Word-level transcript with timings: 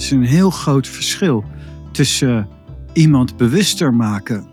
is 0.00 0.10
een 0.10 0.24
heel 0.24 0.50
groot 0.50 0.86
verschil 0.88 1.44
tussen 1.92 2.48
iemand 2.92 3.36
bewuster 3.36 3.94
maken 3.94 4.46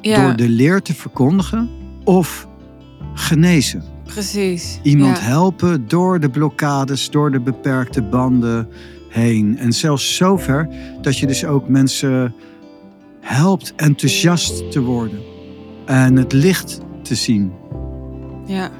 Ja, 0.00 0.24
door 0.26 0.36
de 0.36 0.48
leer 0.48 0.82
te 0.82 0.94
verkondigen 0.94 1.70
of 2.04 2.48
genezen. 3.14 3.82
precies. 4.04 4.80
Iemand 4.82 5.16
ja. 5.18 5.22
helpen 5.24 5.88
door 5.88 6.20
de 6.20 6.30
blokkades, 6.30 7.10
door 7.10 7.30
de 7.30 7.40
beperkte 7.40 8.02
banden 8.02 8.68
heen. 9.08 9.58
En 9.58 9.72
zelfs 9.72 10.16
zover 10.16 10.68
dat 11.02 11.18
je 11.18 11.26
dus 11.26 11.44
ook 11.44 11.68
mensen 11.68 12.34
helpt 13.20 13.72
enthousiast 13.76 14.70
te 14.72 14.80
worden 14.80 15.20
en 15.86 16.16
het 16.16 16.32
licht 16.32 16.80
te 17.02 17.14
zien. 17.14 17.52
Ja, 18.46 18.70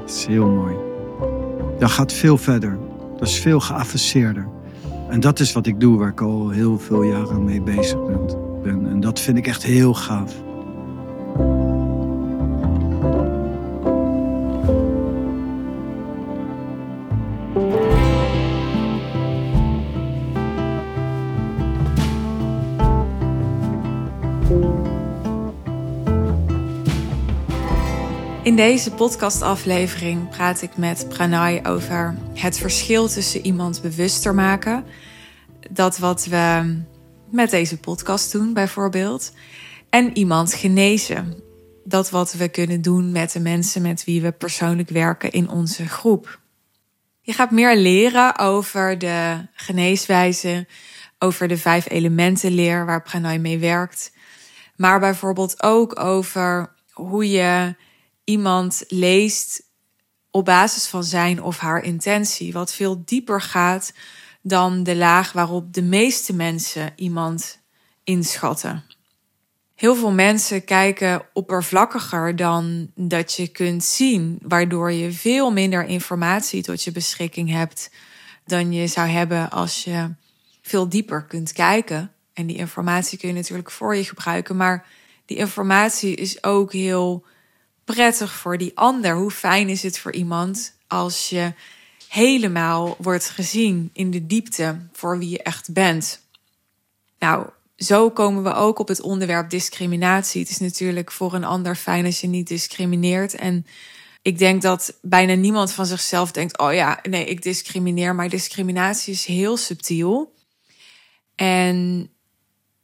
Dat 0.00 0.10
is 0.10 0.26
heel 0.26 0.46
mooi. 0.48 0.74
Dat 1.78 1.90
gaat 1.90 2.12
veel 2.12 2.38
verder. 2.38 2.78
Dat 3.18 3.28
is 3.28 3.38
veel 3.38 3.60
geavanceerder. 3.60 4.48
En 5.12 5.20
dat 5.20 5.40
is 5.40 5.52
wat 5.52 5.66
ik 5.66 5.80
doe, 5.80 5.98
waar 5.98 6.08
ik 6.08 6.20
al 6.20 6.50
heel 6.50 6.78
veel 6.78 7.02
jaren 7.02 7.44
mee 7.44 7.62
bezig 7.62 7.98
ben. 8.62 8.86
En 8.86 9.00
dat 9.00 9.20
vind 9.20 9.38
ik 9.38 9.46
echt 9.46 9.62
heel 9.62 9.94
gaaf. 9.94 10.34
In 28.42 28.56
deze 28.56 28.90
podcastaflevering 28.90 30.28
praat 30.28 30.62
ik 30.62 30.76
met 30.76 31.06
Pranay 31.08 31.60
over 31.66 32.14
het 32.34 32.58
verschil 32.58 33.08
tussen 33.08 33.46
iemand 33.46 33.82
bewuster 33.82 34.34
maken. 34.34 34.84
Dat 35.74 35.98
wat 35.98 36.24
we 36.24 36.76
met 37.30 37.50
deze 37.50 37.78
podcast 37.78 38.32
doen, 38.32 38.52
bijvoorbeeld. 38.52 39.32
En 39.90 40.16
iemand 40.16 40.54
genezen. 40.54 41.42
Dat 41.84 42.10
wat 42.10 42.32
we 42.32 42.48
kunnen 42.48 42.82
doen 42.82 43.12
met 43.12 43.32
de 43.32 43.40
mensen 43.40 43.82
met 43.82 44.04
wie 44.04 44.22
we 44.22 44.32
persoonlijk 44.32 44.88
werken 44.88 45.30
in 45.30 45.48
onze 45.48 45.88
groep. 45.88 46.40
Je 47.20 47.32
gaat 47.32 47.50
meer 47.50 47.76
leren 47.76 48.38
over 48.38 48.98
de 48.98 49.46
geneeswijze, 49.52 50.66
over 51.18 51.48
de 51.48 51.58
vijf 51.58 51.90
elementen 51.90 52.52
leer 52.52 52.86
waar 52.86 53.02
Pranay 53.02 53.38
mee 53.38 53.58
werkt. 53.58 54.12
Maar 54.76 55.00
bijvoorbeeld 55.00 55.62
ook 55.62 56.00
over 56.00 56.72
hoe 56.90 57.30
je 57.30 57.74
iemand 58.24 58.84
leest 58.88 59.62
op 60.30 60.44
basis 60.44 60.86
van 60.86 61.04
zijn 61.04 61.42
of 61.42 61.58
haar 61.58 61.82
intentie. 61.82 62.52
Wat 62.52 62.74
veel 62.74 63.02
dieper 63.04 63.40
gaat 63.40 63.92
dan 64.42 64.82
de 64.82 64.96
laag 64.96 65.32
waarop 65.32 65.72
de 65.72 65.82
meeste 65.82 66.34
mensen 66.34 66.92
iemand 66.96 67.58
inschatten. 68.04 68.84
Heel 69.74 69.94
veel 69.94 70.12
mensen 70.12 70.64
kijken 70.64 71.22
oppervlakkiger 71.32 72.36
dan 72.36 72.90
dat 72.94 73.32
je 73.32 73.48
kunt 73.48 73.84
zien, 73.84 74.38
waardoor 74.42 74.92
je 74.92 75.12
veel 75.12 75.52
minder 75.52 75.84
informatie 75.84 76.62
tot 76.62 76.82
je 76.82 76.92
beschikking 76.92 77.50
hebt 77.50 77.90
dan 78.46 78.72
je 78.72 78.86
zou 78.86 79.08
hebben 79.08 79.50
als 79.50 79.84
je 79.84 80.14
veel 80.62 80.88
dieper 80.88 81.24
kunt 81.24 81.52
kijken. 81.52 82.12
En 82.32 82.46
die 82.46 82.56
informatie 82.56 83.18
kun 83.18 83.28
je 83.28 83.34
natuurlijk 83.34 83.70
voor 83.70 83.96
je 83.96 84.04
gebruiken, 84.04 84.56
maar 84.56 84.86
die 85.26 85.36
informatie 85.36 86.14
is 86.14 86.44
ook 86.44 86.72
heel 86.72 87.24
prettig 87.84 88.32
voor 88.32 88.58
die 88.58 88.72
ander. 88.74 89.16
Hoe 89.16 89.30
fijn 89.30 89.68
is 89.68 89.82
het 89.82 89.98
voor 89.98 90.12
iemand 90.12 90.76
als 90.86 91.28
je 91.28 91.52
helemaal 92.12 92.96
wordt 92.98 93.28
gezien 93.28 93.90
in 93.92 94.10
de 94.10 94.26
diepte 94.26 94.78
voor 94.92 95.18
wie 95.18 95.28
je 95.28 95.42
echt 95.42 95.72
bent? 95.72 96.20
Nou, 97.18 97.46
zo 97.76 98.10
komen 98.10 98.42
we 98.42 98.54
ook 98.54 98.78
op 98.78 98.88
het 98.88 99.00
onderwerp 99.00 99.50
discriminatie. 99.50 100.40
Het 100.40 100.50
is 100.50 100.58
natuurlijk 100.58 101.12
voor 101.12 101.34
een 101.34 101.44
ander 101.44 101.76
fijn 101.76 102.04
als 102.04 102.20
je 102.20 102.26
niet 102.26 102.48
discrimineert. 102.48 103.34
En 103.34 103.66
ik 104.22 104.38
denk 104.38 104.62
dat 104.62 104.98
bijna 105.02 105.34
niemand 105.34 105.72
van 105.72 105.86
zichzelf 105.86 106.32
denkt: 106.32 106.58
oh 106.58 106.72
ja, 106.72 106.98
nee, 107.02 107.24
ik 107.24 107.42
discrimineer. 107.42 108.14
Maar 108.14 108.28
discriminatie 108.28 109.12
is 109.12 109.24
heel 109.24 109.56
subtiel. 109.56 110.34
En 111.34 112.08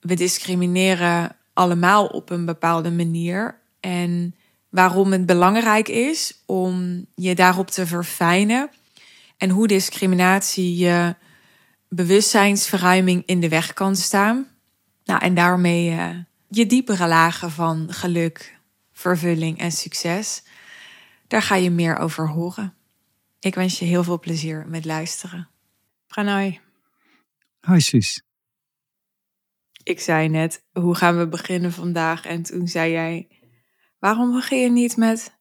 we 0.01 0.15
discrimineren 0.15 1.37
allemaal 1.53 2.07
op 2.07 2.31
een 2.31 2.45
bepaalde 2.45 2.91
manier. 2.91 3.59
En 3.81 4.35
waarom 4.69 5.13
het 5.13 5.27
belangrijk 5.27 5.89
is 5.89 6.43
om 6.47 7.07
je 7.15 7.35
daarop 7.35 7.71
te 7.71 7.87
verfijnen. 7.87 8.71
En 9.39 9.51
hoe 9.51 9.67
discriminatie 9.67 10.77
je 10.77 11.17
bewustzijnsverruiming 11.89 13.23
in 13.27 13.41
de 13.41 13.49
weg 13.49 13.73
kan 13.73 13.97
staan. 13.97 14.47
Nou, 15.05 15.21
en 15.21 15.35
daarmee 15.35 15.91
eh, 15.91 16.17
je 16.49 16.67
diepere 16.67 17.09
lagen 17.09 17.51
van 17.51 17.93
geluk, 17.93 18.59
vervulling 18.93 19.59
en 19.59 19.73
succes. 19.73 20.43
Daar 21.27 21.43
ga 21.43 21.55
je 21.55 21.71
meer 21.71 21.97
over 21.97 22.29
horen. 22.29 22.75
Ik 23.41 23.55
wens 23.55 23.79
je 23.79 23.85
heel 23.85 24.05
veel 24.05 24.19
plezier 24.19 24.65
met 24.69 24.85
luisteren. 24.85 25.49
Pranay, 26.07 26.61
Hoi 27.61 27.81
Suus. 27.81 28.23
ik 29.83 30.01
zei 30.01 30.29
net, 30.29 30.65
hoe 30.73 30.95
gaan 30.95 31.19
we 31.19 31.29
beginnen 31.29 31.73
vandaag? 31.73 32.25
En 32.25 32.43
toen 32.43 32.69
zei 32.69 32.93
jij, 32.93 33.29
waarom 33.99 34.33
begin 34.33 34.59
je 34.61 34.71
niet 34.71 34.97
met 34.97 35.39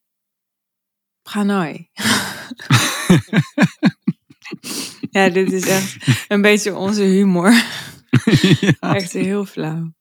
Pranay? 1.22 1.90
ja, 5.12 5.30
dit 5.30 5.52
is 5.52 5.68
echt 5.68 5.98
een 6.28 6.42
beetje 6.42 6.76
onze 6.76 7.04
humor. 7.04 7.52
ja. 8.60 8.96
Echt 8.96 9.14
heel 9.14 9.46
flauw. 9.46 9.94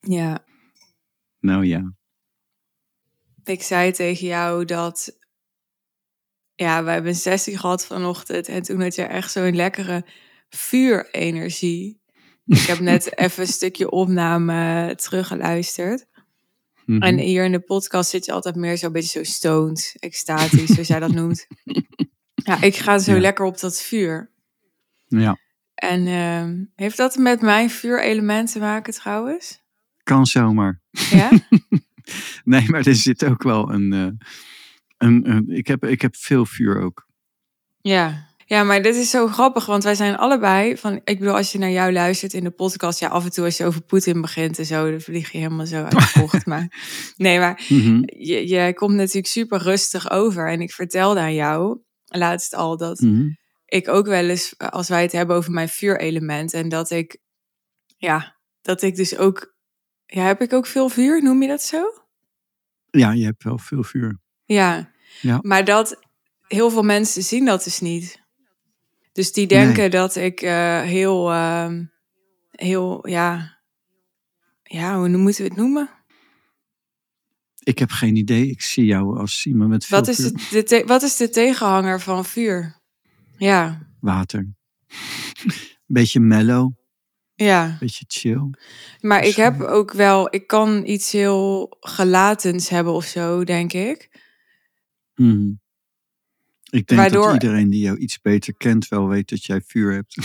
Ja, 0.00 0.44
Nou 1.40 1.66
ja. 1.66 1.94
ik 3.44 3.62
zei 3.62 3.92
tegen 3.92 4.26
jou 4.26 4.64
dat. 4.64 5.18
Ja, 6.54 6.84
we 6.84 6.90
hebben 6.90 7.10
een 7.10 7.16
sessie 7.16 7.58
gehad 7.58 7.86
vanochtend. 7.86 8.48
En 8.48 8.62
toen 8.62 8.82
had 8.82 8.94
je 8.94 9.02
echt 9.02 9.32
zo'n 9.32 9.56
lekkere 9.56 10.06
vuurenergie. 10.48 12.00
Ik 12.44 12.60
heb 12.60 12.78
net 12.78 13.12
even 13.18 13.42
een 13.42 13.48
stukje 13.48 13.90
opname 13.90 14.92
teruggeluisterd. 14.96 16.06
Mhm. 16.90 17.02
En 17.02 17.18
hier 17.18 17.44
in 17.44 17.52
de 17.52 17.60
podcast 17.60 18.10
zit 18.10 18.24
je 18.24 18.32
altijd 18.32 18.54
meer 18.56 18.78
zo'n 18.78 18.92
beetje 18.92 19.18
zo 19.18 19.24
stoned, 19.32 19.94
extatisch, 19.98 20.70
zoals 20.70 20.88
jij 20.88 21.00
dat 21.00 21.12
noemt. 21.12 21.46
Ja, 22.44 22.62
ik 22.62 22.76
ga 22.76 22.98
zo 22.98 23.12
Ja. 23.14 23.20
lekker 23.20 23.44
op 23.44 23.60
dat 23.60 23.80
vuur. 23.82 24.30
Ja, 25.08 25.38
En 25.74 26.06
ehm, 26.06 26.64
heeft 26.74 26.96
dat 26.96 27.16
met 27.16 27.40
mijn 27.40 27.70
vuurelement 27.70 28.52
te 28.52 28.58
maken 28.58 28.92
trouwens? 28.92 29.60
kan 30.02 30.26
zomaar. 30.26 30.80
Ja? 30.90 31.30
Nee, 32.44 32.68
maar 32.70 32.86
er 32.86 32.94
zit 32.94 33.24
ook 33.24 33.42
wel 33.42 33.72
een. 33.72 33.92
eh, 33.92 34.26
een, 34.98 35.30
een 35.30 35.48
ik, 35.48 35.66
heb, 35.66 35.84
ik 35.84 36.02
heb 36.02 36.16
veel 36.16 36.46
vuur 36.46 36.80
ook. 36.80 37.06
Ja. 37.80 38.28
Ja, 38.50 38.62
maar 38.64 38.82
dit 38.82 38.94
is 38.96 39.10
zo 39.10 39.26
grappig, 39.26 39.66
want 39.66 39.84
wij 39.84 39.94
zijn 39.94 40.16
allebei 40.16 40.76
van. 40.76 40.94
Ik 41.04 41.18
bedoel, 41.18 41.34
als 41.36 41.52
je 41.52 41.58
naar 41.58 41.70
jou 41.70 41.92
luistert 41.92 42.32
in 42.32 42.44
de 42.44 42.50
podcast, 42.50 43.00
ja, 43.00 43.08
af 43.08 43.24
en 43.24 43.30
toe 43.30 43.44
als 43.44 43.56
je 43.56 43.64
over 43.64 43.80
Poetin 43.82 44.20
begint 44.20 44.58
en 44.58 44.66
zo, 44.66 44.90
dan 44.90 45.00
vlieg 45.00 45.32
je 45.32 45.38
helemaal 45.38 45.66
zo 45.66 45.82
uit 45.82 45.90
de 45.90 46.12
bocht. 46.20 46.46
maar 46.46 46.72
nee, 47.16 47.38
maar 47.38 47.64
Mhm. 47.68 48.02
je, 48.06 48.48
je 48.48 48.74
komt 48.74 48.94
natuurlijk 48.94 49.26
super 49.26 49.58
rustig 49.62 50.10
over. 50.10 50.48
En 50.48 50.60
ik 50.60 50.72
vertelde 50.72 51.20
aan 51.20 51.34
jou 51.34 51.80
laatst 52.04 52.54
al 52.54 52.76
dat 52.76 53.00
Mhm. 53.00 53.28
ik 53.64 53.88
ook 53.88 54.06
wel 54.06 54.28
eens, 54.28 54.54
als 54.58 54.88
wij 54.88 55.02
het 55.02 55.12
hebben 55.12 55.36
over 55.36 55.52
mijn 55.52 55.68
vuurelement, 55.68 56.52
en 56.54 56.68
dat 56.68 56.90
ik, 56.90 57.18
ja, 57.96 58.36
dat 58.62 58.82
ik 58.82 58.96
dus 58.96 59.16
ook. 59.16 59.54
Ja, 60.06 60.22
heb 60.24 60.40
ik 60.40 60.52
ook 60.52 60.66
veel 60.66 60.88
vuur? 60.88 61.22
Noem 61.22 61.42
je 61.42 61.48
dat 61.48 61.62
zo? 61.62 61.82
Ja, 62.90 63.12
je 63.12 63.24
hebt 63.24 63.44
wel 63.44 63.58
veel 63.58 63.82
vuur. 63.82 64.18
Ja. 64.44 64.90
Ja. 65.20 65.38
Maar 65.42 65.64
dat 65.64 65.98
heel 66.46 66.70
veel 66.70 66.82
mensen 66.82 67.22
zien 67.22 67.44
dat 67.44 67.64
dus 67.64 67.80
niet. 67.80 68.19
Dus 69.12 69.32
die 69.32 69.46
denken 69.46 69.76
Nee. 69.78 69.90
dat 69.90 70.16
ik 70.16 70.40
eh, 70.42 70.80
heel, 70.80 71.30
ehm, 71.30 71.84
heel, 72.50 73.08
ja, 73.08 73.58
ja, 74.62 74.98
hoe 74.98 75.08
moeten 75.08 75.42
we 75.42 75.48
het 75.48 75.58
noemen? 75.58 75.90
Ik 77.62 77.78
heb 77.78 77.90
geen 77.90 78.16
idee. 78.16 78.46
Ik 78.50 78.62
zie 78.62 78.84
jou 78.84 79.18
als 79.18 79.46
iemand 79.46 79.70
met 79.70 79.84
veel 79.84 79.98
Wat 79.98 80.08
is, 80.08 80.18
het, 80.18 80.46
de 80.50 80.62
te- 80.62 80.82
wat 80.86 81.02
is 81.02 81.16
de 81.16 81.28
tegenhanger 81.28 82.00
van 82.00 82.24
vuur? 82.24 82.80
Ja, 83.36 83.88
Water. 84.00 84.48
Beetje 85.86 86.20
mellow. 86.20 86.72
ja. 87.34 87.76
Beetje 87.80 88.04
chill. 88.08 88.50
Maar 89.00 89.24
ik 89.24 89.34
Zo. 89.34 89.42
heb 89.42 89.60
ook 89.60 89.92
wel, 89.92 90.34
ik 90.34 90.46
kan 90.46 90.86
iets 90.86 91.12
heel 91.12 91.76
gelatens 91.80 92.68
hebben 92.68 92.92
of 92.92 93.04
zo, 93.04 93.44
denk 93.44 93.72
ik. 93.72 94.08
Mhm. 95.14 95.52
Ik 96.70 96.86
denk 96.86 97.00
Waardoor- 97.00 97.24
dat 97.32 97.42
iedereen 97.42 97.70
die 97.70 97.80
jou 97.80 97.98
iets 97.98 98.20
beter 98.20 98.54
kent 98.54 98.88
wel 98.88 99.08
weet 99.08 99.28
dat 99.28 99.44
jij 99.44 99.60
vuur 99.66 99.92
hebt. 99.92 100.16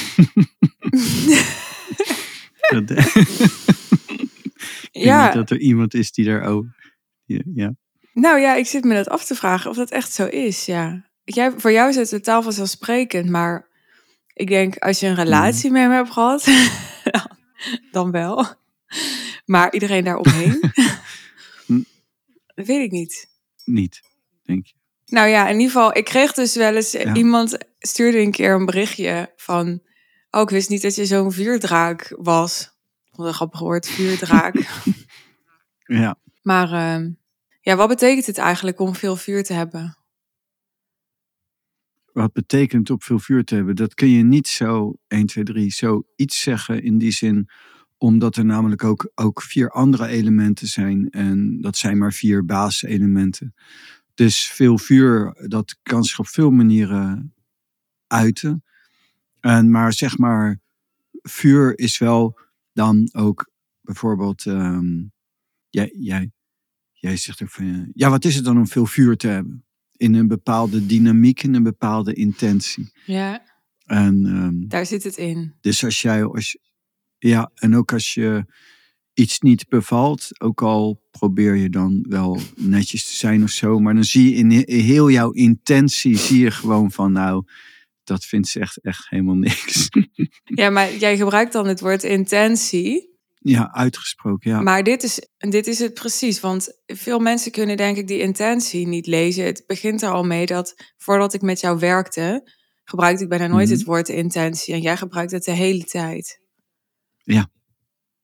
Ik 4.91 5.03
ja, 5.03 5.31
dat 5.31 5.49
er 5.49 5.59
iemand 5.59 5.93
is 5.93 6.11
die 6.11 6.25
daar 6.25 6.41
ook... 6.41 6.65
Ja, 7.25 7.73
nou 8.13 8.39
ja, 8.39 8.55
ik 8.55 8.65
zit 8.65 8.83
me 8.83 8.93
dat 8.93 9.09
af 9.09 9.25
te 9.25 9.35
vragen 9.35 9.69
of 9.69 9.75
dat 9.75 9.91
echt 9.91 10.11
zo 10.11 10.25
is, 10.25 10.65
ja. 10.65 11.09
Jij, 11.23 11.51
voor 11.57 11.71
jou 11.71 11.89
is 11.89 11.95
het 11.95 12.09
totaal 12.09 12.41
vanzelfsprekend, 12.43 13.29
maar 13.29 13.67
Ik 14.33 14.47
denk, 14.47 14.77
als 14.77 14.99
je 14.99 15.07
een 15.07 15.15
relatie 15.15 15.71
met 15.71 15.81
hem 15.81 15.91
hebt 15.91 16.11
gehad, 16.11 16.47
dan 17.91 18.11
wel. 18.11 18.45
Maar 19.45 19.73
iedereen 19.73 20.03
daaromheen, 20.03 20.59
Hm. 21.65 21.81
dat 22.55 22.65
weet 22.65 22.83
ik 22.85 22.91
niet. 22.91 23.29
Niet, 23.65 24.01
denk 24.43 24.65
je. 24.65 24.73
Nou 25.15 25.27
ja, 25.27 25.47
in 25.47 25.59
ieder 25.59 25.71
geval, 25.71 25.97
ik 25.97 26.05
kreeg 26.05 26.33
dus 26.33 26.55
wel 26.55 26.75
eens... 26.75 26.91
Ja. 26.91 27.13
Iemand 27.13 27.57
stuurde 27.79 28.19
een 28.19 28.31
keer 28.31 28.53
een 28.53 28.65
berichtje 28.65 29.33
van... 29.35 29.81
Oh, 30.31 30.41
ik 30.41 30.49
wist 30.49 30.69
niet 30.69 30.81
dat 30.81 30.95
je 30.95 31.05
zo'n 31.05 31.31
vuurdraak 31.31 32.15
was. 32.17 32.71
Wat 33.11 33.27
een 33.27 33.33
grappig 33.33 33.59
woord, 33.59 33.87
vuurdraak. 33.87 34.55
Ja. 35.87 36.17
maar 36.41 36.71
ehm, 36.71 37.11
ja, 37.61 37.75
wat 37.75 37.87
betekent 37.87 38.25
het 38.25 38.37
eigenlijk 38.37 38.79
om 38.79 38.95
veel 38.95 39.15
vuur 39.15 39.43
te 39.43 39.53
hebben? 39.53 39.97
Wat 42.13 42.33
betekent 42.33 42.89
op 42.89 43.03
veel 43.03 43.19
vuur 43.19 43.43
te 43.43 43.55
hebben? 43.55 43.75
Dat 43.75 43.93
kun 43.93 44.09
je 44.09 44.23
niet 44.23 44.47
zo 44.47 44.95
1, 45.07 45.25
2, 45.25 45.43
3 45.43 45.71
zo 45.71 46.03
iets 46.15 46.41
zeggen 46.41 46.83
in 46.83 46.97
die 46.97 47.11
zin. 47.11 47.49
Omdat 47.97 48.35
er 48.35 48.45
namelijk 48.45 48.83
ook, 48.83 49.11
ook 49.15 49.41
vier 49.41 49.69
andere 49.69 50.07
elementen 50.07 50.67
zijn. 50.67 51.09
En 51.09 51.61
dat 51.61 51.77
zijn 51.77 51.97
maar 51.97 52.13
vier 52.13 52.45
basiselementen. 52.45 53.53
Dus 54.15 54.47
veel 54.51 54.77
vuur, 54.77 55.33
dat 55.47 55.77
kan 55.83 56.03
zich 56.03 56.19
op 56.19 56.27
veel 56.27 56.49
manieren 56.51 57.33
uiten. 58.07 58.63
En 59.39 59.71
maar 59.71 59.93
zeg 59.93 60.17
maar, 60.17 60.59
vuur 61.21 61.77
is 61.79 61.97
wel 61.97 62.39
dan 62.73 63.09
ook 63.13 63.51
bijvoorbeeld. 63.81 64.45
ehm, 64.45 65.03
jij, 65.69 65.95
jij, 65.99 66.31
jij 66.91 67.17
zegt 67.17 67.41
ook 67.43 67.49
van. 67.49 67.91
Ja, 67.93 68.09
wat 68.09 68.25
is 68.25 68.35
het 68.35 68.45
dan 68.45 68.57
om 68.57 68.67
veel 68.67 68.85
vuur 68.85 69.17
te 69.17 69.27
hebben? 69.27 69.65
In 69.91 70.13
een 70.13 70.27
bepaalde 70.27 70.85
dynamiek, 70.85 71.43
in 71.43 71.53
een 71.53 71.63
bepaalde 71.63 72.13
intentie. 72.13 72.91
Ja, 73.05 73.43
En 73.85 74.25
ehm, 74.25 74.67
daar 74.67 74.85
zit 74.85 75.03
het 75.03 75.17
in. 75.17 75.53
dus 75.61 75.83
als 75.83 76.01
jij, 76.01 76.23
als 76.25 76.57
ja, 77.17 77.51
en 77.55 77.75
ook 77.75 77.93
als 77.93 78.13
je 78.13 78.45
iets 79.15 79.39
niet 79.39 79.67
bevalt, 79.69 80.29
ook 80.41 80.61
al 80.61 81.01
probeer 81.11 81.55
je 81.55 81.69
dan 81.69 82.05
wel 82.09 82.39
netjes 82.55 83.07
te 83.07 83.13
zijn 83.13 83.43
of 83.43 83.49
zo, 83.49 83.79
maar 83.79 83.93
dan 83.93 84.03
zie 84.03 84.29
je 84.29 84.35
in 84.35 84.51
he- 84.51 84.81
heel 84.81 85.09
jouw 85.09 85.31
intentie, 85.31 86.17
zie 86.17 86.39
je 86.39 86.51
gewoon 86.51 86.91
van, 86.91 87.11
nou, 87.11 87.43
dat 88.03 88.25
vindt 88.25 88.47
ze 88.47 88.59
echt, 88.59 88.81
echt 88.81 89.09
helemaal 89.09 89.35
niks. 89.35 89.89
Ja, 90.43 90.69
maar 90.69 90.95
jij 90.95 91.17
gebruikt 91.17 91.53
dan 91.53 91.67
het 91.67 91.79
woord 91.79 92.03
intentie. 92.03 93.13
ja, 93.39 93.73
uitgesproken, 93.73 94.51
ja. 94.51 94.61
Maar 94.61 94.83
dit 94.83 95.03
is, 95.03 95.27
dit 95.37 95.67
is 95.67 95.79
het 95.79 95.93
precies. 95.93 96.39
Want 96.39 96.81
veel 96.85 97.19
mensen 97.19 97.51
kunnen 97.51 97.77
denk 97.77 97.97
ik 97.97 98.07
die 98.07 98.19
intentie 98.19 98.87
niet 98.87 99.07
lezen. 99.07 99.45
Het 99.45 99.63
begint 99.67 100.01
er 100.01 100.09
al 100.09 100.23
mee 100.23 100.45
dat 100.45 100.75
voordat 100.97 101.33
ik 101.33 101.41
met 101.41 101.59
jou 101.59 101.79
werkte, 101.79 102.51
gebruikte 102.83 103.23
ik 103.23 103.29
bijna 103.29 103.47
nooit 103.47 103.67
Mhm. 103.67 103.77
het 103.77 103.85
woord 103.85 104.09
intentie. 104.09 104.73
En 104.73 104.81
jij 104.81 104.97
gebruikt 104.97 105.31
het 105.31 105.43
de 105.43 105.51
hele 105.51 105.83
tijd. 105.83 106.39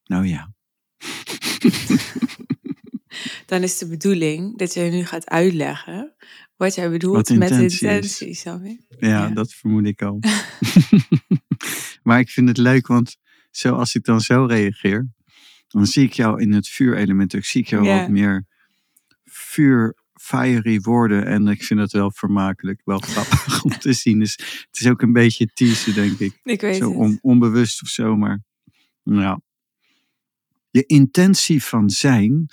Nou 0.03 0.27
ja, 0.27 0.53
Dan 3.45 3.61
is 3.63 3.77
de 3.77 3.87
bedoeling 3.87 4.57
dat 4.57 4.73
je 4.73 4.81
nu 4.81 5.05
gaat 5.05 5.29
uitleggen 5.29 6.13
wat 6.55 6.75
jij 6.75 6.89
bedoelt 6.89 7.15
Wat 7.27 7.37
met 7.37 7.49
intentie 7.49 7.65
is. 7.65 7.81
intentie. 7.81 8.33
Snap 8.33 8.63
je? 8.63 8.77
ja, 8.99 9.07
Ja. 9.07 9.29
dat 9.29 9.53
vermoed 9.53 9.85
ik 9.85 10.01
al. 10.01 10.19
maar 12.03 12.19
ik 12.19 12.29
vind 12.29 12.47
het 12.47 12.57
leuk, 12.57 12.87
want 12.87 13.15
zoals 13.51 13.95
ik 13.95 14.03
dan 14.03 14.21
zo 14.21 14.45
reageer, 14.45 15.07
dan 15.67 15.85
zie 15.85 16.05
ik 16.05 16.13
jou 16.13 16.41
in 16.41 16.53
het 16.53 16.67
vuurelement, 16.67 17.35
ook 17.35 17.43
zie 17.45 17.61
ik 17.61 17.67
jou 17.67 17.87
wat 17.87 18.09
meer 18.09 18.45
vuur, 19.23 19.95
fiery 20.13 20.79
worden. 20.79 21.25
En 21.25 21.47
ik 21.47 21.63
vind 21.63 21.79
het 21.79 21.91
wel 21.91 22.11
vermakelijk, 22.11 22.81
wel 22.85 22.99
grappig 22.99 23.63
om 23.63 23.77
te 23.77 23.93
zien. 23.93 24.19
Dus 24.19 24.31
het 24.69 24.79
is 24.79 24.87
ook 24.87 25.01
een 25.01 25.13
beetje 25.13 25.49
teasen, 25.53 25.93
denk 25.93 26.19
ik. 26.19 26.39
Ik 26.43 26.61
weet 26.61 26.75
Zo 26.77 26.89
on- 26.89 27.19
onbewust 27.21 27.81
of 27.81 27.87
zo, 27.87 28.15
maar 28.15 28.43
nou. 29.03 29.39
Je 30.71 30.85
intentie 30.85 31.63
van 31.63 31.89
zijn 31.89 32.45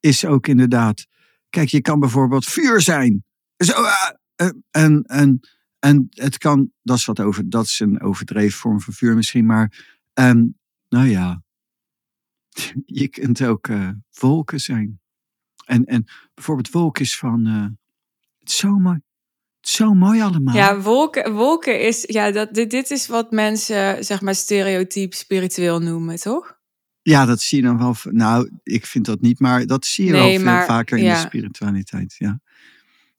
is 0.00 0.24
ook 0.24 0.46
inderdaad. 0.46 1.06
Kijk, 1.50 1.68
je 1.68 1.80
kan 1.80 2.00
bijvoorbeeld 2.00 2.44
vuur 2.44 2.80
zijn. 2.80 3.24
Zo, 3.56 3.72
ah, 3.72 4.10
eh, 4.34 4.48
en, 4.70 5.02
en, 5.02 5.40
en 5.78 6.06
het 6.10 6.38
kan, 6.38 6.72
dat 6.82 6.96
is 6.96 7.04
wat 7.04 7.20
over, 7.20 7.50
dat 7.50 7.64
is 7.64 7.80
een 7.80 8.00
overdreven 8.02 8.58
vorm 8.58 8.80
van 8.80 8.92
vuur 8.92 9.14
misschien, 9.14 9.46
maar 9.46 9.98
ehm, 10.12 10.46
nou 10.88 11.06
ja, 11.06 11.42
je 13.00 13.08
kunt 13.08 13.42
ook 13.42 13.68
eh, 13.68 13.90
wolken 14.18 14.60
zijn. 14.60 15.00
En, 15.64 15.84
en 15.84 16.04
bijvoorbeeld 16.34 16.70
wolken 16.70 17.02
is 17.02 17.18
van, 17.18 17.46
eh, 17.46 17.66
het 18.38 18.48
is 18.48 18.56
zo 18.56 18.78
mooi, 18.78 19.00
zo 19.60 19.94
mooi 19.94 20.20
allemaal. 20.20 20.54
Ja, 20.54 20.80
wolken, 20.80 21.32
wolken 21.32 21.80
is, 21.80 22.04
ja, 22.06 22.30
dat, 22.30 22.54
dit, 22.54 22.70
dit 22.70 22.90
is 22.90 23.06
wat 23.06 23.30
mensen, 23.30 24.04
zeg 24.04 24.20
maar, 24.20 24.34
stereotyp 24.34 25.14
spiritueel 25.14 25.80
noemen, 25.80 26.16
toch? 26.16 26.59
Ja, 27.10 27.24
dat 27.26 27.40
zie 27.40 27.58
je 27.60 27.64
dan 27.64 27.78
wel. 27.78 27.96
Nou, 28.02 28.50
ik 28.62 28.86
vind 28.86 29.04
dat 29.04 29.20
niet, 29.20 29.40
maar 29.40 29.66
dat 29.66 29.86
zie 29.86 30.04
je 30.04 30.10
Nee, 30.12 30.20
wel 30.20 30.30
veel 30.34 30.44
maar- 30.44 30.66
vaker 30.66 30.98
in 30.98 31.04
ja. 31.04 31.14
de 31.14 31.20
spiritualiteit. 31.20 32.14
Ja, 32.18 32.40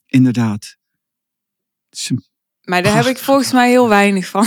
inderdaad. 0.06 0.78
Maar 2.64 2.84
daar 2.84 2.96
heb 2.96 3.06
ik 3.06 3.18
volgens 3.18 3.52
mij 3.52 3.70
heel 3.70 3.90
weinig 3.90 4.28
van. 4.28 4.46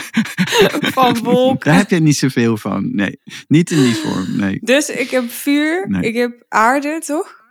van 0.98 1.18
wolken. 1.22 1.70
Daar 1.70 1.78
heb 1.78 1.90
je 1.90 2.00
niet 2.00 2.16
zoveel 2.16 2.56
van. 2.56 2.94
Nee, 2.94 3.20
niet 3.48 3.70
in 3.70 3.82
die 3.82 3.94
vorm. 3.94 4.36
Nee. 4.36 4.58
Dus 4.62 4.88
ik 4.88 5.10
heb 5.10 5.30
vuur, 5.30 5.88
Nee. 5.88 6.02
ik 6.02 6.14
heb 6.14 6.44
aarde, 6.48 7.02
toch? 7.06 7.44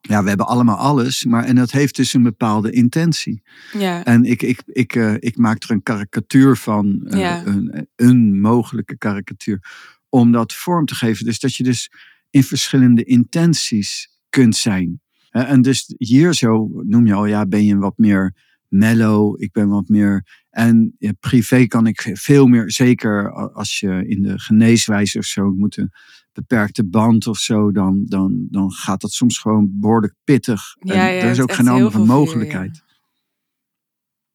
Ja, 0.00 0.22
we 0.22 0.28
hebben 0.28 0.46
allemaal 0.46 0.76
alles, 0.76 1.24
maar 1.24 1.44
en 1.44 1.54
dat 1.54 1.70
heeft 1.70 1.96
dus 1.96 2.14
een 2.14 2.22
bepaalde 2.22 2.70
intentie. 2.70 3.42
Ja. 3.72 4.04
En 4.04 4.24
ik, 4.24 4.42
ik, 4.42 4.62
ik, 4.66 4.94
eh, 4.94 5.14
ik 5.18 5.36
maak 5.36 5.62
er 5.62 5.70
een 5.70 5.82
karikatuur 5.82 6.56
van, 6.56 7.06
eh, 7.06 7.18
Ja. 7.20 7.46
een, 7.46 7.88
een 7.96 8.40
mogelijke 8.40 8.98
karikatuur, 8.98 9.62
om 10.08 10.32
dat 10.32 10.52
vorm 10.52 10.84
te 10.86 10.94
geven. 10.94 11.24
Dus 11.24 11.38
dat 11.40 11.54
je 11.54 11.62
dus 11.62 11.90
in 12.30 12.44
verschillende 12.44 13.04
intenties 13.04 14.08
kunt 14.28 14.56
zijn. 14.56 15.00
En 15.30 15.62
dus 15.62 15.94
hier 15.98 16.34
zo 16.34 16.70
noem 16.86 17.06
je 17.06 17.14
al, 17.14 17.26
ja, 17.26 17.46
ben 17.46 17.64
je 17.64 17.76
wat 17.76 17.98
meer 17.98 18.34
mellow, 18.68 19.42
ik 19.42 19.52
ben 19.52 19.68
wat 19.68 19.88
meer. 19.88 20.26
En 20.50 20.96
privé 21.20 21.66
kan 21.66 21.86
ik 21.86 22.10
veel 22.12 22.46
meer, 22.46 22.70
zeker 22.72 23.32
als 23.52 23.80
je 23.80 24.04
in 24.08 24.22
de 24.22 24.38
geneeswijze 24.38 25.18
of 25.18 25.24
zo 25.24 25.50
moet 25.50 25.76
een 25.76 25.90
beperkte 26.32 26.84
band 26.84 27.26
of 27.26 27.38
zo, 27.38 27.72
dan, 27.72 28.04
dan, 28.04 28.46
dan 28.50 28.70
gaat 28.70 29.00
dat 29.00 29.12
soms 29.12 29.38
gewoon 29.38 29.70
behoorlijk 29.72 30.14
pittig. 30.24 30.76
Ja, 30.80 30.94
en 30.94 31.20
er 31.20 31.30
is 31.30 31.40
ook 31.40 31.52
geen 31.52 31.68
andere 31.68 31.90
vuur, 31.90 32.00
ja. 32.00 32.06
mogelijkheid. 32.06 32.82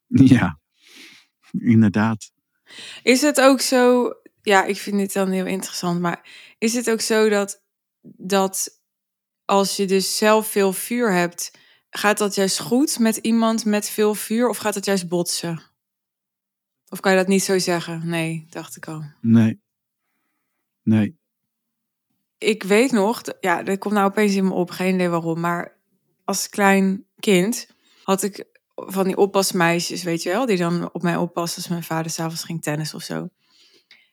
Ja, 0.08 0.60
inderdaad. 1.52 2.32
Is 3.04 3.22
het 3.22 3.42
ook 3.42 3.62
zo, 3.62 4.14
ja, 4.42 4.64
ik 4.66 4.78
vind 4.78 4.98
dit 4.98 5.14
dan 5.14 5.30
heel 5.30 5.46
interessant, 5.46 6.00
maar 6.00 6.30
is 6.58 6.74
het 6.74 6.90
ook 6.90 7.02
zo 7.02 7.30
dat, 7.30 7.64
dat 8.18 8.82
als 9.46 9.76
je 9.76 9.86
dus 9.86 10.18
zelf 10.18 10.48
veel 10.48 10.74
vuur 10.74 11.14
hebt, 11.14 11.52
gaat 11.90 12.18
dat 12.18 12.36
juist 12.36 12.60
goed 12.60 13.00
met 13.00 13.18
iemand 13.18 13.66
met 13.66 13.90
veel 13.90 14.16
vuur 14.16 14.50
of 14.50 14.58
gaat 14.58 14.76
het 14.76 14.86
juist 14.86 15.08
botsen? 15.08 15.62
Of 16.90 17.00
kan 17.00 17.12
je 17.12 17.18
dat 17.18 17.28
niet 17.28 17.44
zo 17.44 17.60
zeggen? 17.60 18.08
Nee, 18.08 18.46
dacht 18.50 18.76
ik 18.76 18.88
al. 18.88 19.04
Nee. 19.22 19.62
Nee. 20.84 21.18
Ik 22.38 22.64
weet 22.64 22.92
nog, 22.92 23.22
ja, 23.40 23.64
dat 23.64 23.78
komt 23.78 23.94
nou 23.94 24.06
opeens 24.10 24.36
in 24.36 24.44
me 24.48 24.54
op, 24.54 24.70
geen 24.70 24.94
idee 24.94 25.10
waarom, 25.10 25.40
maar 25.40 25.78
als 26.24 26.50
klein 26.50 27.06
kind 27.20 27.68
had 28.04 28.24
ik 28.24 28.46
van 28.76 29.06
die 29.06 29.18
oppasmeisjes, 29.18 30.04
weet 30.04 30.24
je 30.24 30.30
wel, 30.30 30.46
die 30.46 30.58
dan 30.58 30.90
op 30.94 31.02
mij 31.02 31.16
oppassen 31.16 31.58
als 31.58 31.72
mijn 31.72 31.84
vader 31.84 32.12
s'avonds 32.12 32.44
ging 32.44 32.62
tennis 32.62 32.94
of 32.94 33.02
zo. 33.04 33.30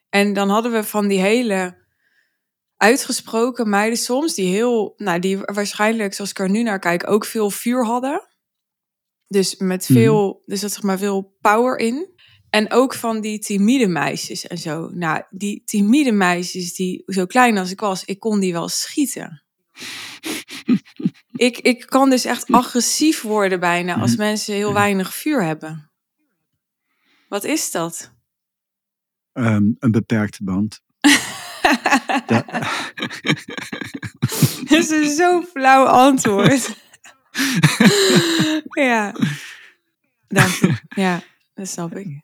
En 0.09 0.33
dan 0.33 0.49
hadden 0.49 0.71
we 0.71 0.83
van 0.83 1.07
die 1.07 1.19
hele 1.19 1.81
uitgesproken 2.77 3.69
meiden 3.69 3.97
soms, 3.97 4.33
die 4.33 4.53
heel, 4.53 4.93
nou, 4.97 5.19
die 5.19 5.37
waarschijnlijk, 5.37 6.13
zoals 6.13 6.29
ik 6.29 6.39
er 6.39 6.49
nu 6.49 6.63
naar 6.63 6.79
kijk, 6.79 7.09
ook 7.09 7.25
veel 7.25 7.49
vuur 7.49 7.85
hadden. 7.85 8.27
Dus 9.27 9.55
met 9.55 9.89
Mhm. 9.89 9.99
veel, 9.99 10.41
dus 10.45 10.61
dat 10.61 10.71
zeg 10.71 10.83
maar 10.83 10.97
veel 10.97 11.35
power 11.41 11.77
in. 11.77 12.12
En 12.53 12.71
ook 12.71 12.93
van 12.93 13.21
die 13.21 13.39
timide 13.39 13.87
meisjes 13.87 14.47
en 14.47 14.57
zo. 14.57 14.89
Nou, 14.91 15.23
die 15.29 15.61
timide 15.65 16.11
meisjes, 16.11 16.73
die 16.73 17.03
zo 17.05 17.25
klein 17.25 17.57
als 17.57 17.71
ik 17.71 17.79
was, 17.79 18.05
ik 18.05 18.19
kon 18.19 18.39
die 18.39 18.51
wel 18.51 18.69
schieten. 18.69 19.43
ik, 21.47 21.57
ik 21.57 21.85
kan 21.85 22.09
dus 22.09 22.25
echt 22.25 22.51
agressief 22.51 23.21
worden 23.21 23.59
bijna 23.59 23.95
als 23.95 24.15
mensen 24.15 24.53
heel 24.55 24.73
weinig 24.73 25.13
vuur 25.13 25.43
hebben. 25.43 25.91
Wat 27.29 27.43
is 27.43 27.71
dat? 27.71 28.13
Ehm, 29.33 29.71
een 29.79 29.91
beperkte 29.91 30.43
band. 30.43 30.81
Da- 32.25 32.45
Dat 34.69 34.79
is 34.79 34.89
een 34.89 35.09
zo 35.09 35.41
flauw 35.41 35.85
antwoord. 35.85 36.75
ja. 38.69 39.15
Dank 40.27 40.49
je. 40.51 40.73
Ja, 40.95 41.21
dat 41.53 41.67
snap 41.67 41.95
ik. 41.95 42.21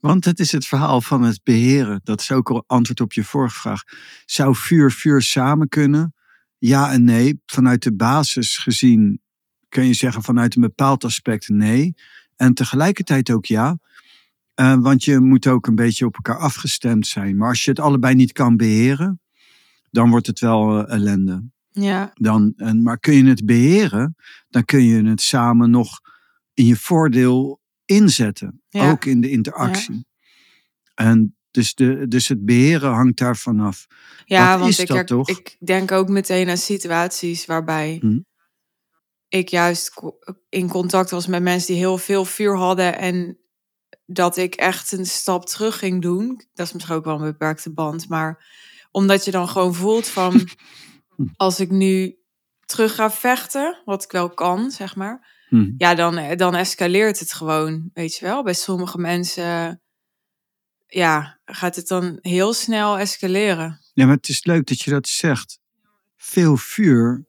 Want 0.00 0.24
het 0.24 0.38
is 0.38 0.52
het 0.52 0.66
verhaal 0.66 1.00
van 1.00 1.22
het 1.22 1.40
beheren. 1.42 2.00
Dat 2.04 2.20
is 2.20 2.32
ook 2.32 2.50
al 2.50 2.64
antwoord 2.66 3.00
op 3.00 3.12
je 3.12 3.24
vorige 3.24 3.60
vraag. 3.60 3.82
Zou 4.24 4.56
vuur 4.56 4.92
vuur 4.92 5.22
samen 5.22 5.68
kunnen? 5.68 6.14
Ja 6.58 6.92
en 6.92 7.04
nee. 7.04 7.42
Vanuit 7.46 7.82
de 7.82 7.94
basis 7.94 8.58
gezien 8.58 9.20
kun 9.68 9.86
je 9.86 9.94
zeggen 9.94 10.22
vanuit 10.22 10.56
een 10.56 10.62
bepaald 10.62 11.04
aspect 11.04 11.48
nee. 11.48 11.94
En 12.36 12.54
tegelijkertijd 12.54 13.30
ook 13.30 13.44
ja. 13.44 13.78
Eh, 14.54 14.76
want 14.78 15.04
je 15.04 15.20
moet 15.20 15.46
ook 15.46 15.66
een 15.66 15.74
beetje 15.74 16.06
op 16.06 16.14
elkaar 16.14 16.38
afgestemd 16.38 17.06
zijn. 17.06 17.36
Maar 17.36 17.48
als 17.48 17.64
je 17.64 17.70
het 17.70 17.80
allebei 17.80 18.14
niet 18.14 18.32
kan 18.32 18.56
beheren, 18.56 19.20
dan 19.90 20.10
wordt 20.10 20.26
het 20.26 20.40
wel 20.40 20.86
eh, 20.86 20.94
ellende. 20.94 21.50
Ja, 21.70 22.10
Dan, 22.14 22.52
en, 22.56 22.82
maar 22.82 22.98
kun 22.98 23.14
je 23.14 23.24
het 23.24 23.46
beheren, 23.46 24.16
dan 24.48 24.64
kun 24.64 24.82
je 24.82 25.04
het 25.04 25.20
samen 25.20 25.70
nog 25.70 26.00
in 26.54 26.66
je 26.66 26.76
voordeel 26.76 27.60
inzetten. 27.88 28.62
Ja. 28.68 28.90
Ook 28.90 29.04
in 29.04 29.20
de 29.20 29.30
interactie. 29.30 30.06
En 30.94 31.36
dus, 31.50 31.74
de, 31.74 32.08
dus 32.08 32.28
het 32.28 32.44
beheren 32.44 32.92
hangt 32.92 33.18
daarvan 33.18 33.60
af. 33.60 33.86
ja 34.24 34.50
Wat 34.50 34.58
want 34.58 34.70
is 34.72 34.78
ik, 34.78 34.88
dat 34.88 35.06
toch? 35.06 35.28
ik 35.28 35.56
denk 35.60 35.92
ook 35.92 36.08
meteen 36.08 36.48
aan 36.48 36.56
situaties 36.56 37.46
waarbij 37.46 37.98
Hm. 38.00 38.18
ik 39.28 39.48
juist 39.48 39.92
in 40.48 40.68
contact 40.68 41.10
was 41.10 41.26
met 41.26 41.42
mensen 41.42 41.66
die 41.72 41.82
heel 41.82 41.98
veel 41.98 42.24
vuur 42.24 42.56
hadden 42.56 42.98
en 42.98 43.38
dat 44.06 44.36
ik 44.36 44.54
echt 44.54 44.92
een 44.92 45.06
stap 45.06 45.46
terug 45.46 45.78
ging 45.78 46.02
doen. 46.02 46.42
Dat 46.54 46.66
is 46.66 46.72
misschien 46.72 46.96
ook 46.96 47.04
wel 47.04 47.14
een 47.14 47.30
beperkte 47.30 47.72
band, 47.72 48.08
maar 48.08 48.44
omdat 48.90 49.24
je 49.24 49.30
dan 49.30 49.48
gewoon 49.48 49.74
voelt 49.74 50.06
van 50.08 50.48
als 51.36 51.60
ik 51.60 51.70
nu 51.70 52.16
terug 52.64 52.94
ga 52.94 53.10
vechten, 53.10 53.82
wat 53.84 54.04
ik 54.04 54.10
wel 54.10 54.30
kan, 54.30 54.70
zeg 54.70 54.96
maar, 54.96 55.37
Hm. 55.48 55.70
ja, 55.76 55.94
dan, 55.94 56.36
dan 56.36 56.54
escaleert 56.54 57.18
het 57.18 57.32
gewoon, 57.32 57.90
weet 57.94 58.16
je 58.16 58.24
wel. 58.24 58.42
Bij 58.42 58.54
sommige 58.54 58.98
mensen, 58.98 59.80
ja, 60.86 61.38
gaat 61.44 61.76
het 61.76 61.88
dan 61.88 62.18
heel 62.20 62.52
snel 62.52 62.98
escaleren. 62.98 63.80
Ja, 63.92 64.06
maar 64.06 64.16
het 64.16 64.28
is 64.28 64.44
leuk 64.44 64.66
dat 64.66 64.80
je 64.80 64.90
dat 64.90 65.08
zegt. 65.08 65.60
Veel 66.16 66.56
vuur 66.56 67.26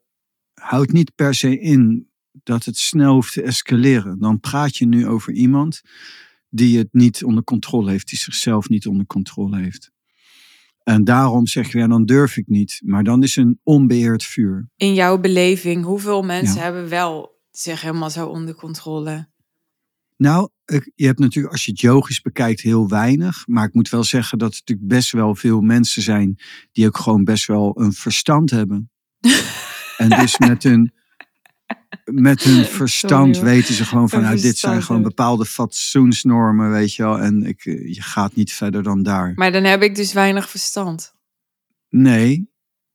houdt 0.53 0.91
niet 0.91 1.15
per 1.15 1.33
se 1.35 1.59
in 1.59 2.09
dat 2.43 2.65
het 2.65 2.77
snel 2.77 3.13
hoeft 3.13 3.33
te 3.33 3.41
escaleren. 3.41 4.19
Dan 4.19 4.39
praat 4.39 4.77
je 4.77 4.85
nu 4.85 5.07
over 5.07 5.33
iemand 5.33 5.81
die 6.49 6.77
het 6.77 6.87
niet 6.91 7.23
onder 7.23 7.43
controle 7.43 7.91
heeft, 7.91 8.09
die 8.09 8.17
zichzelf 8.19 8.69
niet 8.69 8.87
onder 8.87 9.05
controle 9.05 9.57
heeft. 9.57 9.91
En 10.83 11.03
daarom 11.03 11.47
zeg 11.47 11.71
je, 11.71 11.77
ja, 11.77 11.87
dan 11.87 12.05
durf 12.05 12.37
ik 12.37 12.47
niet. 12.47 12.81
Maar 12.83 13.03
dan 13.03 13.23
is 13.23 13.35
een 13.35 13.59
onbeheerd 13.63 14.23
vuur. 14.23 14.69
In 14.75 14.93
jouw 14.93 15.17
beleving, 15.19 15.83
hoeveel 15.85 16.21
mensen 16.23 16.55
Ja. 16.55 16.61
hebben 16.63 16.89
wel 16.89 17.38
zich 17.59 17.81
helemaal 17.81 18.09
zo 18.09 18.27
onder 18.27 18.55
controle? 18.55 19.27
Nou, 20.17 20.49
je 20.95 21.05
hebt 21.05 21.19
natuurlijk, 21.19 21.53
als 21.53 21.65
je 21.65 21.71
het 21.71 21.79
yogisch 21.79 22.21
bekijkt, 22.21 22.61
heel 22.61 22.89
weinig. 22.89 23.47
Maar 23.47 23.65
ik 23.65 23.73
moet 23.73 23.89
wel 23.89 24.03
zeggen 24.03 24.37
dat 24.37 24.51
er 24.51 24.59
natuurlijk 24.59 24.87
best 24.87 25.11
wel 25.11 25.35
veel 25.35 25.61
mensen 25.61 26.01
zijn 26.01 26.39
die 26.71 26.87
ook 26.87 26.97
gewoon 26.97 27.23
best 27.23 27.45
wel 27.45 27.81
een 27.81 27.93
verstand 27.93 28.49
hebben. 28.49 28.91
en 29.97 30.09
dus 30.09 30.37
met 30.37 30.63
hun, 30.63 30.93
met 32.05 32.43
hun 32.43 32.65
verstand 32.65 33.39
weten 33.39 33.73
ze 33.73 33.85
gewoon 33.85 34.09
van, 34.09 34.21
nou, 34.21 34.39
dit 34.39 34.57
zijn 34.57 34.83
gewoon 34.83 35.01
bepaalde 35.01 35.45
fatsoensnormen, 35.45 36.71
weet 36.71 36.93
je 36.93 37.03
wel. 37.03 37.19
En 37.19 37.43
ik, 37.43 37.65
eh, 37.65 37.93
je 37.93 38.01
gaat 38.01 38.35
niet 38.35 38.53
verder 38.53 38.83
dan 38.83 39.03
daar. 39.03 39.31
Maar 39.35 39.51
dan 39.51 39.63
heb 39.63 39.83
ik 39.83 39.95
dus 39.95 40.13
weinig 40.13 40.49
verstand. 40.49 41.13
Nee, 41.89 42.49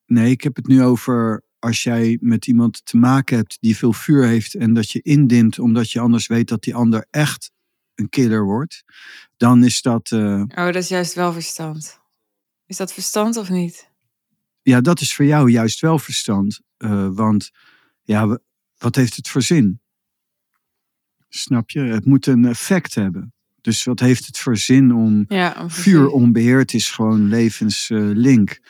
nee, 0.06 0.30
ik 0.30 0.42
heb 0.42 0.56
het 0.56 0.66
nu 0.66 0.83
over 0.83 1.44
als 1.64 1.83
jij 1.83 2.18
met 2.21 2.47
iemand 2.47 2.85
te 2.85 2.97
maken 2.97 3.37
hebt 3.37 3.56
die 3.61 3.76
veel 3.76 3.92
vuur 3.92 4.26
heeft 4.26 4.54
en 4.54 4.75
dat 4.75 4.90
je 4.90 5.00
indimt 5.02 5.59
omdat 5.59 5.90
je 5.90 6.00
anders 6.00 6.26
weet 6.26 6.49
dat 6.49 6.62
die 6.62 6.75
ander 6.75 7.06
echt 7.11 7.50
een 7.94 8.09
killer 8.09 8.44
wordt, 8.44 8.85
dan 9.37 9.64
is 9.64 9.83
dat, 9.83 10.11
eh, 10.11 10.40
Oh, 10.40 10.47
dat 10.54 10.75
is 10.75 10.88
juist 10.88 11.14
wel 11.14 11.33
verstand. 11.33 12.00
Is 12.66 12.76
dat 12.76 12.92
verstand 12.92 13.37
of 13.37 13.49
niet? 13.49 13.92
ja, 14.62 14.80
dat 14.80 15.00
is 15.00 15.14
voor 15.14 15.25
jou 15.25 15.50
juist 15.50 15.80
wel 15.80 15.99
verstand. 15.99 16.61
Eh, 16.76 17.09
want 17.12 17.50
ja, 18.02 18.38
wat 18.78 18.94
heeft 18.94 19.16
het 19.16 19.28
voor 19.28 19.42
zin? 19.42 19.80
Snap 21.28 21.71
je? 21.71 21.80
Het 21.80 22.04
moet 22.04 22.26
een 22.26 22.44
effect 22.44 22.94
hebben. 22.94 23.33
Dus 23.61 23.85
wat 23.85 24.00
heeft 24.00 24.26
het 24.26 24.38
voor 24.38 24.56
zin 24.56 24.94
om 24.94 25.25
Ja, 25.28 25.56
om 25.61 25.71
vuur 25.71 26.09
onbeheerd 26.09 26.75
is 26.75 26.90
gewoon 26.90 27.28
levenslink. 27.28 28.61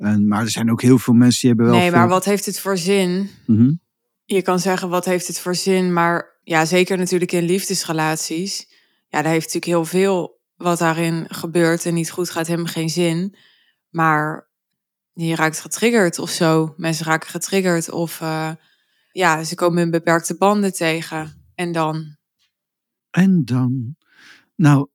En, 0.00 0.28
maar 0.28 0.42
er 0.42 0.50
zijn 0.50 0.70
ook 0.70 0.82
heel 0.82 0.98
veel 0.98 1.14
mensen 1.14 1.40
die 1.40 1.48
hebben 1.48 1.66
wel 1.66 1.74
Nee, 1.74 1.90
veel... 1.90 1.98
maar 1.98 2.08
wat 2.08 2.24
heeft 2.24 2.46
het 2.46 2.60
voor 2.60 2.78
zin? 2.78 3.30
Mhm. 3.46 3.72
Je 4.24 4.42
kan 4.42 4.58
zeggen, 4.58 4.88
wat 4.88 5.04
heeft 5.04 5.26
het 5.26 5.40
voor 5.40 5.54
zin? 5.54 5.92
Maar 5.92 6.38
ja, 6.42 6.64
zeker 6.64 6.98
natuurlijk 6.98 7.32
in 7.32 7.44
liefdesrelaties. 7.44 8.66
Ja, 9.08 9.22
daar 9.22 9.32
heeft 9.32 9.54
natuurlijk 9.54 9.72
heel 9.72 9.84
veel 9.84 10.40
wat 10.54 10.78
daarin 10.78 11.26
gebeurt 11.28 11.86
en 11.86 11.94
niet 11.94 12.10
goed 12.10 12.30
gaat, 12.30 12.46
helemaal 12.46 12.72
geen 12.72 12.90
zin. 12.90 13.36
Maar 13.88 14.50
je 15.12 15.34
raakt 15.34 15.60
getriggerd 15.60 16.18
of 16.18 16.30
zo. 16.30 16.74
Mensen 16.76 17.06
raken 17.06 17.28
getriggerd 17.28 17.90
of 17.90 18.20
eh, 18.20 18.50
ja, 19.12 19.44
ze 19.44 19.54
komen 19.54 19.82
in 19.82 19.90
beperkte 19.90 20.36
banden 20.36 20.72
tegen. 20.72 21.44
En 21.54 21.72
dan, 21.72 22.16
En 23.10 23.44
dan, 23.44 23.96
nou, 24.56 24.88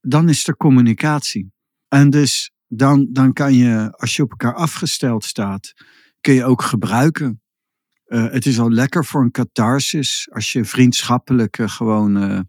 dan 0.00 0.28
is 0.28 0.48
er 0.48 0.56
communicatie. 0.56 1.52
En 1.88 2.10
dus 2.10 2.53
dan, 2.68 3.08
dan 3.12 3.32
kan 3.32 3.54
je, 3.54 3.92
als 3.96 4.16
je 4.16 4.22
op 4.22 4.30
elkaar 4.30 4.54
afgesteld 4.54 5.24
staat, 5.24 5.72
kun 6.20 6.34
je 6.34 6.44
ook 6.44 6.62
gebruiken. 6.62 7.42
Eh, 8.04 8.30
het 8.30 8.46
is 8.46 8.58
al 8.58 8.70
lekker 8.70 9.04
voor 9.04 9.22
een 9.22 9.30
catharsis 9.30 10.28
als 10.32 10.52
je 10.52 10.64
vriendschappelijk 10.64 11.58
eh, 11.58 11.68
gewoon 11.68 12.16
eh, 12.16 12.40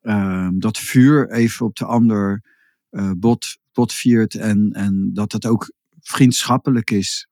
eh, 0.00 0.48
dat 0.52 0.78
vuur 0.78 1.30
even 1.30 1.66
op 1.66 1.76
de 1.76 1.84
ander 1.84 2.48
bot, 3.16 3.58
bot 3.72 3.92
viert 3.92 4.34
en, 4.34 4.70
en 4.72 5.10
dat 5.14 5.32
het 5.32 5.46
ook 5.46 5.72
vriendschappelijk 6.00 6.90
is. 6.90 7.28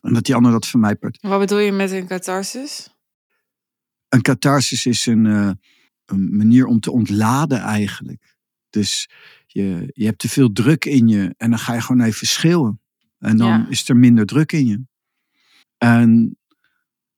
En 0.00 0.12
dat 0.12 0.24
die 0.24 0.34
ander 0.34 0.52
dat 0.52 0.66
vermijpert. 0.66 1.18
wat 1.20 1.38
bedoel 1.38 1.58
je 1.58 1.72
met 1.72 1.90
een 1.90 2.06
catharsis? 2.06 2.94
een 4.08 4.22
catharsis 4.22 4.86
is 4.86 5.06
een, 5.06 5.24
een 6.04 6.36
manier 6.36 6.66
om 6.66 6.80
te 6.80 6.90
ontladen 6.90 7.58
eigenlijk. 7.58 8.29
Dus 8.70 9.08
je, 9.46 9.90
je 9.92 10.04
hebt 10.04 10.18
te 10.18 10.28
veel 10.28 10.52
druk 10.52 10.84
in 10.84 11.08
je 11.08 11.34
en 11.36 11.50
dan 11.50 11.58
ga 11.58 11.74
je 11.74 11.80
gewoon 11.80 12.00
even 12.06 12.26
schreeuwen. 12.26 12.80
En 13.18 13.36
dan 13.36 13.48
Ja. 13.48 13.66
is 13.68 13.88
er 13.88 13.96
minder 13.96 14.26
druk 14.26 14.52
in 14.52 14.66
je. 14.66 14.82
En, 15.78 16.38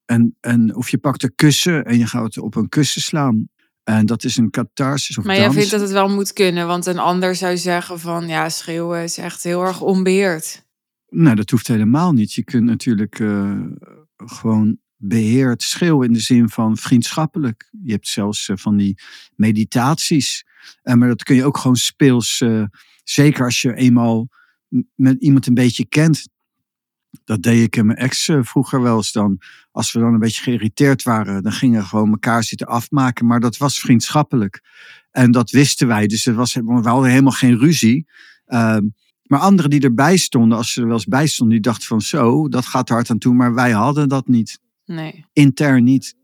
en, 0.05 0.37
en 0.39 0.75
of 0.75 0.89
je 0.89 0.97
pakt 0.97 1.23
een 1.23 1.35
kussen 1.35 1.85
en 1.85 1.97
je 1.97 2.07
gaat 2.07 2.37
op 2.37 2.55
een 2.55 2.69
kussen 2.69 3.01
slaan. 3.01 3.49
En 3.83 4.05
dat 4.05 4.23
is 4.23 4.37
een 4.37 4.49
catharsis 4.49 5.17
of 5.17 5.23
Maar 5.23 5.35
jij 5.35 5.43
dans. 5.43 5.55
vindt 5.55 5.71
dat 5.71 5.81
het 5.81 5.91
wel 5.91 6.09
moet 6.09 6.33
kunnen, 6.33 6.67
want 6.67 6.85
een 6.85 6.97
ander 6.99 7.35
zou 7.35 7.57
zeggen 7.57 7.99
van 7.99 8.27
ja, 8.27 8.49
schreeuwen 8.49 9.03
is 9.03 9.17
echt 9.17 9.43
heel 9.43 9.63
erg 9.65 9.81
onbeheerd. 9.81 10.65
Nou, 11.09 11.35
dat 11.35 11.49
hoeft 11.49 11.67
helemaal 11.67 12.11
niet. 12.11 12.33
Je 12.33 12.43
kunt 12.43 12.63
natuurlijk 12.63 13.19
eh, 13.19 13.61
gewoon 14.15 14.77
beheerd 15.05 15.63
schreeuwen 15.63 16.07
in 16.07 16.13
de 16.13 16.19
zin 16.19 16.49
van 16.49 16.77
vriendschappelijk. 16.77 17.69
Je 17.83 17.91
hebt 17.91 18.07
zelfs 18.07 18.49
eh, 18.49 18.57
van 18.57 18.77
die 18.77 18.97
meditaties. 19.35 20.45
Eh, 20.81 20.95
maar 20.95 21.07
dat 21.07 21.23
kun 21.23 21.35
je 21.35 21.45
ook 21.45 21.57
gewoon 21.57 21.75
speels, 21.75 22.41
eh, 22.41 22.63
zeker 23.03 23.45
als 23.45 23.61
je 23.61 23.75
eenmaal 23.75 24.29
met 24.95 25.21
iemand 25.21 25.47
een 25.47 25.53
beetje 25.53 25.85
kent. 25.85 26.27
Dat 27.23 27.41
deed 27.41 27.63
ik 27.63 27.75
en 27.75 27.85
mijn 27.85 27.97
ex 27.97 28.29
vroeger 28.39 28.81
wel 28.81 28.95
eens 28.95 29.11
dan. 29.11 29.41
Als 29.71 29.91
we 29.91 29.99
dan 29.99 30.13
een 30.13 30.19
beetje 30.19 30.43
geïrriteerd 30.43 31.03
waren, 31.03 31.43
dan 31.43 31.51
gingen 31.51 31.81
we 31.81 31.87
gewoon 31.87 32.09
elkaar 32.09 32.43
zitten 32.43 32.67
afmaken. 32.67 33.25
Maar 33.25 33.39
dat 33.39 33.57
was 33.57 33.79
vriendschappelijk. 33.79 34.61
En 35.11 35.31
dat 35.31 35.51
wisten 35.51 35.87
wij. 35.87 36.07
Dus 36.07 36.25
het 36.25 36.35
was, 36.35 36.53
we 36.53 36.81
hadden 36.81 37.09
helemaal 37.09 37.31
geen 37.31 37.57
ruzie. 37.57 38.07
Ehm, 38.45 38.85
maar 39.23 39.39
anderen 39.39 39.69
die 39.69 39.81
erbij 39.81 40.17
stonden, 40.17 40.57
als 40.57 40.73
ze 40.73 40.79
er 40.81 40.87
wel 40.87 40.95
eens 40.95 41.05
bij 41.05 41.27
stonden, 41.27 41.55
die 41.55 41.71
dachten 41.71 41.87
van 41.87 42.01
zo, 42.01 42.49
dat 42.49 42.65
gaat 42.65 42.89
hard 42.89 43.09
aan 43.09 43.17
toe. 43.17 43.33
Maar 43.33 43.53
wij 43.53 43.71
hadden 43.71 44.09
dat 44.09 44.27
niet. 44.27 44.59
Nee. 44.85 45.25
Intern 45.33 45.83
niet. 45.83 46.15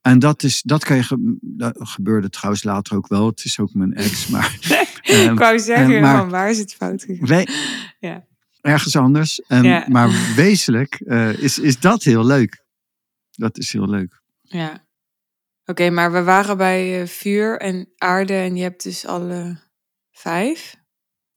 En 0.00 0.18
dat, 0.18 0.42
is, 0.42 0.62
dat 0.62 0.84
kan 0.84 0.96
je, 0.96 1.02
ge- 1.02 1.36
dat 1.40 1.76
gebeurde 1.78 2.28
trouwens 2.30 2.64
later 2.64 2.96
ook 2.96 3.08
wel. 3.08 3.26
Het 3.26 3.44
is 3.44 3.58
ook 3.58 3.74
mijn 3.74 3.94
ex, 3.94 4.26
maar 4.32 4.58
Ehm, 5.02 5.32
ik 5.32 5.38
wou 5.38 5.58
zeggen, 5.58 5.94
eh, 5.94 6.00
maar- 6.02 6.18
van, 6.18 6.28
waar 6.28 6.50
is 6.50 6.58
het 6.58 6.74
fout 6.74 7.02
gegaan? 7.04 7.44
Ja. 8.00 8.26
ergens 8.60 8.96
anders. 8.96 9.40
Ja. 9.48 9.84
Maar 9.88 10.32
wezenlijk 10.36 10.94
eh, 10.94 11.38
is, 11.42 11.58
is 11.58 11.80
dat 11.80 12.02
heel 12.02 12.24
leuk. 12.26 12.64
Dat 13.30 13.58
is 13.58 13.72
heel 13.72 13.88
leuk. 13.88 14.20
Ja. 14.42 14.84
Oké, 15.64 15.90
maar 15.90 16.12
we 16.12 16.22
waren 16.22 16.56
bij 16.56 17.00
eh, 17.00 17.06
vuur 17.08 17.58
en 17.60 17.88
aarde 17.96 18.32
en 18.34 18.56
je 18.56 18.62
hebt 18.62 18.82
dus 18.82 19.06
alle 19.06 19.58
vijf. 20.10 20.76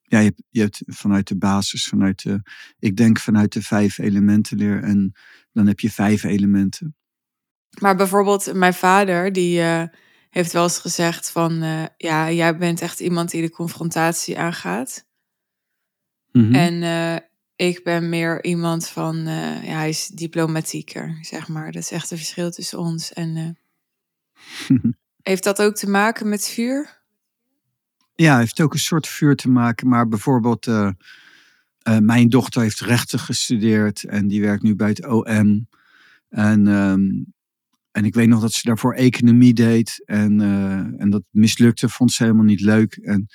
Ja, 0.01 0.17
je 0.19 0.25
hebt, 0.25 0.43
je 0.49 0.61
hebt 0.61 0.81
vanuit 0.85 1.27
de 1.27 1.37
basis, 1.37 1.83
vanuit 1.87 2.23
de, 2.23 2.41
ik 2.79 2.95
denk 2.97 3.19
vanuit 3.19 3.53
de 3.53 3.61
vijf 3.61 3.97
elementenleer. 3.97 4.83
En 4.83 5.11
dan 5.51 5.67
heb 5.67 5.79
je 5.79 5.91
vijf 5.91 6.23
elementen. 6.23 6.95
Maar 7.79 7.95
bijvoorbeeld 7.95 8.53
mijn 8.53 8.73
vader, 8.73 9.33
die 9.33 9.61
eh, 9.61 9.83
heeft 10.29 10.51
wel 10.51 10.63
eens 10.63 10.79
gezegd 10.79 11.31
van... 11.31 11.61
eh, 11.61 11.85
ja, 11.97 12.31
jij 12.31 12.57
bent 12.57 12.81
echt 12.81 12.99
iemand 12.99 13.31
die 13.31 13.41
de 13.41 13.49
confrontatie 13.49 14.39
aangaat. 14.39 15.05
Mhm. 16.31 16.53
En 16.53 16.83
eh, 16.83 17.27
ik 17.55 17.83
ben 17.83 18.09
meer 18.09 18.43
iemand 18.43 18.87
van... 18.87 19.17
ja, 19.63 19.77
hij 19.77 19.89
is 19.89 20.07
diplomatieker, 20.07 21.17
zeg 21.21 21.47
maar. 21.47 21.71
Dat 21.71 21.81
is 21.81 21.91
echt 21.91 22.11
een 22.11 22.17
verschil 22.17 22.51
tussen 22.51 22.79
ons. 22.79 23.13
En 23.13 23.57
heeft 25.21 25.43
dat 25.43 25.61
ook 25.61 25.75
te 25.75 25.89
maken 25.89 26.29
met 26.29 26.47
vuur? 26.47 26.97
Ja, 28.15 28.37
heeft 28.37 28.61
ook 28.61 28.73
een 28.73 28.79
soort 28.79 29.07
vuur 29.07 29.35
te 29.35 29.49
maken. 29.49 29.87
Maar 29.87 30.07
bijvoorbeeld, 30.07 30.67
eh, 31.79 31.98
mijn 31.98 32.29
dochter 32.29 32.62
heeft 32.62 32.79
rechten 32.79 33.19
gestudeerd 33.19 34.03
en 34.03 34.27
die 34.27 34.41
werkt 34.41 34.63
nu 34.63 34.75
bij 34.75 34.89
het 34.89 35.05
OM. 35.05 35.67
En, 36.29 36.67
ehm, 36.67 37.24
en 37.91 38.05
ik 38.05 38.13
weet 38.13 38.27
nog 38.27 38.41
dat 38.41 38.53
ze 38.53 38.67
daarvoor 38.67 38.93
economie 38.93 39.53
deed. 39.53 40.01
En, 40.05 40.41
eh, 40.41 41.01
en 41.01 41.09
dat 41.09 41.24
mislukte, 41.29 41.89
vond 41.89 42.12
ze 42.12 42.24
helemaal 42.24 42.45
niet 42.45 42.62
leuk. 42.62 42.95
En 42.95 43.27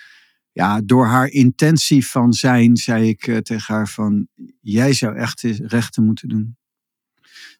ja, 0.53 0.81
door 0.81 1.07
haar 1.07 1.29
intentie 1.29 2.07
van 2.07 2.33
zijn, 2.33 2.77
zei 2.77 3.09
ik 3.09 3.27
eh, 3.27 3.37
tegen 3.37 3.75
haar 3.75 3.89
van, 3.89 4.29
jij 4.61 4.93
zou 4.93 5.17
echt 5.17 5.41
rechten 5.59 6.05
moeten 6.05 6.29
doen. 6.29 6.57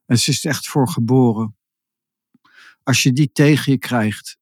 En 0.07 0.19
ze 0.19 0.31
is 0.31 0.45
echt 0.45 0.67
voor 0.69 0.89
geboren. 0.89 1.57
Als 2.83 3.03
je 3.03 3.13
die 3.13 3.31
tegen 3.33 3.73
je 3.73 3.79
krijgt. 3.79 4.37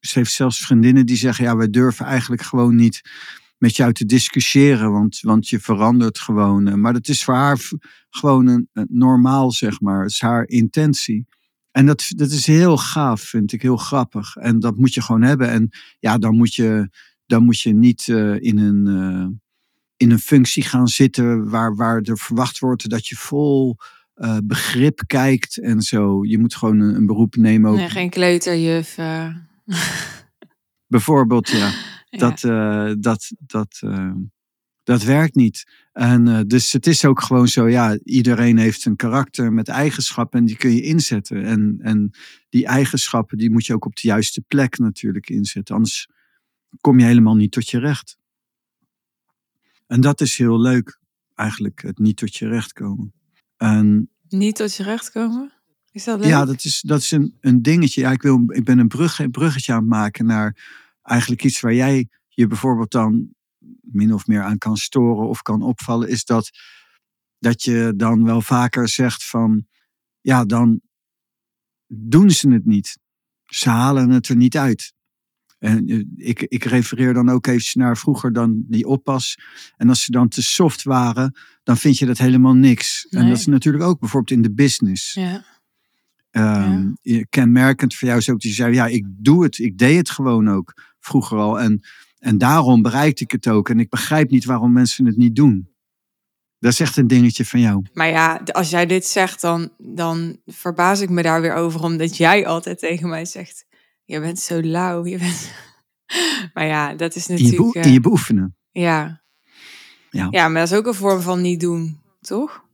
Ze 0.00 0.18
heeft 0.18 0.32
zelfs 0.32 0.58
vriendinnen 0.60 1.06
die 1.06 1.16
zeggen, 1.16 1.44
ja, 1.44 1.56
wij 1.56 1.70
durven 1.70 2.06
eigenlijk 2.06 2.42
gewoon 2.42 2.74
niet 2.74 3.02
met 3.64 3.76
jou 3.76 3.92
te 3.92 4.04
discussiëren, 4.04 4.92
want, 4.92 5.20
want 5.20 5.48
je 5.48 5.60
verandert 5.60 6.18
gewoon. 6.18 6.68
Eh, 6.68 6.74
maar 6.74 6.92
dat 6.92 7.08
is 7.08 7.24
voor 7.24 7.34
haar 7.34 7.58
gewoon 8.10 8.46
een, 8.46 8.68
een 8.72 8.86
normaal, 8.90 9.52
zeg 9.52 9.80
maar. 9.80 10.02
Het 10.02 10.10
is 10.10 10.20
haar 10.20 10.48
intentie. 10.48 11.26
En 11.70 11.86
dat, 11.86 12.04
dat 12.08 12.30
is 12.30 12.46
heel 12.46 12.76
gaaf, 12.76 13.20
vind 13.20 13.52
ik, 13.52 13.62
heel 13.62 13.76
grappig. 13.76 14.36
En 14.36 14.60
dat 14.60 14.76
moet 14.76 14.94
je 14.94 15.02
gewoon 15.02 15.22
hebben. 15.22 15.50
En 15.50 15.68
ja, 15.98 16.18
dan 16.18 16.36
moet 16.36 16.54
je, 16.54 16.88
dan 17.26 17.44
moet 17.44 17.60
je 17.60 17.74
niet 17.74 18.06
uh, 18.06 18.40
in, 18.40 18.58
een, 18.58 18.86
uh, 18.86 19.26
in 19.96 20.10
een 20.10 20.18
functie 20.18 20.62
gaan 20.62 20.88
zitten 20.88 21.50
waar, 21.50 21.76
waar 21.76 22.00
er 22.00 22.18
verwacht 22.18 22.58
wordt 22.58 22.88
dat 22.90 23.06
je 23.06 23.16
vol 23.16 23.76
uh, 24.16 24.36
begrip 24.44 25.02
kijkt 25.06 25.58
en 25.58 25.80
zo. 25.80 26.24
Je 26.24 26.38
moet 26.38 26.54
gewoon 26.54 26.80
een, 26.80 26.94
een 26.94 27.06
beroep 27.06 27.36
nemen. 27.36 27.70
Ook. 27.70 27.76
Nee, 27.76 27.90
geen 27.90 28.10
kleuterjuf. 28.10 28.98
Bijvoorbeeld, 30.86 31.48
ja. 31.48 31.70
Dat, 32.18 32.40
dat, 33.00 33.32
dat, 33.38 33.82
dat 34.84 35.02
werkt 35.02 35.34
niet. 35.34 35.64
En 35.92 36.26
uh, 36.26 36.40
dus 36.46 36.72
het 36.72 36.86
is 36.86 37.04
ook 37.04 37.20
gewoon 37.20 37.48
zo, 37.48 37.68
ja, 37.68 37.98
iedereen 37.98 38.58
heeft 38.58 38.84
een 38.84 38.96
karakter 38.96 39.52
met 39.52 39.68
eigenschappen 39.68 40.38
en 40.38 40.44
die 40.44 40.56
kun 40.56 40.74
je 40.74 40.82
inzetten. 40.82 41.44
En, 41.44 41.78
en 41.80 42.10
die 42.48 42.66
eigenschappen, 42.66 43.38
die 43.38 43.50
moet 43.50 43.66
je 43.66 43.74
ook 43.74 43.84
op 43.84 43.96
de 43.96 44.08
juiste 44.08 44.40
plek 44.40 44.78
natuurlijk 44.78 45.30
inzetten. 45.30 45.74
Anders 45.74 46.08
kom 46.80 46.98
je 46.98 47.04
helemaal 47.04 47.34
niet 47.34 47.52
tot 47.52 47.70
je 47.70 47.78
recht. 47.78 48.18
En 49.86 50.00
dat 50.00 50.20
is 50.20 50.36
heel 50.36 50.60
leuk, 50.60 51.00
eigenlijk, 51.34 51.82
het 51.82 51.98
niet 51.98 52.16
tot 52.16 52.36
je 52.36 52.48
recht 52.48 52.72
komen. 52.72 53.12
En, 53.56 54.10
niet 54.28 54.56
tot 54.56 54.74
je 54.74 54.82
recht 54.82 55.10
komen? 55.10 55.52
Is 55.90 56.04
dat 56.04 56.18
leuk? 56.18 56.28
Ja, 56.28 56.44
dat 56.44 56.64
is, 56.64 56.80
dat 56.80 57.00
is 57.00 57.10
een, 57.10 57.36
een 57.40 57.62
dingetje. 57.62 58.00
Ja, 58.00 58.10
ik, 58.10 58.22
wil, 58.22 58.44
ik 58.46 58.64
ben 58.64 58.78
een 58.78 58.88
brug, 58.88 59.30
bruggetje 59.30 59.72
aan 59.72 59.78
het 59.78 59.88
maken 59.88 60.26
naar 60.26 60.56
eigenlijk 61.04 61.44
iets 61.44 61.60
waar 61.60 61.74
jij 61.74 62.08
je 62.28 62.46
bijvoorbeeld 62.46 62.90
dan 62.90 63.28
min 63.80 64.14
of 64.14 64.26
meer 64.26 64.42
aan 64.42 64.58
kan 64.58 64.76
storen 64.76 65.28
of 65.28 65.42
kan 65.42 65.62
opvallen, 65.62 66.08
is 66.08 66.24
dat, 66.24 66.50
dat 67.38 67.62
je 67.62 67.92
dan 67.96 68.24
wel 68.24 68.40
vaker 68.40 68.88
zegt 68.88 69.24
van, 69.24 69.66
ja, 70.20 70.44
dan 70.44 70.80
doen 71.86 72.30
ze 72.30 72.48
het 72.48 72.64
niet. 72.64 72.98
Ze 73.44 73.68
halen 73.68 74.10
het 74.10 74.28
er 74.28 74.36
niet 74.36 74.56
uit. 74.56 74.92
En 75.58 75.86
eh, 75.86 76.04
ik, 76.16 76.42
ik 76.42 76.64
refereer 76.64 77.14
dan 77.14 77.28
ook 77.28 77.46
even 77.46 77.80
naar 77.80 77.96
vroeger 77.96 78.32
dan 78.32 78.64
die 78.66 78.86
oppas. 78.86 79.38
En 79.76 79.88
als 79.88 80.04
ze 80.04 80.10
dan 80.10 80.28
te 80.28 80.42
soft 80.42 80.82
waren, 80.82 81.38
dan 81.62 81.76
vind 81.76 81.98
je 81.98 82.06
dat 82.06 82.18
helemaal 82.18 82.54
niks. 82.54 83.06
En 83.10 83.28
dat 83.28 83.38
is 83.38 83.46
natuurlijk 83.46 83.84
ook 83.84 84.00
bijvoorbeeld 84.00 84.36
in 84.38 84.42
de 84.42 84.52
business. 84.54 85.12
Ja. 85.12 85.44
Um, 86.30 86.96
ja. 87.02 87.24
Kenmerkend 87.28 87.94
voor 87.94 88.08
jou 88.08 88.20
is 88.20 88.28
ook 88.28 88.40
dat 88.40 88.50
je 88.50 88.56
zei, 88.56 88.74
ja, 88.74 88.86
ik 88.86 89.04
doe 89.08 89.42
het. 89.42 89.58
Ik 89.58 89.78
deed 89.78 89.96
het 89.96 90.10
gewoon 90.10 90.48
ook 90.48 90.93
vroeger 91.04 91.38
al. 91.38 91.60
En 91.60 91.82
en 92.24 92.38
daarom 92.38 92.82
bereikte 92.82 93.24
ik 93.24 93.30
het 93.30 93.48
ook. 93.48 93.68
En 93.68 93.80
ik 93.80 93.88
begrijp 93.88 94.30
niet 94.30 94.44
waarom 94.44 94.72
mensen 94.72 95.06
het 95.06 95.16
niet 95.16 95.36
doen. 95.36 95.72
Dat 96.58 96.72
is 96.72 96.80
echt 96.80 96.96
een 96.96 97.06
dingetje 97.06 97.44
van 97.44 97.60
jou. 97.60 97.86
Maar 97.92 98.08
ja, 98.08 98.40
als 98.52 98.70
jij 98.70 98.86
dit 98.86 99.06
zegt, 99.06 99.40
dan, 99.40 99.72
dan 99.78 100.40
verbaas 100.46 101.00
ik 101.00 101.10
me 101.10 101.22
daar 101.22 101.40
weer 101.40 101.54
over. 101.54 101.82
Omdat 101.82 102.16
jij 102.16 102.46
altijd 102.46 102.78
tegen 102.78 103.08
mij 103.08 103.24
zegt: 103.24 103.66
Je 104.04 104.20
bent 104.20 104.38
zo 104.38 104.60
lauw. 104.60 105.06
Je 105.06 105.18
bent... 105.18 105.52
maar 106.54 106.66
ja, 106.66 106.94
dat 106.94 107.14
is 107.14 107.26
natuurlijk. 107.26 107.74
In 107.74 107.80
je, 107.80 107.86
in 107.86 107.92
je 107.92 108.00
beoefenen. 108.00 108.56
Ja. 108.70 109.22
ja. 110.10 110.28
Ja, 110.30 110.48
maar 110.48 110.60
dat 110.60 110.70
is 110.70 110.78
ook 110.78 110.86
een 110.86 110.94
vorm 110.94 111.20
van 111.20 111.40
niet 111.40 111.60
doen, 111.60 112.00
toch? 112.20 112.64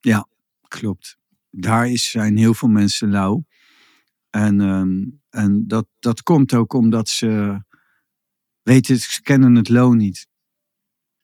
Ja, 0.00 0.26
klopt. 0.68 1.18
Daar 1.50 1.88
is, 1.88 2.10
zijn 2.10 2.36
heel 2.36 2.54
veel 2.54 2.68
mensen 2.68 3.10
lauw. 3.10 3.44
En, 4.30 4.60
um, 4.60 5.20
en 5.30 5.64
dat, 5.66 5.86
dat 5.98 6.22
komt 6.22 6.54
ook 6.54 6.72
omdat 6.72 7.08
ze 7.08 7.62
weten, 8.62 8.98
ze 8.98 9.22
kennen 9.22 9.54
het 9.54 9.68
loon 9.68 9.96
niet. 9.96 10.28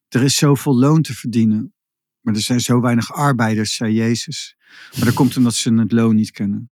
Er 0.08 0.22
is 0.22 0.36
zoveel 0.36 0.78
loon 0.78 1.02
te 1.02 1.14
verdienen, 1.14 1.74
maar 2.20 2.34
er 2.34 2.40
zijn 2.40 2.60
zo 2.60 2.80
weinig 2.80 3.12
arbeiders, 3.12 3.74
zei 3.74 3.94
Jezus. 3.94 4.56
Maar 4.96 5.04
dat 5.04 5.14
komt 5.14 5.36
omdat 5.36 5.54
ze 5.54 5.74
het 5.74 5.92
loon 5.92 6.14
niet 6.14 6.30
kennen. 6.30 6.70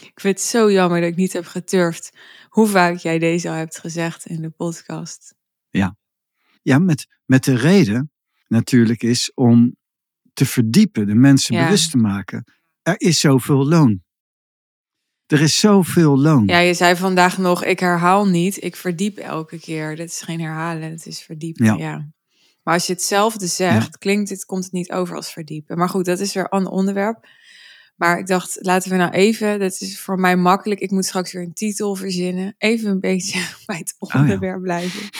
Ik 0.00 0.20
vind 0.20 0.38
het 0.38 0.46
zo 0.48 0.70
jammer 0.70 1.00
dat 1.00 1.10
ik 1.10 1.16
niet 1.16 1.32
heb 1.32 1.44
geturfd 1.44 2.16
hoe 2.48 2.66
vaak 2.66 2.96
jij 2.96 3.18
deze 3.18 3.48
al 3.48 3.54
hebt 3.54 3.78
gezegd 3.78 4.26
in 4.26 4.42
de 4.42 4.50
podcast. 4.50 5.34
Ja, 5.68 5.96
ja 6.62 6.78
met, 6.78 7.06
met 7.24 7.44
de 7.44 7.56
reden 7.56 8.12
natuurlijk 8.46 9.02
is 9.02 9.34
om 9.34 9.76
te 10.32 10.46
verdiepen, 10.46 11.06
de 11.06 11.14
mensen 11.14 11.56
bewust 11.56 11.90
te 11.90 11.96
maken. 11.96 12.52
Er 12.82 13.00
is 13.00 13.20
zoveel 13.20 13.68
loon. 13.68 14.02
Er 15.32 15.40
is 15.40 15.60
zoveel 15.60 16.18
loon. 16.18 16.46
Ja, 16.46 16.58
je 16.58 16.74
zei 16.74 16.96
vandaag 16.96 17.38
nog, 17.38 17.64
ik 17.64 17.80
herhaal 17.80 18.26
niet, 18.26 18.64
ik 18.64 18.76
verdiep 18.76 19.18
elke 19.18 19.58
keer. 19.58 19.96
Dit 19.96 20.08
is 20.08 20.20
geen 20.20 20.40
herhalen, 20.40 20.90
het 20.90 21.06
is 21.06 21.22
verdiepen. 21.22 21.76
Ja. 21.76 22.08
Maar 22.62 22.74
als 22.74 22.86
je 22.86 22.92
hetzelfde 22.92 23.46
zegt, 23.46 23.98
klinkt 23.98 24.30
het, 24.30 24.44
komt 24.44 24.64
het 24.64 24.72
niet 24.72 24.92
over 24.92 25.16
als 25.16 25.32
verdiepen. 25.32 25.78
Maar 25.78 25.88
goed, 25.88 26.04
dat 26.04 26.20
is 26.20 26.34
weer 26.34 26.46
een 26.50 26.66
onderwerp. 26.66 27.28
Maar 27.96 28.18
ik 28.18 28.26
dacht, 28.26 28.58
laten 28.60 28.90
we 28.90 28.96
nou 28.96 29.10
even, 29.12 29.58
dat 29.58 29.80
is 29.80 30.00
voor 30.00 30.18
mij 30.18 30.36
makkelijk. 30.36 30.80
Ik 30.80 30.90
moet 30.90 31.04
straks 31.04 31.32
weer 31.32 31.42
een 31.42 31.52
titel 31.52 31.94
verzinnen. 31.94 32.54
Even 32.58 32.90
een 32.90 33.00
beetje 33.00 33.40
bij 33.66 33.76
het 33.76 33.94
oh 33.98 34.14
onderwerp 34.14 34.62
blijven. 34.62 35.00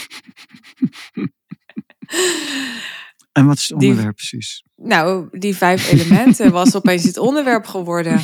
En 3.33 3.47
wat 3.47 3.57
is 3.57 3.69
het 3.69 3.73
onderwerp 3.73 4.17
precies? 4.17 4.65
Nou, 4.77 5.39
die 5.39 5.57
vijf 5.57 5.93
elementen 5.93 6.53
was 6.53 6.77
opeens 6.77 7.05
het 7.05 7.19
onderwerp 7.19 7.67
geworden. 7.67 8.21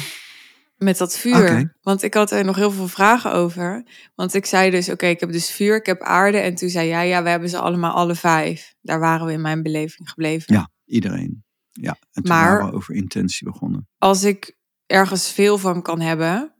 Met 0.79 0.99
dat 0.99 1.19
vuur. 1.19 1.77
Want 1.83 2.03
ik 2.03 2.15
had 2.15 2.31
er 2.31 2.45
nog 2.45 2.57
heel 2.57 2.71
veel 2.71 2.89
vragen 2.89 3.33
over. 3.33 3.87
Want 4.15 4.35
ik 4.35 4.47
zei 4.47 4.71
dus, 4.71 4.89
oké, 4.89 5.07
ik 5.07 5.21
heb 5.21 5.33
dus 5.33 5.51
vuur, 5.51 5.77
ik 5.77 5.87
heb 5.87 6.03
aarde. 6.03 6.39
En 6.39 6.55
toen 6.55 6.69
zei 6.69 6.89
jij, 6.89 7.09
ja, 7.09 7.23
we 7.23 7.29
hebben 7.29 7.49
ze 7.49 7.59
allemaal 7.59 7.95
alle 7.95 8.15
vijf. 8.15 8.75
Daar 8.81 9.01
waren 9.01 9.27
we 9.27 9.33
in 9.33 9.41
mijn 9.41 9.63
beleving 9.63 10.11
gebleven. 10.11 10.55
Ja, 10.55 10.71
iedereen. 10.85 11.45
Ja, 11.71 11.91
en 11.91 12.23
toen 12.23 12.33
maar, 12.33 12.53
waren 12.53 12.71
we 12.71 12.77
over 12.77 12.95
intentie 12.95 13.47
begonnen. 13.51 13.89
Als 13.99 14.23
ik 14.23 14.57
ergens 14.87 15.33
veel 15.33 15.59
van 15.59 15.83
kan 15.83 16.01
hebben, 16.01 16.55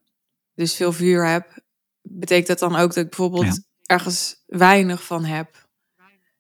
dus 0.55 0.75
veel 0.75 0.93
vuur 0.93 1.27
heb, 1.27 1.63
betekent 2.03 2.47
dat 2.47 2.59
dan 2.59 2.77
ook 2.77 2.95
dat 2.95 3.05
ik 3.05 3.09
bijvoorbeeld 3.09 3.61
ergens 3.83 4.43
weinig 4.47 5.05
van 5.05 5.25
heb? 5.25 5.67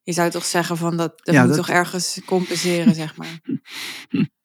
Je 0.02 0.12
zou 0.12 0.30
toch 0.30 0.44
zeggen 0.44 0.76
van 0.76 0.96
dat, 0.96 1.20
dat 1.24 1.46
moet 1.46 1.56
toch 1.56 1.68
ergens 1.68 2.20
compenseren, 2.24 2.94
zeg 2.94 3.16
maar. 3.16 3.40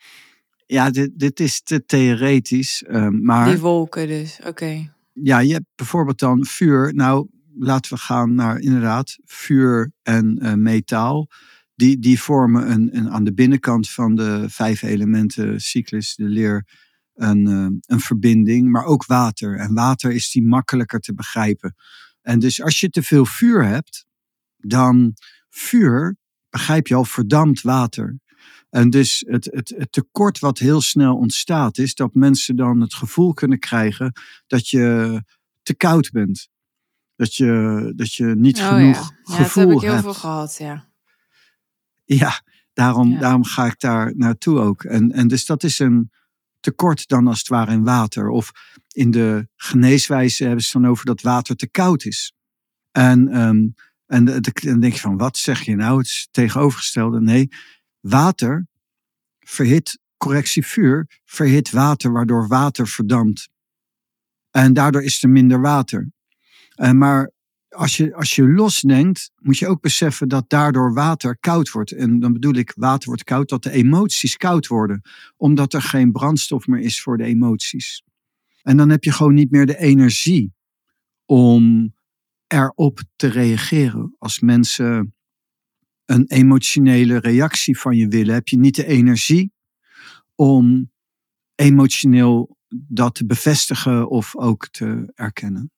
Ja, 0.73 0.89
dit, 0.89 1.11
dit 1.19 1.39
is 1.39 1.61
te 1.61 1.85
theoretisch. 1.85 2.83
Uh, 2.87 3.07
maar, 3.07 3.49
Die 3.49 3.59
wolken 3.59 4.07
dus, 4.07 4.39
oké. 4.45 4.93
Ja, 5.11 5.39
je 5.39 5.53
hebt 5.53 5.65
bijvoorbeeld 5.75 6.19
dan 6.19 6.45
vuur. 6.45 6.93
Nou, 6.93 7.27
laten 7.57 7.93
we 7.93 7.99
gaan 7.99 8.35
naar 8.35 8.59
inderdaad 8.59 9.17
vuur 9.25 9.91
en 10.03 10.39
uh, 10.41 10.53
metaal. 10.53 11.27
Die, 11.75 11.99
die 11.99 12.21
vormen 12.21 12.71
een, 12.71 12.97
een, 12.97 13.09
aan 13.09 13.23
de 13.23 13.33
binnenkant 13.33 13.89
van 13.89 14.15
de 14.15 14.45
vijf 14.49 14.81
elementen 14.81 15.59
cyclus, 15.61 16.15
de 16.15 16.27
leer, 16.27 16.67
een, 17.13 17.47
uh, 17.49 17.67
een 17.85 17.99
verbinding. 17.99 18.69
Maar 18.69 18.85
ook 18.85 19.05
water. 19.05 19.57
En 19.57 19.73
water 19.73 20.11
is 20.11 20.31
die 20.31 20.43
makkelijker 20.43 20.99
te 20.99 21.13
begrijpen. 21.13 21.75
En 22.21 22.39
dus 22.39 22.61
als 22.61 22.79
je 22.79 22.89
te 22.89 23.03
veel 23.03 23.25
vuur 23.25 23.65
hebt, 23.65 24.05
dan 24.57 25.13
vuur, 25.49 26.17
begrijp 26.49 26.87
je 26.87 26.95
al, 26.95 27.05
verdampt 27.05 27.61
water. 27.61 28.21
En 28.73 28.89
dus 28.89 29.23
het, 29.27 29.45
het, 29.51 29.73
het, 29.77 29.91
tekort 29.91 30.39
wat 30.39 30.57
heel 30.57 30.81
snel 30.81 31.15
ontstaat, 31.15 31.77
is 31.77 31.95
dat 31.95 32.13
mensen 32.13 32.55
dan 32.55 32.81
het 32.81 32.93
gevoel 32.93 33.33
kunnen 33.33 33.59
krijgen 33.59 34.11
dat 34.47 34.69
je 34.69 35.23
te 35.61 35.75
koud 35.75 36.11
bent. 36.11 36.49
Dat 37.15 37.35
je, 37.35 37.93
dat 37.95 38.13
je 38.13 38.25
niet 38.25 38.57
oh, 38.57 38.67
genoeg 38.67 39.11
ja. 39.23 39.35
gevoel 39.35 39.69
hebt. 39.69 39.81
Ja, 39.81 39.87
dat 39.87 39.89
heb 39.89 39.89
ik 39.89 39.89
heel 39.89 40.01
veel 40.01 40.13
gehad, 40.13 40.57
ja. 40.57 40.89
Ja, 42.03 42.41
daarom, 42.73 43.19
daarom 43.19 43.43
ga 43.43 43.65
ik 43.65 43.79
daar 43.79 44.13
naartoe 44.15 44.59
ook. 44.59 44.83
En, 44.83 45.11
en 45.11 45.27
dus 45.27 45.45
dat 45.45 45.63
is 45.63 45.79
een 45.79 46.11
tekort 46.59 47.07
dan 47.07 47.27
als 47.27 47.39
het 47.39 47.47
ware 47.47 47.71
in 47.71 47.83
water. 47.83 48.29
Of 48.29 48.51
in 48.87 49.11
de 49.11 49.47
geneeswijze 49.55 50.43
hebben 50.43 50.63
ze 50.63 50.79
dan 50.79 50.89
over 50.89 51.05
dat 51.05 51.21
water 51.21 51.55
te 51.55 51.69
koud 51.69 52.05
is. 52.05 52.33
En, 52.91 53.41
um, 53.41 53.73
en 54.05 54.25
dan 54.25 54.79
denk 54.79 54.93
je 54.93 54.99
van, 54.99 55.17
wat 55.17 55.37
zeg 55.37 55.61
je 55.61 55.75
nou? 55.75 55.97
Het 55.97 56.07
is 56.07 56.27
tegenovergestelde. 56.31 57.21
Nee, 57.21 57.49
Water 58.03 58.67
verhit, 59.39 59.99
correctie 60.17 60.65
vuur, 60.65 61.21
verhit 61.25 61.71
water, 61.71 62.11
waardoor 62.11 62.47
water 62.47 62.87
verdampt. 62.87 63.49
En 64.51 64.73
daardoor 64.73 65.03
is 65.03 65.23
er 65.23 65.29
minder 65.29 65.61
water. 65.61 66.11
Maar 66.93 67.31
als 67.69 67.97
je, 67.97 68.15
als 68.15 68.35
je 68.35 68.43
losdenkt, 68.43 69.31
moet 69.35 69.57
je 69.57 69.67
ook 69.67 69.81
beseffen 69.81 70.27
dat 70.27 70.49
daardoor 70.49 70.93
water 70.93 71.37
koud 71.39 71.71
wordt. 71.71 71.91
En 71.91 72.19
dan 72.19 72.33
bedoel 72.33 72.53
ik, 72.53 72.73
water 72.75 73.07
wordt 73.07 73.23
koud, 73.23 73.49
dat 73.49 73.63
de 73.63 73.71
emoties 73.71 74.37
koud 74.37 74.67
worden. 74.67 75.01
Omdat 75.37 75.73
er 75.73 75.81
geen 75.81 76.11
brandstof 76.11 76.67
meer 76.67 76.79
is 76.79 77.01
voor 77.01 77.17
de 77.17 77.23
emoties. 77.23 78.03
En 78.61 78.77
dan 78.77 78.89
heb 78.89 79.03
je 79.03 79.11
gewoon 79.11 79.33
niet 79.33 79.51
meer 79.51 79.65
de 79.65 79.77
energie 79.77 80.53
om 81.25 81.93
erop 82.47 83.01
te 83.15 83.27
reageren. 83.27 84.15
Als 84.17 84.39
mensen 84.39 85.15
een 86.05 86.25
emotionele 86.27 87.19
reactie 87.19 87.79
van 87.79 87.95
je 87.95 88.07
willen, 88.07 88.33
heb 88.33 88.47
je 88.47 88.57
niet 88.57 88.75
de 88.75 88.85
energie 88.85 89.51
om 90.35 90.91
emotioneel 91.55 92.57
dat 92.69 93.15
te 93.15 93.25
bevestigen 93.25 94.09
of 94.09 94.35
ook 94.35 94.67
te 94.67 95.11
erkennen. 95.15 95.71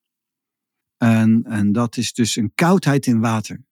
En, 0.97 1.43
en 1.43 1.71
dat 1.71 1.97
is 1.97 2.13
dus 2.13 2.35
een 2.35 2.51
koudheid 2.55 3.05
in 3.05 3.19
water, 3.19 3.63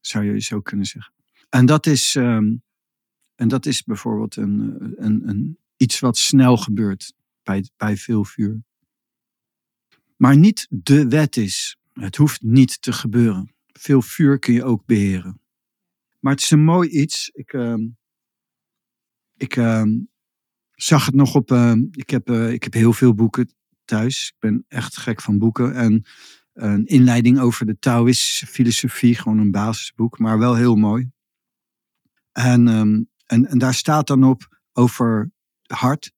zou 0.00 0.24
je 0.24 0.40
zo 0.40 0.60
kunnen 0.60 0.86
zeggen. 0.86 1.14
En 1.48 1.66
dat 1.66 1.86
is, 1.86 2.14
ehm, 2.14 2.56
en 3.34 3.48
dat 3.48 3.66
is 3.66 3.82
bijvoorbeeld 3.82 4.36
een, 4.36 4.76
een, 4.96 5.28
een, 5.28 5.58
iets 5.76 6.00
wat 6.00 6.16
snel 6.16 6.56
gebeurt 6.56 7.14
bij, 7.42 7.68
bij 7.76 7.96
veel 7.96 8.24
vuur. 8.24 8.62
Maar 10.16 10.36
niet 10.36 10.66
de 10.70 11.08
wet 11.08 11.36
is. 11.36 11.76
Het 11.92 12.16
hoeft 12.16 12.42
niet 12.42 12.82
te 12.82 12.92
gebeuren. 12.92 13.54
Veel 13.66 14.02
vuur 14.02 14.38
kun 14.38 14.54
je 14.54 14.64
ook 14.64 14.86
beheren. 14.86 15.41
Maar 16.22 16.32
het 16.32 16.42
is 16.42 16.50
een 16.50 16.64
mooi 16.64 16.88
iets. 16.88 17.30
Ik, 17.32 17.52
ehm, 17.52 17.88
ik 19.36 19.56
ehm, 19.56 19.90
zag 20.70 21.06
het 21.06 21.14
nog 21.14 21.34
op. 21.34 21.52
ik, 21.90 22.10
heb, 22.10 22.30
uh, 22.30 22.52
ik 22.52 22.62
heb 22.62 22.72
heel 22.72 22.92
veel 22.92 23.14
boeken 23.14 23.54
thuis. 23.84 24.28
Ik 24.28 24.38
ben 24.38 24.64
echt 24.68 24.96
gek 24.96 25.20
van 25.20 25.38
boeken. 25.38 25.74
En 25.74 26.04
een 26.52 26.86
inleiding 26.86 27.40
over 27.40 27.66
de 27.66 27.78
Taoïstische 27.78 28.46
filosofie, 28.46 29.14
gewoon 29.14 29.38
een 29.38 29.50
basisboek, 29.50 30.18
maar 30.18 30.38
wel 30.38 30.54
heel 30.54 30.76
mooi. 30.76 31.10
En, 32.32 32.68
en, 33.26 33.46
en 33.46 33.58
daar 33.58 33.74
staat 33.74 34.06
dan 34.06 34.24
op 34.24 34.60
over 34.72 35.30
hart. 35.62 36.12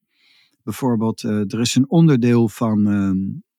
Bijvoorbeeld, 0.62 1.22
uh, 1.22 1.30
er 1.30 1.60
is 1.60 1.74
een 1.74 1.90
onderdeel 1.90 2.48
van 2.48 2.86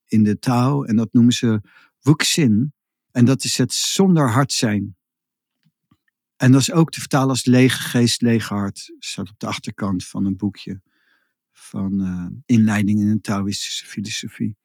in 0.05 0.23
de 0.23 0.39
Tao 0.39 0.83
en 0.83 0.95
dat 0.95 1.13
noemen 1.13 1.33
ze 1.33 1.61
wuxin. 1.99 2.73
En 3.11 3.25
dat 3.25 3.43
is 3.43 3.57
het 3.57 3.73
zonder 3.73 4.29
hart 4.29 4.53
zijn. 4.53 4.95
En 6.37 6.51
dat 6.51 6.61
is 6.61 6.71
ook 6.71 6.91
te 6.91 6.99
vertalen 6.99 7.29
als 7.29 7.45
lege 7.45 7.79
geest, 7.79 8.21
lege 8.21 8.53
hart. 8.53 8.93
Staat 8.99 9.29
op 9.29 9.39
de 9.39 9.47
achterkant 9.47 10.05
van 10.05 10.25
een 10.25 10.37
boekje 10.37 10.81
van 11.51 12.01
uh, 12.01 12.27
inleiding 12.45 12.99
in 12.99 13.09
de 13.09 13.21
Taoïstische 13.21 13.85
filosofie. 13.85 14.57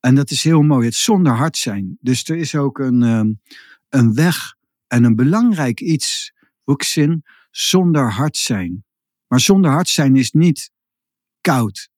En 0.00 0.14
dat 0.14 0.30
is 0.30 0.44
heel 0.44 0.62
mooi, 0.62 0.86
het 0.86 0.94
zonder 0.94 1.32
hart 1.32 1.56
zijn. 1.56 1.98
Dus 2.00 2.28
er 2.28 2.36
is 2.36 2.54
ook 2.54 2.78
een, 2.78 3.02
um, 3.02 3.40
een 3.88 4.14
weg 4.14 4.54
en 4.86 5.04
een 5.04 5.16
belangrijk 5.16 5.80
iets, 5.80 6.32
zin, 6.76 7.24
zonder 7.50 8.12
hart 8.12 8.36
zijn. 8.36 8.84
Maar 9.26 9.40
zonder 9.40 9.70
hart 9.70 9.88
zijn 9.88 10.16
is 10.16 10.30
niet 10.30 10.70
koud. 11.40 11.90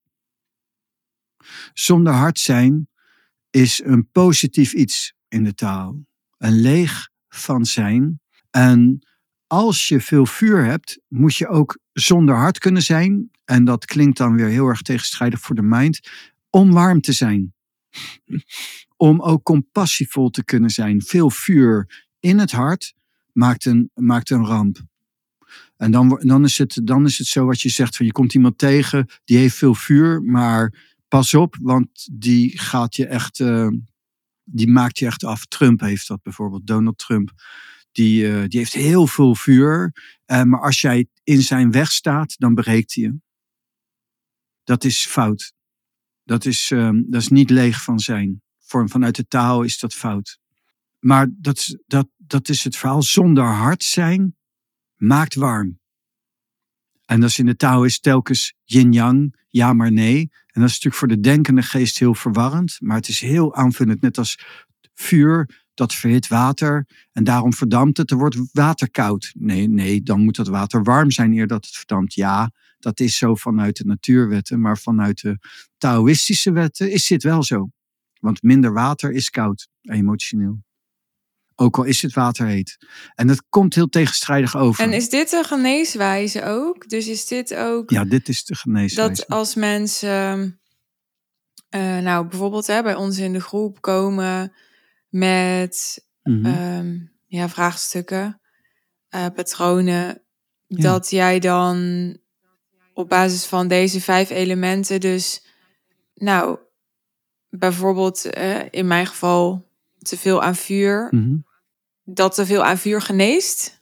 Zonder 1.73 2.13
hart 2.13 2.39
zijn 2.39 2.89
is 3.51 3.83
een 3.85 4.11
positief 4.11 4.73
iets 4.73 5.15
in 5.29 5.45
de 5.45 5.55
taal. 5.55 6.05
Een 6.39 6.61
leeg 6.61 7.11
van 7.29 7.65
zijn. 7.65 8.22
En 8.53 9.07
als 9.47 9.89
je 9.89 10.01
veel 10.01 10.27
vuur 10.27 10.65
hebt, 10.65 11.01
moet 11.09 11.37
je 11.37 11.49
ook 11.49 11.79
zonder 11.93 12.35
hart 12.35 12.59
kunnen 12.59 12.83
zijn. 12.83 13.31
En 13.45 13.65
dat 13.65 13.85
klinkt 13.85 14.17
dan 14.17 14.37
weer 14.37 14.49
heel 14.49 14.67
erg 14.67 14.83
tegenstrijdig 14.83 15.41
voor 15.41 15.55
de 15.55 15.63
mind. 15.63 16.01
Om 16.51 16.73
warm 16.73 17.01
te 17.01 17.13
zijn. 17.13 17.55
Om 18.97 19.21
ook 19.21 19.43
compassievol 19.43 20.31
te 20.31 20.45
kunnen 20.45 20.71
zijn. 20.71 21.03
Veel 21.03 21.31
vuur 21.31 22.05
in 22.21 22.39
het 22.39 22.51
hart 22.51 22.95
maakt 23.33 23.65
een, 23.65 23.91
maakt 23.95 24.31
een 24.31 24.47
ramp. 24.47 24.81
En 25.77 25.91
dan, 25.91 26.21
dan, 26.23 26.45
is 26.45 26.59
het, 26.59 26.81
dan 26.85 27.05
is 27.05 27.19
het 27.19 27.27
zo 27.27 27.47
wat 27.47 27.61
je 27.61 27.69
zegt: 27.69 27.97
van 27.97 28.07
je 28.07 28.13
komt 28.13 28.35
iemand 28.35 28.59
tegen, 28.59 29.07
die 29.25 29.39
heeft 29.39 29.57
veel 29.57 29.75
vuur, 29.75 30.23
maar 30.23 30.75
pas 31.09 31.35
op, 31.35 31.57
want 31.61 32.09
die 32.13 32.59
gaat 32.59 32.97
je 32.97 33.07
echt, 33.07 33.39
uh, 33.39 33.69
die 34.45 34.69
maakt 34.69 34.99
je 34.99 35.07
echt 35.07 35.25
af. 35.25 35.47
Trump 35.47 35.81
heeft 35.81 36.09
dat 36.09 36.23
bijvoorbeeld, 36.23 36.67
Donald 36.67 36.99
Trump. 36.99 37.33
Die, 37.93 38.25
uh, 38.25 38.45
die 38.49 38.59
heeft 38.59 38.73
heel 38.73 39.07
veel 39.07 39.35
vuur, 39.35 39.93
uh, 40.27 40.43
maar 40.43 40.61
als 40.61 40.81
jij 40.81 41.07
in 41.23 41.43
zijn 41.43 41.71
weg 41.71 41.93
staat, 41.93 42.35
dan 42.39 42.55
breekt 42.55 42.95
hij 42.95 43.05
je. 43.05 43.15
Dat 44.65 44.85
is 44.85 45.07
fout. 45.07 45.55
Dat 46.25 46.45
is, 46.45 46.71
um, 46.71 47.11
dat 47.11 47.21
is 47.21 47.29
niet 47.29 47.51
leeg 47.51 47.83
van 47.83 48.01
zijn. 48.01 48.43
Voor, 48.59 48.89
vanuit 48.89 49.17
de 49.17 49.27
taal 49.27 49.63
is 49.63 49.79
dat 49.79 49.95
fout. 49.95 50.39
Maar 50.99 51.29
dat, 51.33 51.77
dat, 51.87 52.09
dat 52.17 52.49
is 52.49 52.65
het 52.65 52.77
verhaal. 52.77 53.03
Zonder 53.03 53.45
hart 53.45 53.85
zijn 53.85 54.37
maakt 54.97 55.35
warm. 55.35 55.81
En 57.05 57.21
dat 57.21 57.31
is 57.31 57.39
in 57.39 57.47
de 57.47 57.57
taal 57.57 57.85
is 57.85 58.01
telkens 58.01 58.55
yin-yang, 58.65 59.37
ja 59.49 59.73
maar 59.73 59.93
nee. 59.93 60.21
En 60.21 60.61
dat 60.61 60.71
is 60.71 60.81
natuurlijk 60.81 60.95
voor 60.95 61.09
de 61.09 61.21
denkende 61.21 61.63
geest 61.63 61.99
heel 61.99 62.15
verwarrend. 62.15 62.77
Maar 62.81 62.97
het 62.97 63.09
is 63.09 63.21
heel 63.21 63.55
aanvullend. 63.55 64.01
Net 64.01 64.19
als 64.19 64.39
vuur, 64.95 65.62
dat 65.75 65.95
verhit 65.95 66.29
water. 66.29 66.87
En 67.13 67.25
daarom 67.25 67.53
verdampt 67.53 67.97
het. 67.97 68.11
Er 68.11 68.17
wordt 68.17 68.37
water 68.53 68.91
koud. 68.91 69.33
Nee, 69.39 69.69
nee, 69.69 70.03
dan 70.03 70.25
moet 70.25 70.37
dat 70.37 70.49
water 70.49 70.83
warm 70.83 71.11
zijn 71.11 71.33
eer 71.33 71.47
dat 71.47 71.65
het 71.65 71.77
verdampt. 71.77 72.15
Ja, 72.15 72.51
dat 72.79 73.01
is 73.01 73.17
zo 73.17 73.35
vanuit 73.35 73.77
de 73.77 73.85
natuurwetten, 73.85 74.61
maar 74.61 74.79
vanuit 74.79 75.21
de 75.21 75.39
Taoïstische 75.79 76.53
wetten 76.53 76.91
is 76.91 77.07
dit 77.07 77.23
wel 77.23 77.43
zo. 77.43 77.69
Want 78.21 78.43
minder 78.43 78.73
water 78.73 79.13
is 79.13 79.31
koud, 79.31 79.69
emotioneel. 79.83 80.63
Ook 81.55 81.79
al 81.79 81.85
is 81.85 82.03
het 82.03 82.13
water 82.13 82.47
heet. 82.47 82.79
En 83.15 83.27
dat 83.27 83.43
komt 83.49 83.75
heel 83.75 83.89
tegenstrijdig 83.89 84.57
over. 84.57 84.85
En 84.85 84.93
is 84.93 85.09
dit 85.09 85.31
de 85.31 85.45
geneeswijze 85.45 86.45
ook? 86.45 86.89
Dus 86.89 87.07
is 87.07 87.27
dit 87.27 87.55
ook. 87.55 87.91
Ja, 87.91 88.05
dit 88.05 88.29
is 88.29 88.45
de 88.45 88.55
geneeswijze. 88.55 89.11
Dat 89.11 89.29
als 89.29 89.55
mensen. 89.55 90.61
Uh, 91.75 91.99
nou, 91.99 92.27
bijvoorbeeld 92.27 92.67
hè, 92.67 92.83
bij 92.83 92.95
ons 92.95 93.19
in 93.19 93.33
de 93.33 93.41
groep 93.41 93.81
komen 93.81 94.53
met 95.13 96.07
mm 96.23 96.45
-hmm. 96.45 96.79
um, 96.79 97.13
ja, 97.27 97.49
vraagstukken, 97.49 98.41
uh, 99.15 99.27
patronen. 99.35 100.23
Ja. 100.67 100.83
Dat 100.83 101.11
jij 101.11 101.39
dan 101.39 102.17
op 102.95 103.09
basis 103.09 103.47
van 103.47 103.69
deze 103.69 104.01
vijf 104.01 104.31
elementen 104.31 105.01
dus, 105.01 105.47
nou, 106.15 106.59
bijvoorbeeld 107.49 108.37
uh, 108.37 108.61
in 108.71 108.87
mijn 108.87 109.07
geval 109.07 109.71
te 109.99 110.17
veel 110.17 110.43
aan 110.43 110.57
vuur, 110.57 111.09
mm 111.11 111.23
-hmm. 111.23 111.47
dat 112.05 112.35
te 112.35 112.47
veel 112.47 112.65
aan 112.65 112.79
vuur 112.79 113.01
geneest? 113.01 113.81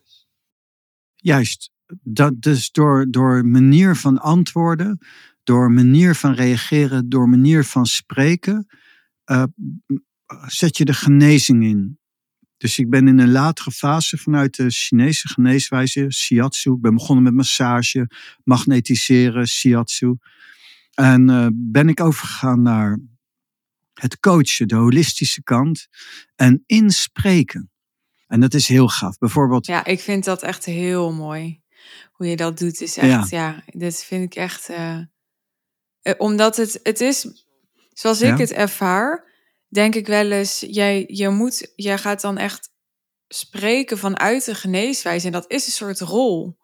Juist, 1.15 1.71
dat 2.03 2.43
dus 2.43 2.71
door, 2.71 3.07
door 3.11 3.47
manier 3.47 3.97
van 3.97 4.19
antwoorden, 4.19 4.99
door 5.43 5.71
manier 5.71 6.15
van 6.15 6.33
reageren, 6.33 7.09
door 7.09 7.29
manier 7.29 7.65
van 7.65 7.87
spreken, 7.87 8.67
uh, 9.27 9.45
zet 10.47 10.77
je 10.77 10.85
de 10.85 10.93
genezing 10.93 11.65
in. 11.65 11.99
Dus 12.57 12.79
ik 12.79 12.91
ben 12.91 13.09
in 13.09 13.19
een 13.19 13.31
latere 13.31 13.71
fase 13.71 14.19
vanuit 14.19 14.57
de 14.57 14.71
Chinese 14.71 15.29
geneeswijze, 15.29 16.11
shiatsu. 16.11 16.73
Ik 16.73 16.81
ben 16.81 16.95
begonnen 16.95 17.25
met 17.25 17.35
massage, 17.35 18.11
magnetiseren, 18.45 19.49
shiatsu. 19.49 20.17
En 20.95 21.29
uh, 21.31 21.47
ben 21.53 21.89
ik 21.89 22.01
overgegaan 22.01 22.63
naar 22.63 22.99
het 23.95 24.21
coachen, 24.21 24.69
de 24.69 24.75
holistische 24.75 25.43
kant. 25.43 25.87
En 26.37 26.63
inspreken. 26.67 27.71
En 28.27 28.41
dat 28.41 28.55
is 28.55 28.69
heel 28.69 28.89
gaaf. 28.89 29.19
Bijvoorbeeld. 29.19 29.67
Ja, 29.67 29.85
ik 29.85 30.01
vind 30.01 30.25
dat 30.25 30.43
echt 30.43 30.65
heel 30.65 31.13
mooi. 31.13 31.61
Hoe 32.13 32.27
je 32.27 32.37
dat 32.37 32.59
doet 32.59 32.81
is 32.81 32.97
echt, 32.97 33.31
ja, 33.31 33.63
ja 33.65 33.65
dit 33.67 34.05
vind 34.05 34.25
ik 34.25 34.35
echt. 34.35 34.71
Uh, 34.71 34.99
omdat 36.19 36.57
het, 36.57 36.81
het 36.83 37.01
is, 37.01 37.45
zoals 37.93 38.21
ik 38.21 38.29
ja? 38.29 38.37
het 38.37 38.53
ervaar, 38.53 39.30
denk 39.71 39.95
ik 39.95 40.07
wel 40.07 40.31
eens, 40.31 40.65
jij, 40.69 41.05
je 41.07 41.29
moet, 41.29 41.73
jij 41.77 41.99
gaat 41.99 42.21
dan 42.21 42.39
echt 42.39 42.71
spreken 43.29 43.99
vanuit 43.99 44.45
de 44.45 44.55
geneeswijze. 44.55 45.27
En 45.27 45.33
dat 45.33 45.51
is 45.51 45.67
een 45.67 45.73
soort 45.73 46.01
rol. 46.01 46.59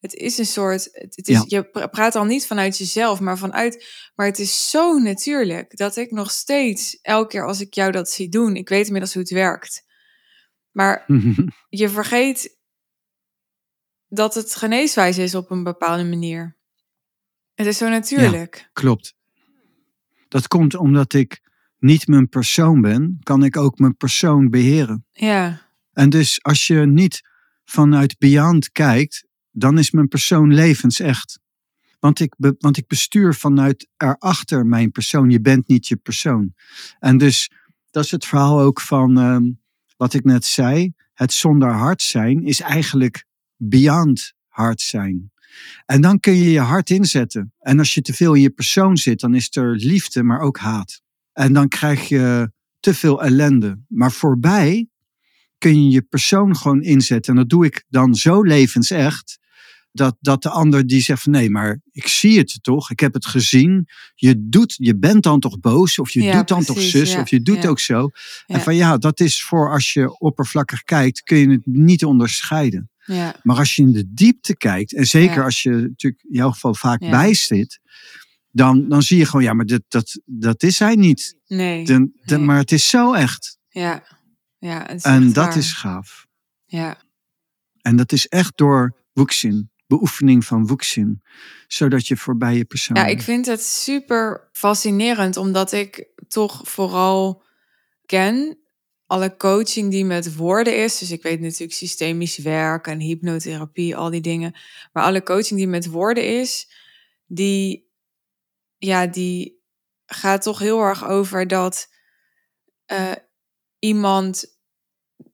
Het 0.00 0.14
is 0.14 0.38
een 0.38 0.46
soort, 0.46 0.88
het 0.92 1.28
is, 1.28 1.36
ja. 1.36 1.44
je 1.46 1.88
praat 1.90 2.14
al 2.14 2.24
niet 2.24 2.46
vanuit 2.46 2.78
jezelf, 2.78 3.20
maar 3.20 3.38
vanuit, 3.38 3.86
maar 4.14 4.26
het 4.26 4.38
is 4.38 4.70
zo 4.70 4.98
natuurlijk 4.98 5.76
dat 5.76 5.96
ik 5.96 6.10
nog 6.10 6.30
steeds, 6.30 6.98
elke 7.02 7.28
keer 7.28 7.46
als 7.46 7.60
ik 7.60 7.74
jou 7.74 7.92
dat 7.92 8.10
zie 8.10 8.28
doen, 8.28 8.56
ik 8.56 8.68
weet 8.68 8.86
inmiddels 8.86 9.12
hoe 9.12 9.22
het 9.22 9.30
werkt. 9.30 9.84
Maar 10.70 11.04
je 11.68 11.88
vergeet 11.88 12.58
dat 14.08 14.34
het 14.34 14.54
geneeswijze 14.54 15.22
is 15.22 15.34
op 15.34 15.50
een 15.50 15.62
bepaalde 15.62 16.04
manier. 16.04 16.56
Het 17.54 17.66
is 17.66 17.78
zo 17.78 17.88
natuurlijk. 17.88 18.56
Ja, 18.56 18.70
klopt. 18.72 19.14
Dat 20.28 20.48
komt 20.48 20.74
omdat 20.74 21.12
ik 21.12 21.40
niet 21.78 22.06
mijn 22.06 22.28
persoon 22.28 22.80
ben, 22.80 23.18
kan 23.22 23.44
ik 23.44 23.56
ook 23.56 23.78
mijn 23.78 23.96
persoon 23.96 24.50
beheren. 24.50 25.04
Ja. 25.12 25.60
En 25.92 26.10
dus 26.10 26.42
als 26.42 26.66
je 26.66 26.86
niet 26.86 27.22
vanuit 27.64 28.18
beyond 28.18 28.72
kijkt, 28.72 29.26
dan 29.50 29.78
is 29.78 29.90
mijn 29.90 30.08
persoon 30.08 30.54
levensecht. 30.54 31.38
Want 31.98 32.20
ik, 32.20 32.34
be, 32.36 32.54
want 32.58 32.76
ik 32.76 32.86
bestuur 32.86 33.34
vanuit 33.34 33.88
erachter 33.96 34.66
mijn 34.66 34.90
persoon. 34.90 35.30
Je 35.30 35.40
bent 35.40 35.68
niet 35.68 35.88
je 35.88 35.96
persoon. 35.96 36.54
En 36.98 37.18
dus 37.18 37.50
dat 37.90 38.04
is 38.04 38.10
het 38.10 38.26
verhaal 38.26 38.60
ook 38.60 38.80
van 38.80 39.18
uh, 39.18 39.52
wat 39.96 40.14
ik 40.14 40.24
net 40.24 40.44
zei. 40.44 40.92
Het 41.14 41.32
zonder 41.32 41.70
hart 41.70 42.02
zijn 42.02 42.44
is 42.44 42.60
eigenlijk 42.60 43.24
beyond 43.56 44.32
hart 44.48 44.80
zijn. 44.80 45.30
En 45.86 46.00
dan 46.00 46.20
kun 46.20 46.34
je 46.34 46.50
je 46.50 46.60
hart 46.60 46.90
inzetten. 46.90 47.52
En 47.58 47.78
als 47.78 47.94
je 47.94 48.02
te 48.02 48.12
veel 48.12 48.34
in 48.34 48.40
je 48.40 48.50
persoon 48.50 48.96
zit, 48.96 49.20
dan 49.20 49.34
is 49.34 49.56
er 49.56 49.76
liefde, 49.76 50.22
maar 50.22 50.40
ook 50.40 50.58
haat. 50.58 51.02
En 51.36 51.52
dan 51.52 51.68
krijg 51.68 52.08
je 52.08 52.50
te 52.80 52.94
veel 52.94 53.22
ellende. 53.22 53.80
Maar 53.88 54.12
voorbij 54.12 54.88
kun 55.58 55.84
je 55.84 55.90
je 55.90 56.02
persoon 56.02 56.56
gewoon 56.56 56.82
inzetten. 56.82 57.32
En 57.32 57.38
dat 57.38 57.48
doe 57.48 57.64
ik 57.66 57.84
dan 57.88 58.14
zo 58.14 58.42
levensecht. 58.42 59.38
Dat, 59.92 60.16
dat 60.20 60.42
de 60.42 60.50
ander 60.50 60.86
die 60.86 61.00
zegt 61.00 61.22
van 61.22 61.32
nee, 61.32 61.50
maar 61.50 61.80
ik 61.90 62.08
zie 62.08 62.38
het 62.38 62.58
toch. 62.62 62.90
Ik 62.90 63.00
heb 63.00 63.14
het 63.14 63.26
gezien. 63.26 63.88
Je, 64.14 64.48
doet, 64.48 64.74
je 64.78 64.98
bent 64.98 65.22
dan 65.22 65.40
toch 65.40 65.60
boos. 65.60 65.98
Of 65.98 66.10
je 66.10 66.22
Ja, 66.22 66.36
doet 66.36 66.48
dan 66.48 66.64
toch 66.64 66.80
zus. 66.80 67.12
ja, 67.12 67.20
Of 67.20 67.30
je 67.30 67.42
doet 67.42 67.62
ja. 67.62 67.68
ook 67.68 67.80
zo. 67.80 68.08
En 68.46 68.60
van 68.60 68.74
ja, 68.74 68.96
dat 68.98 69.20
is 69.20 69.42
voor 69.42 69.72
als 69.72 69.92
je 69.92 70.18
oppervlakkig 70.18 70.82
kijkt. 70.82 71.22
Kun 71.22 71.38
je 71.38 71.50
het 71.50 71.66
niet 71.66 72.04
onderscheiden. 72.04 72.90
Ja, 73.04 73.36
Maar 73.42 73.56
als 73.56 73.76
je 73.76 73.82
in 73.82 73.92
de 73.92 74.04
diepte 74.14 74.56
kijkt. 74.56 74.94
En 74.94 75.06
zeker 75.06 75.44
als 75.44 75.62
je 75.62 75.70
natuurlijk 75.70 76.22
in 76.22 76.34
jouw 76.36 76.50
geval 76.50 76.74
vaak 76.74 77.00
bij 77.00 77.34
zit. 77.34 77.80
Dan, 78.56 78.88
dan 78.88 79.02
zie 79.02 79.18
je 79.18 79.24
gewoon 79.26 79.44
ja, 79.44 79.52
maar 79.52 79.64
dit, 79.66 79.82
dat, 79.88 80.20
dat 80.24 80.62
is 80.62 80.78
hij 80.78 80.94
niet. 80.94 81.36
nee. 81.46 81.84
Dan- 81.84 82.12
dan- 82.24 82.38
Nee. 82.38 82.46
Maar 82.46 82.58
het 82.58 82.72
is 82.72 82.88
zo 82.88 83.12
echt. 83.12 83.58
Ja, 83.68 84.02
ja 84.58 84.82
het 84.86 84.96
is 84.96 85.02
En 85.02 85.32
dat 85.32 85.44
waar. 85.46 85.56
is 85.56 85.72
gaaf. 85.72 86.26
Ja, 86.64 86.98
En 87.80 87.96
dat 87.96 88.12
is 88.12 88.26
echt 88.28 88.56
door 88.56 88.96
woekzin, 89.12 89.70
beoefening 89.86 90.44
van 90.44 90.66
woekzin, 90.66 91.22
zodat 91.66 92.06
je 92.06 92.16
voorbij 92.16 92.56
je 92.56 92.64
persoon. 92.64 92.96
ja, 92.96 93.06
ik 93.06 93.22
vind 93.22 93.46
het 93.46 93.62
super 93.62 94.48
fascinerend, 94.52 95.36
omdat 95.36 95.72
ik 95.72 96.08
toch 96.28 96.60
vooral 96.64 97.42
ken 98.06 98.58
alle 99.06 99.36
coaching 99.36 99.90
die 99.90 100.04
met 100.04 100.36
woorden 100.36 100.82
is. 100.82 100.98
Dus 100.98 101.10
ik 101.10 101.22
weet 101.22 101.40
natuurlijk 101.40 101.72
systemisch 101.72 102.38
werk 102.38 102.86
en 102.86 103.00
hypnotherapie, 103.00 103.96
al 103.96 104.10
die 104.10 104.20
dingen. 104.20 104.54
Maar 104.92 105.04
alle 105.04 105.22
coaching 105.22 105.58
die 105.58 105.68
met 105.68 105.86
woorden 105.86 106.38
is, 106.40 106.70
die, 107.26 107.85
ja, 108.78 109.06
die 109.06 109.64
gaat 110.06 110.42
toch 110.42 110.58
heel 110.58 110.80
erg 110.80 111.04
over 111.08 111.46
dat 111.46 111.88
eh, 112.84 113.12
iemand 113.78 114.56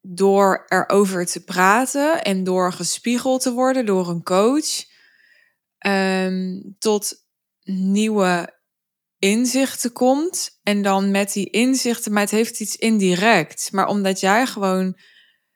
door 0.00 0.64
erover 0.68 1.26
te 1.26 1.44
praten 1.44 2.24
en 2.24 2.44
door 2.44 2.72
gespiegeld 2.72 3.42
te 3.42 3.52
worden 3.52 3.86
door 3.86 4.08
een 4.08 4.22
coach, 4.22 4.84
ehm, 5.78 6.60
tot 6.78 7.14
nieuwe 7.64 8.60
inzichten 9.18 9.92
komt. 9.92 10.60
En 10.62 10.82
dan 10.82 11.10
met 11.10 11.32
die 11.32 11.50
inzichten, 11.50 12.12
maar 12.12 12.22
het 12.22 12.30
heeft 12.30 12.60
iets 12.60 12.76
indirect. 12.76 13.72
Maar 13.72 13.86
omdat 13.86 14.20
jij 14.20 14.46
gewoon 14.46 14.98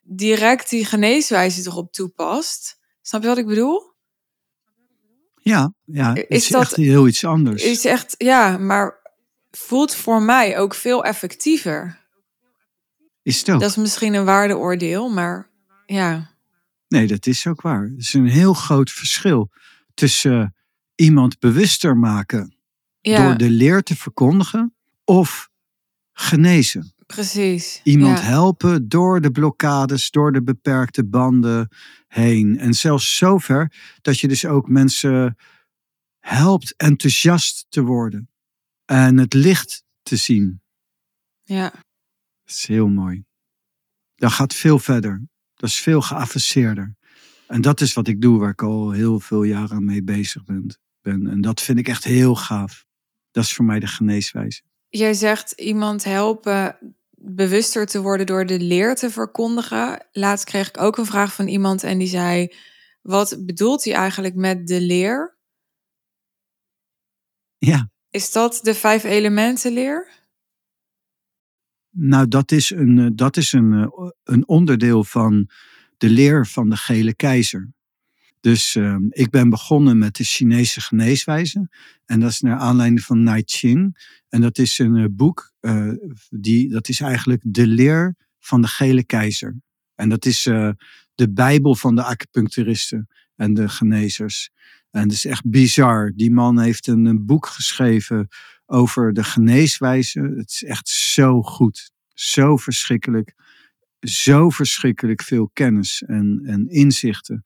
direct 0.02 0.70
die 0.70 0.84
geneeswijze 0.84 1.60
erop 1.60 1.92
toepast. 1.92 2.78
Snap 3.02 3.22
je 3.22 3.28
wat 3.28 3.38
ik 3.38 3.46
bedoel? 3.46 3.95
Ja, 5.48 5.72
ja 5.84 6.08
het 6.12 6.26
Is 6.28 6.44
is, 6.44 6.48
dat- 6.48 6.62
echt 6.62 6.76
heel 6.76 7.06
iets 7.06 7.24
anders. 7.24 7.62
Is 7.62 7.84
echt, 7.84 8.14
ja, 8.18 8.58
maar 8.58 8.94
voelt 9.50 9.94
voor 9.94 10.22
mij 10.22 10.58
ook 10.58 10.74
veel 10.74 11.04
effectiever. 11.04 11.98
Is 13.22 13.38
het 13.38 13.50
ook? 13.50 13.60
Dat 13.60 13.70
is 13.70 13.76
misschien 13.76 14.14
een 14.14 14.24
waardeoordeel, 14.24 15.08
maar 15.08 15.50
ja. 15.86 16.30
Nee, 16.88 17.06
dat 17.06 17.26
is 17.26 17.46
ook 17.46 17.60
waar. 17.60 17.82
Er 17.82 17.94
is 17.96 18.12
een 18.14 18.26
heel 18.28 18.54
groot 18.54 18.90
verschil 18.90 19.50
tussen 19.94 20.54
iemand 20.94 21.38
bewuster 21.38 21.96
maken 21.96 22.56
Ja, 23.00 23.24
door 23.26 23.36
de 23.36 23.50
leer 23.50 23.82
te 23.82 23.96
verkondigen 23.96 24.74
of 25.04 25.50
genezen. 26.12 26.94
Precies. 27.06 27.80
Iemand 27.84 28.18
ja. 28.18 28.24
helpen 28.24 28.88
door 28.88 29.20
de 29.20 29.30
blokkades, 29.30 30.10
door 30.10 30.32
de 30.32 30.42
beperkte 30.42 31.04
banden 31.04 31.68
heen. 32.06 32.58
En 32.58 32.74
zelfs 32.74 33.16
zover 33.16 33.72
dat 34.02 34.20
je 34.20 34.28
dus 34.28 34.44
ook 34.46 34.68
mensen 34.68 35.36
helpt 36.18 36.74
enthousiast 36.76 37.66
te 37.68 37.82
worden. 37.82 38.30
En 38.84 39.18
het 39.18 39.34
licht 39.34 39.84
te 40.02 40.16
zien. 40.16 40.60
Ja, 41.42 41.70
Dat 41.70 42.54
is 42.54 42.66
heel 42.66 42.88
mooi. 42.88 43.24
Dat 44.14 44.32
gaat 44.32 44.54
veel 44.54 44.78
verder. 44.78 45.28
Dat 45.54 45.68
is 45.68 45.80
veel 45.80 46.02
geavanceerder. 46.02 46.96
En 47.46 47.60
dat 47.60 47.80
is 47.80 47.92
wat 47.92 48.08
ik 48.08 48.20
doe, 48.20 48.38
waar 48.38 48.50
ik 48.50 48.62
al 48.62 48.90
heel 48.90 49.20
veel 49.20 49.42
jaren 49.42 49.84
mee 49.84 50.02
bezig 50.02 50.44
ben. 50.44 50.78
ben. 51.00 51.26
En 51.26 51.40
dat 51.40 51.60
vind 51.60 51.78
ik 51.78 51.88
echt 51.88 52.04
heel 52.04 52.34
gaaf. 52.34 52.84
Dat 53.30 53.44
is 53.44 53.52
voor 53.54 53.64
mij 53.64 53.80
de 53.80 53.86
geneeswijze. 53.86 54.62
Jij 54.88 55.14
zegt 55.14 55.52
iemand 55.52 56.04
helpen 56.04 56.78
bewuster 57.10 57.86
te 57.86 58.02
worden 58.02 58.26
door 58.26 58.46
de 58.46 58.60
leer 58.60 58.94
te 58.94 59.10
verkondigen. 59.10 60.06
Laatst 60.12 60.44
kreeg 60.44 60.68
ik 60.68 60.80
ook 60.80 60.96
een 60.96 61.06
vraag 61.06 61.34
van 61.34 61.46
iemand 61.46 61.82
en 61.82 61.98
die 61.98 62.08
zei: 62.08 62.54
Wat 63.02 63.36
bedoelt 63.46 63.84
hij 63.84 63.94
eigenlijk 63.94 64.34
met 64.34 64.66
de 64.66 64.80
leer? 64.80 65.36
Ja, 67.58 67.90
Is 68.10 68.32
dat 68.32 68.58
de 68.62 68.74
vijf 68.74 69.04
elementen 69.04 69.72
leer? 69.72 70.14
nou 71.98 72.28
dat 72.28 72.52
is 72.52 72.70
een, 72.70 72.98
eh, 72.98 73.06
dat 73.14 73.36
is 73.36 73.52
een, 73.52 73.72
eh, 73.72 74.10
een 74.24 74.48
onderdeel 74.48 75.04
van 75.04 75.50
de 75.96 76.08
leer 76.08 76.46
van 76.46 76.68
de 76.68 76.76
gele 76.76 77.14
keizer. 77.14 77.72
Dus 78.46 78.74
eh, 78.74 78.96
ik 79.08 79.30
ben 79.30 79.50
begonnen 79.50 79.98
met 79.98 80.16
de 80.16 80.24
Chinese 80.24 80.80
geneeswijze. 80.80 81.68
En 82.04 82.20
dat 82.20 82.30
is 82.30 82.40
naar 82.40 82.58
aanleiding 82.58 83.02
van 83.02 83.22
Nai 83.22 83.42
Ching. 83.44 84.10
En 84.28 84.40
dat 84.40 84.58
is 84.58 84.78
een 84.78 84.96
eh, 84.96 85.04
boek, 85.10 85.52
eh, 85.60 85.90
die, 86.30 86.68
dat 86.68 86.88
is 86.88 87.00
eigenlijk 87.00 87.42
de 87.46 87.66
leer 87.66 88.16
van 88.38 88.60
de 88.62 88.68
gele 88.68 89.04
keizer. 89.04 89.56
En 89.94 90.08
dat 90.08 90.24
is 90.24 90.46
eh, 90.46 90.70
de 91.14 91.32
bijbel 91.32 91.74
van 91.74 91.94
de 91.94 92.02
acupuncturisten 92.02 93.08
en 93.36 93.54
de 93.54 93.68
genezers. 93.68 94.50
En 94.90 95.02
het 95.02 95.12
is 95.12 95.24
echt 95.24 95.50
bizar. 95.50 96.12
Die 96.14 96.32
man 96.32 96.60
heeft 96.60 96.86
een, 96.86 97.04
een 97.04 97.26
boek 97.26 97.46
geschreven 97.46 98.28
over 98.66 99.12
de 99.12 99.24
geneeswijze. 99.24 100.20
Het 100.20 100.50
is 100.50 100.64
echt 100.64 100.88
zo 100.88 101.42
goed. 101.42 101.90
Zo 102.14 102.56
verschrikkelijk. 102.56 103.34
Zo 104.00 104.50
verschrikkelijk 104.50 105.22
veel 105.22 105.50
kennis 105.52 106.02
en, 106.02 106.40
en 106.44 106.68
inzichten. 106.68 107.44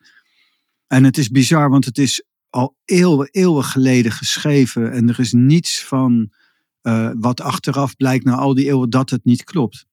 En 0.92 1.05
het 1.05 1.18
is 1.18 1.29
bizar, 1.29 1.70
want 1.70 1.85
het 1.85 1.98
is 1.98 2.24
al 2.48 2.76
eeuwen, 2.85 3.29
eeuwen 3.31 3.64
geleden 3.64 4.12
geschreven. 4.12 4.92
En 4.92 5.09
er 5.09 5.20
is 5.20 5.33
niets 5.33 5.85
van 5.85 6.33
eh, 6.81 7.11
wat 7.14 7.40
achteraf 7.40 7.96
blijkt 7.96 8.24
na 8.24 8.35
al 8.35 8.55
die 8.55 8.66
eeuwen 8.66 8.90
dat 8.90 9.11
het 9.11 9.24
niet 9.24 9.44
klopt. 9.44 9.87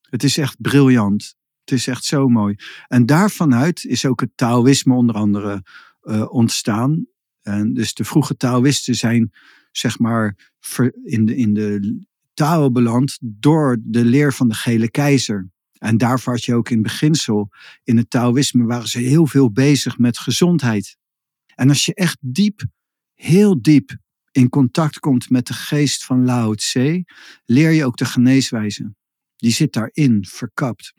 Het 0.00 0.22
is 0.22 0.38
echt 0.38 0.60
briljant. 0.60 1.36
Het 1.64 1.74
is 1.74 1.86
echt 1.86 2.04
zo 2.04 2.28
mooi. 2.28 2.54
En 2.86 3.06
daarvanuit 3.06 3.84
is 3.84 4.06
ook 4.06 4.20
het 4.20 4.30
Taoïsme 4.34 4.94
onder 4.94 5.14
andere 5.14 5.62
eh, 6.00 6.32
ontstaan. 6.32 7.06
En 7.42 7.72
dus 7.72 7.94
de 7.94 8.04
vroege 8.04 8.36
Taoïsten 8.36 8.94
zijn, 8.94 9.32
zeg 9.72 9.98
maar, 9.98 10.52
in 11.04 11.24
de, 11.24 11.36
in 11.36 11.54
de 11.54 12.04
Tao 12.34 12.70
beland 12.70 13.18
door 13.20 13.76
de 13.80 14.04
leer 14.04 14.32
van 14.32 14.48
de 14.48 14.54
gele 14.54 14.90
keizer. 14.90 15.50
En 15.78 15.96
daarvoor 15.98 16.32
had 16.32 16.44
je 16.44 16.54
ook 16.54 16.68
in 16.70 16.82
beginsel, 16.82 17.50
in 17.84 17.96
het 17.96 18.10
Taoïsme 18.10 18.64
waren 18.64 18.88
ze 18.88 18.98
heel 18.98 19.26
veel 19.26 19.50
bezig 19.52 19.98
met 19.98 20.18
gezondheid. 20.18 20.96
En 21.54 21.68
als 21.68 21.84
je 21.84 21.94
echt 21.94 22.18
diep, 22.20 22.62
heel 23.14 23.62
diep 23.62 23.96
in 24.30 24.48
contact 24.48 24.98
komt 24.98 25.30
met 25.30 25.46
de 25.46 25.52
geest 25.52 26.04
van 26.04 26.24
Lao 26.24 26.54
Tse, 26.54 27.04
leer 27.44 27.70
je 27.70 27.84
ook 27.84 27.96
de 27.96 28.04
geneeswijze. 28.04 28.94
Die 29.36 29.52
zit 29.52 29.72
daarin, 29.72 30.24
verkapt. 30.28 30.92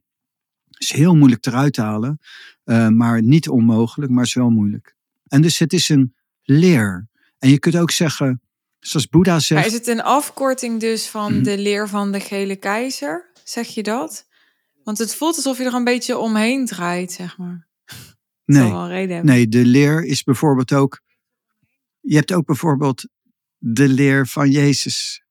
Is 0.77 0.91
heel 0.91 1.15
moeilijk 1.15 1.45
eruit 1.45 1.73
te 1.73 1.81
halen, 1.81 2.19
eh, 2.63 2.87
maar 2.87 3.21
niet 3.23 3.49
onmogelijk, 3.49 4.11
maar 4.11 4.23
is 4.23 4.33
wel 4.33 4.49
moeilijk. 4.49 4.95
En 5.27 5.41
dus 5.41 5.57
het 5.59 5.73
is 5.73 5.89
een 5.89 6.15
leer. 6.43 7.07
En 7.39 7.49
je 7.49 7.59
kunt 7.59 7.75
ook 7.75 7.91
zeggen, 7.91 8.41
zoals 8.79 9.07
Boeddha 9.07 9.31
Maar 9.31 9.41
zegt, 9.41 9.65
is 9.65 9.73
het 9.73 9.87
een 9.87 10.01
afkorting 10.01 10.79
dus 10.79 11.07
van 11.07 11.33
Mhm. 11.33 11.43
de 11.43 11.57
leer 11.57 11.89
van 11.89 12.11
de 12.11 12.19
gele 12.19 12.55
keizer? 12.55 13.31
Zeg 13.43 13.67
je 13.67 13.83
dat? 13.83 14.27
Want 14.85 14.97
het 14.97 15.15
voelt 15.15 15.35
alsof 15.35 15.57
je 15.57 15.63
er 15.63 15.73
een 15.73 15.83
beetje 15.83 16.17
omheen 16.17 16.65
draait, 16.65 17.11
zeg 17.11 17.37
maar. 17.37 17.67
Dat 17.85 17.97
nee, 18.45 18.71
wel 18.71 18.87
reden. 18.87 19.25
Nee, 19.25 19.47
de 19.47 19.65
leer 19.65 20.03
is 20.03 20.23
bijvoorbeeld 20.23 20.73
ook. 20.73 21.01
Je 21.99 22.15
hebt 22.15 22.33
ook 22.33 22.45
bijvoorbeeld 22.45 23.07
de 23.57 23.87
leer 23.87 24.27
van 24.27 24.51
Jezus. 24.51 25.23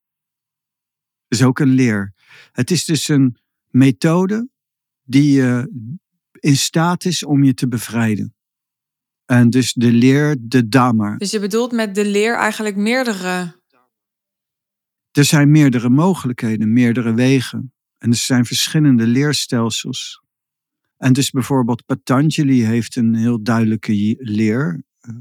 Dat 1.29 1.39
is 1.39 1.45
ook 1.45 1.59
een 1.59 1.69
leer. 1.69 2.15
Het 2.53 2.71
is 2.71 2.85
dus 2.85 3.09
een 3.09 3.39
methode 3.71 4.49
die 5.03 5.43
eh, 5.43 5.65
in 6.33 6.57
staat 6.57 7.05
is 7.05 7.25
om 7.25 7.45
je 7.45 7.55
te 7.55 7.69
bevrijden. 7.69 8.35
En 9.25 9.51
dus 9.51 9.73
de 9.73 9.93
leer, 9.93 10.37
de 10.41 10.69
Dhamma. 10.69 11.17
Dus 11.17 11.31
je 11.31 11.41
bedoelt 11.41 11.73
met 11.73 11.95
de 11.95 12.05
leer 12.05 12.37
eigenlijk 12.37 12.77
meerdere. 12.77 13.63
Er 15.11 15.25
zijn 15.25 15.51
meerdere 15.51 15.89
mogelijkheden, 15.89 16.73
meerdere 16.73 17.15
wegen. 17.15 17.74
En 18.05 18.11
er 18.11 18.17
zijn 18.17 18.45
verschillende 18.45 19.07
leerstelsels. 19.07 20.23
En 20.97 21.13
dus 21.13 21.31
bijvoorbeeld 21.31 21.85
Patanjali 21.87 22.65
heeft 22.65 22.97
een 22.97 23.15
heel 23.15 23.43
duidelijke 23.43 24.17
leer, 24.19 24.85
eh, 25.01 25.15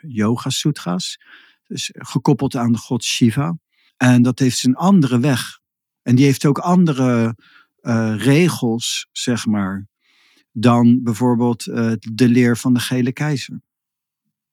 Yoga 0.00 0.50
Sutras, 0.50 1.20
dus 1.66 1.90
gekoppeld 1.94 2.56
aan 2.56 2.72
de 2.72 2.78
god 2.78 3.04
Shiva. 3.04 3.58
En 3.96 4.22
dat 4.22 4.38
heeft 4.38 4.64
een 4.64 4.74
andere 4.74 5.18
weg. 5.18 5.60
En 6.02 6.14
die 6.14 6.24
heeft 6.24 6.46
ook 6.46 6.58
andere 6.58 7.36
eh, 7.80 8.14
regels, 8.16 9.08
zeg 9.12 9.46
maar, 9.46 9.86
dan 10.52 11.02
bijvoorbeeld 11.02 11.66
eh, 11.66 11.92
de 11.98 12.28
leer 12.28 12.56
van 12.56 12.74
de 12.74 12.80
gele 12.80 13.12
keizer. 13.12 13.60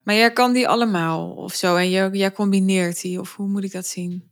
Maar 0.03 0.15
jij 0.15 0.33
kan 0.33 0.53
die 0.53 0.67
allemaal 0.67 1.31
of 1.31 1.53
zo 1.53 1.75
en 1.75 1.89
jij, 1.89 2.09
jij 2.09 2.31
combineert 2.31 3.01
die 3.01 3.19
of 3.19 3.35
hoe 3.35 3.47
moet 3.47 3.63
ik 3.63 3.71
dat 3.71 3.85
zien? 3.85 4.30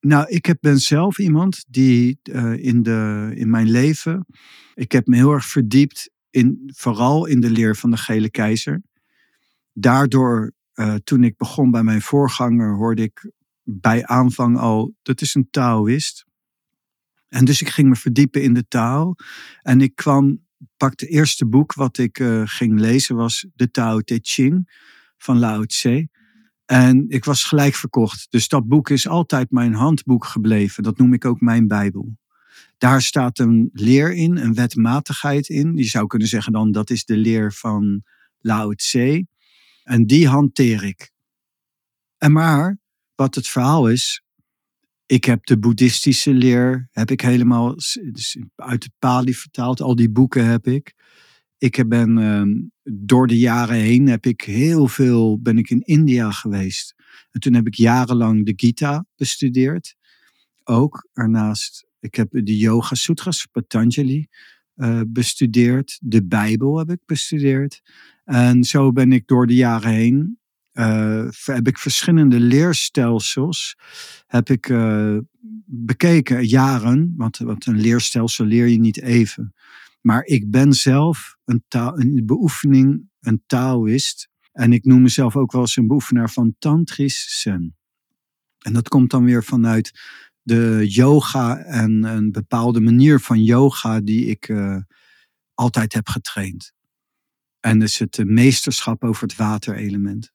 Nou, 0.00 0.28
ik 0.28 0.46
heb, 0.46 0.58
ben 0.60 0.78
zelf 0.78 1.18
iemand 1.18 1.64
die 1.68 2.20
uh, 2.22 2.64
in, 2.64 2.82
de, 2.82 3.30
in 3.34 3.50
mijn 3.50 3.70
leven, 3.70 4.26
ik 4.74 4.92
heb 4.92 5.06
me 5.06 5.16
heel 5.16 5.32
erg 5.32 5.46
verdiept 5.46 6.10
in, 6.30 6.70
vooral 6.74 7.26
in 7.26 7.40
de 7.40 7.50
leer 7.50 7.76
van 7.76 7.90
de 7.90 7.96
gele 7.96 8.30
keizer. 8.30 8.82
Daardoor, 9.72 10.52
uh, 10.74 10.94
toen 10.94 11.24
ik 11.24 11.36
begon 11.36 11.70
bij 11.70 11.82
mijn 11.82 12.02
voorganger, 12.02 12.74
hoorde 12.74 13.02
ik 13.02 13.30
bij 13.62 14.06
aanvang 14.06 14.58
al, 14.58 14.94
dat 15.02 15.20
is 15.20 15.34
een 15.34 15.48
Taoïst. 15.50 16.24
En 17.28 17.44
dus 17.44 17.60
ik 17.60 17.68
ging 17.68 17.88
me 17.88 17.96
verdiepen 17.96 18.42
in 18.42 18.54
de 18.54 18.68
taal. 18.68 19.16
En 19.62 19.80
ik 19.80 19.94
kwam, 19.94 20.46
pak 20.76 20.90
het 20.90 21.08
eerste 21.08 21.46
boek 21.46 21.74
wat 21.74 21.98
ik 21.98 22.18
uh, 22.18 22.42
ging 22.44 22.80
lezen, 22.80 23.16
was 23.16 23.46
de 23.54 23.70
Tao 23.70 24.00
Te 24.00 24.18
Ching 24.22 24.70
van 25.16 25.38
Lao 25.38 25.64
Tse. 25.64 26.08
En 26.70 27.04
ik 27.08 27.24
was 27.24 27.44
gelijk 27.44 27.74
verkocht. 27.74 28.26
Dus 28.30 28.48
dat 28.48 28.68
boek 28.68 28.90
is 28.90 29.08
altijd 29.08 29.50
mijn 29.50 29.74
handboek 29.74 30.24
gebleven. 30.24 30.82
Dat 30.82 30.98
noem 30.98 31.12
ik 31.12 31.24
ook 31.24 31.40
mijn 31.40 31.68
Bijbel. 31.68 32.16
Daar 32.78 33.02
staat 33.02 33.38
een 33.38 33.70
leer 33.72 34.12
in, 34.12 34.36
een 34.36 34.54
wetmatigheid 34.54 35.48
in. 35.48 35.76
Je 35.76 35.84
zou 35.84 36.06
kunnen 36.06 36.28
zeggen 36.28 36.52
dan 36.52 36.72
dat 36.72 36.90
is 36.90 37.04
de 37.04 37.16
leer 37.16 37.52
van 37.52 38.02
Lao 38.40 38.72
Tse. 38.72 39.26
En 39.82 40.06
die 40.06 40.28
hanteer 40.28 40.84
ik. 40.84 41.10
En 42.18 42.32
maar 42.32 42.78
wat 43.14 43.34
het 43.34 43.48
verhaal 43.48 43.88
is, 43.88 44.22
ik 45.06 45.24
heb 45.24 45.46
de 45.46 45.58
boeddhistische 45.58 46.32
leer, 46.32 46.88
heb 46.90 47.10
ik 47.10 47.20
helemaal 47.20 47.74
dus 48.12 48.38
uit 48.56 48.82
het 48.82 48.92
Pali 48.98 49.34
vertaald. 49.34 49.80
Al 49.80 49.94
die 49.94 50.10
boeken 50.10 50.46
heb 50.46 50.66
ik. 50.66 50.94
Ik 51.60 51.88
ben 51.88 52.18
ehm, 52.18 52.54
door 52.82 53.26
de 53.26 53.38
jaren 53.38 53.76
heen 53.76 54.08
heb 54.08 54.26
ik 54.26 54.40
heel 54.40 54.88
veel, 54.88 55.40
ben 55.40 55.58
ik 55.58 55.70
in 55.70 55.80
India 55.80 56.30
geweest. 56.30 56.94
En 57.30 57.40
toen 57.40 57.54
heb 57.54 57.66
ik 57.66 57.74
jarenlang 57.74 58.46
de 58.46 58.52
Gita 58.56 59.04
bestudeerd. 59.16 59.96
Ook 60.64 61.08
ernaast, 61.12 61.86
ik 62.00 62.14
heb 62.14 62.28
de 62.30 62.56
Yoga 62.56 62.94
Sutras, 62.94 63.46
Patanjali, 63.46 64.26
uh, 64.76 65.00
bestudeerd. 65.06 65.98
De 66.02 66.24
Bijbel 66.24 66.78
heb 66.78 66.90
ik 66.90 67.00
bestudeerd. 67.06 67.82
En 68.24 68.64
zo 68.64 68.92
ben 68.92 69.12
ik 69.12 69.26
door 69.26 69.46
de 69.46 69.54
jaren 69.54 69.90
heen, 69.90 70.38
uh, 70.72 71.28
heb 71.44 71.68
ik 71.68 71.78
verschillende 71.78 72.40
leerstelsels 72.40 73.76
heb 74.26 74.48
ik, 74.48 74.68
uh, 74.68 75.18
bekeken, 75.64 76.46
jaren. 76.46 77.14
Want, 77.16 77.38
want 77.38 77.66
een 77.66 77.80
leerstelsel 77.80 78.44
leer 78.44 78.66
je 78.66 78.78
niet 78.78 79.00
even. 79.00 79.54
Maar 80.00 80.24
ik 80.24 80.50
ben 80.50 80.72
zelf 80.72 81.36
een, 81.44 81.64
taal, 81.68 82.00
een 82.00 82.26
beoefening, 82.26 83.10
een 83.20 83.42
Taoïst. 83.46 84.28
En 84.52 84.72
ik 84.72 84.84
noem 84.84 85.02
mezelf 85.02 85.36
ook 85.36 85.52
wel 85.52 85.60
eens 85.60 85.76
een 85.76 85.86
beoefenaar 85.86 86.30
van 86.30 86.54
Tantrisch 86.58 87.40
Zen. 87.40 87.76
En 88.58 88.72
dat 88.72 88.88
komt 88.88 89.10
dan 89.10 89.24
weer 89.24 89.44
vanuit 89.44 90.00
de 90.42 90.84
yoga 90.88 91.58
en 91.58 92.04
een 92.04 92.32
bepaalde 92.32 92.80
manier 92.80 93.20
van 93.20 93.44
yoga 93.44 94.00
die 94.00 94.26
ik 94.26 94.48
uh, 94.48 94.76
altijd 95.54 95.92
heb 95.92 96.08
getraind. 96.08 96.72
En 97.60 97.78
dus 97.78 97.98
het 97.98 98.24
meesterschap 98.24 99.04
over 99.04 99.22
het 99.22 99.36
waterelement. 99.36 100.32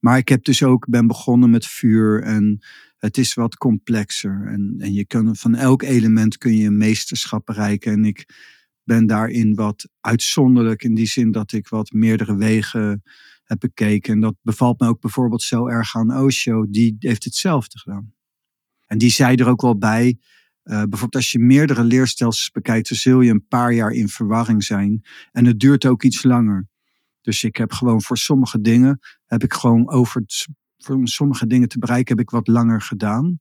Maar 0.00 0.18
ik 0.18 0.28
heb 0.28 0.44
dus 0.44 0.62
ook, 0.62 0.88
ben 0.88 1.06
begonnen 1.06 1.50
met 1.50 1.66
vuur 1.66 2.22
en 2.22 2.64
het 3.00 3.18
is 3.18 3.34
wat 3.34 3.56
complexer. 3.56 4.46
En, 4.46 4.74
en 4.78 4.92
je 4.92 5.06
kan, 5.06 5.36
van 5.36 5.54
elk 5.54 5.82
element 5.82 6.38
kun 6.38 6.56
je 6.56 6.66
een 6.66 6.76
meesterschap 6.76 7.46
bereiken. 7.46 7.92
En 7.92 8.04
ik 8.04 8.28
ben 8.84 9.06
daarin 9.06 9.54
wat 9.54 9.88
uitzonderlijk 10.00 10.82
in 10.82 10.94
die 10.94 11.06
zin 11.06 11.30
dat 11.30 11.52
ik 11.52 11.68
wat 11.68 11.92
meerdere 11.92 12.36
wegen 12.36 13.02
heb 13.44 13.58
bekeken. 13.58 14.12
En 14.12 14.20
dat 14.20 14.34
bevalt 14.42 14.80
me 14.80 14.88
ook 14.88 15.00
bijvoorbeeld 15.00 15.42
zo 15.42 15.66
erg 15.66 15.96
aan 15.96 16.16
Osho. 16.16 16.66
Die 16.70 16.96
heeft 16.98 17.24
hetzelfde 17.24 17.78
gedaan. 17.78 18.14
En 18.86 18.98
die 18.98 19.10
zei 19.10 19.36
er 19.36 19.48
ook 19.48 19.62
wel 19.62 19.78
bij, 19.78 20.18
uh, 20.64 20.74
bijvoorbeeld 20.74 21.14
als 21.14 21.32
je 21.32 21.38
meerdere 21.38 21.84
leerstelsels 21.84 22.50
bekijkt, 22.50 22.88
dan 22.88 22.98
zul 22.98 23.20
je 23.20 23.30
een 23.30 23.46
paar 23.46 23.72
jaar 23.72 23.90
in 23.90 24.08
verwarring 24.08 24.64
zijn. 24.64 25.04
En 25.32 25.44
het 25.44 25.60
duurt 25.60 25.86
ook 25.86 26.02
iets 26.02 26.22
langer. 26.22 26.68
Dus 27.20 27.44
ik 27.44 27.56
heb 27.56 27.72
gewoon 27.72 28.02
voor 28.02 28.18
sommige 28.18 28.60
dingen, 28.60 28.98
heb 29.26 29.42
ik 29.42 29.52
gewoon 29.52 29.90
over, 29.90 30.24
voor 30.84 31.08
sommige 31.08 31.46
dingen 31.46 31.68
te 31.68 31.78
bereiken, 31.78 32.16
heb 32.16 32.24
ik 32.24 32.30
wat 32.30 32.48
langer 32.48 32.80
gedaan. 32.80 33.40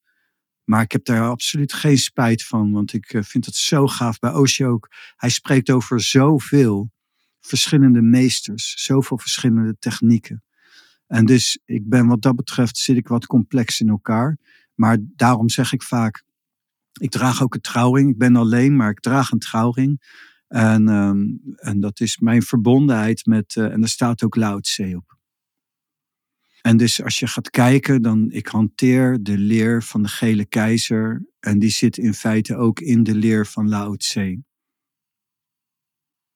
Maar 0.64 0.82
ik 0.82 0.92
heb 0.92 1.06
daar 1.06 1.30
absoluut 1.30 1.74
geen 1.74 1.98
spijt 1.98 2.46
van, 2.46 2.72
want 2.72 2.94
ik 2.94 3.14
eh, 3.14 3.24
vind 3.24 3.46
het 3.46 3.56
zo 3.56 3.88
gaaf 3.88 4.20
bij 4.20 4.32
Osho 4.32 4.70
ook. 4.70 4.88
Hij 5.16 5.30
spreekt 5.30 5.70
over 5.70 6.02
zoveel 6.02 6.92
verschillende 7.40 8.02
meesters, 8.02 8.74
zoveel 8.84 9.18
verschillende 9.18 9.76
technieken. 9.80 10.44
En 11.08 11.26
dus 11.26 11.60
ik 11.66 11.90
ben 11.90 12.08
wat 12.08 12.22
dat 12.22 12.36
betreft, 12.36 12.78
zit 12.78 12.98
ik 12.98 13.08
wat 13.08 13.26
complex 13.26 13.80
in 13.80 13.90
elkaar. 13.90 14.38
Maar 14.76 14.98
daarom 15.02 15.50
zeg 15.50 15.74
ik 15.74 15.84
vaak, 15.84 16.24
ik 17.00 17.12
draag 17.12 17.44
ook 17.44 17.54
een 17.54 17.62
trouwring. 17.62 18.10
Ik 18.10 18.18
ben 18.18 18.36
alleen, 18.36 18.76
maar 18.76 18.90
ik 18.90 19.00
draag 19.00 19.32
een 19.32 19.40
trouwring. 19.40 20.02
En, 20.48 20.88
um, 20.88 21.42
en 21.56 21.80
dat 21.80 22.00
is 22.00 22.18
mijn 22.18 22.42
verbondenheid 22.42 23.26
met, 23.26 23.56
uh, 23.56 23.72
en 23.72 23.80
daar 23.80 23.90
staat 23.90 24.24
ook 24.24 24.36
Lao 24.36 24.60
Tse 24.60 24.96
op. 24.96 25.19
En 26.62 26.78
dus 26.78 27.04
als 27.04 27.20
je 27.20 27.28
gaat 27.28 27.50
kijken, 27.50 28.02
dan 28.02 28.32
ik 28.32 28.48
hanteer 28.48 29.24
de 29.24 29.38
leer 29.38 29.84
van 29.84 30.02
de 30.02 30.10
gele 30.10 30.46
keizer. 30.46 31.26
En 31.40 31.60
die 31.60 31.70
zit 31.70 31.98
in 31.98 32.14
feite 32.14 32.56
ook 32.56 32.80
in 32.80 33.04
de 33.04 33.16
leer 33.16 33.46
van 33.46 33.70
Lao 33.70 33.96
Tse. 33.96 34.42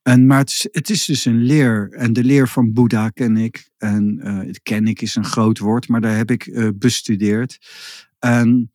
En, 0.02 0.26
maar 0.26 0.40
het 0.72 0.90
is, 0.90 1.06
dus 1.06 1.26
een 1.26 1.44
leer. 1.44 1.92
En 1.92 2.14
de 2.14 2.24
leer 2.24 2.48
van 2.48 2.74
Boeddha 2.74 3.10
ken 3.10 3.38
ik. 3.38 3.70
En 3.78 4.20
uh, 4.24 4.54
ken 4.64 4.88
ik 4.88 5.02
is 5.02 5.16
een 5.16 5.26
groot 5.26 5.60
woord, 5.60 5.88
maar 5.88 6.02
daar 6.02 6.18
heb 6.18 6.32
ik 6.32 6.46
uh, 6.46 6.70
bestudeerd. 6.76 7.60
En 8.20 8.72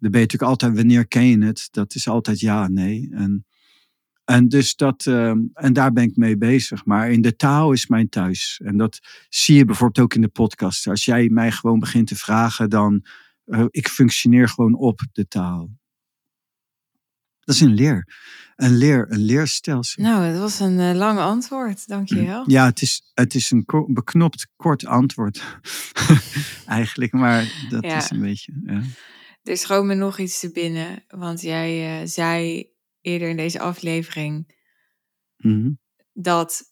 dan 0.00 0.10
ben 0.10 0.20
je 0.20 0.26
natuurlijk 0.26 0.50
altijd, 0.50 0.74
wanneer 0.74 1.06
ken 1.06 1.26
je 1.26 1.44
het? 1.44 1.68
Dat 1.70 1.94
is 1.94 2.08
altijd 2.08 2.40
ja, 2.40 2.68
nee. 2.68 3.08
En 3.12 3.46
en, 4.28 4.48
dus 4.48 4.76
dat, 4.76 5.04
uh, 5.06 5.30
en 5.52 5.72
daar 5.72 5.92
ben 5.92 6.04
ik 6.04 6.16
mee 6.16 6.36
bezig. 6.36 6.84
Maar 6.84 7.10
in 7.10 7.22
de 7.22 7.36
taal 7.36 7.72
is 7.72 7.86
mijn 7.86 8.08
thuis. 8.08 8.60
En 8.64 8.76
dat 8.76 8.98
zie 9.28 9.56
je 9.56 9.64
bijvoorbeeld 9.64 10.04
ook 10.04 10.14
in 10.14 10.20
de 10.20 10.28
podcast. 10.28 10.86
Als 10.86 11.04
jij 11.04 11.28
mij 11.28 11.52
gewoon 11.52 11.78
begint 11.78 12.06
te 12.06 12.16
vragen, 12.16 12.70
dan 12.70 13.04
uh, 13.46 13.64
ik 13.70 13.88
functioneer 13.88 14.48
gewoon 14.48 14.74
op 14.74 15.00
de 15.12 15.28
taal. 15.28 15.70
Dat 17.40 17.54
is 17.54 17.60
een 17.60 17.74
leer. 17.74 18.16
Een 18.56 18.76
leer, 18.76 19.06
een 19.08 19.24
leerstelsel. 19.24 20.02
Nou, 20.02 20.32
dat 20.32 20.40
was 20.40 20.60
een 20.60 20.78
uh, 20.78 20.94
lang 20.94 21.18
antwoord. 21.18 21.86
Dank 21.86 22.08
je 22.08 22.24
wel. 22.24 22.50
Ja, 22.50 22.64
het 22.64 22.82
is, 22.82 23.10
het 23.14 23.34
is 23.34 23.50
een 23.50 23.64
beknopt 23.86 24.48
kort 24.56 24.86
antwoord. 24.86 25.42
Eigenlijk, 26.66 27.12
maar 27.12 27.66
dat 27.68 27.84
ja. 27.84 27.96
is 27.96 28.10
een 28.10 28.20
beetje. 28.20 28.52
Ja. 28.66 28.82
Er 29.42 29.56
schoot 29.56 29.84
me 29.84 29.94
nog 29.94 30.18
iets 30.18 30.40
te 30.40 30.50
binnen. 30.50 31.04
Want 31.08 31.40
jij 31.40 32.06
zei 32.06 32.66
eerder 33.08 33.28
in 33.28 33.36
deze 33.36 33.60
aflevering. 33.60 34.56
Mm-hmm. 35.36 35.78
Dat 36.12 36.62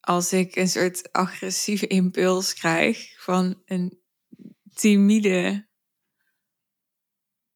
als 0.00 0.32
ik 0.32 0.56
een 0.56 0.68
soort 0.68 1.12
agressieve 1.12 1.86
impuls 1.86 2.54
krijg 2.54 3.22
van 3.22 3.62
een 3.64 3.98
timide 4.74 5.68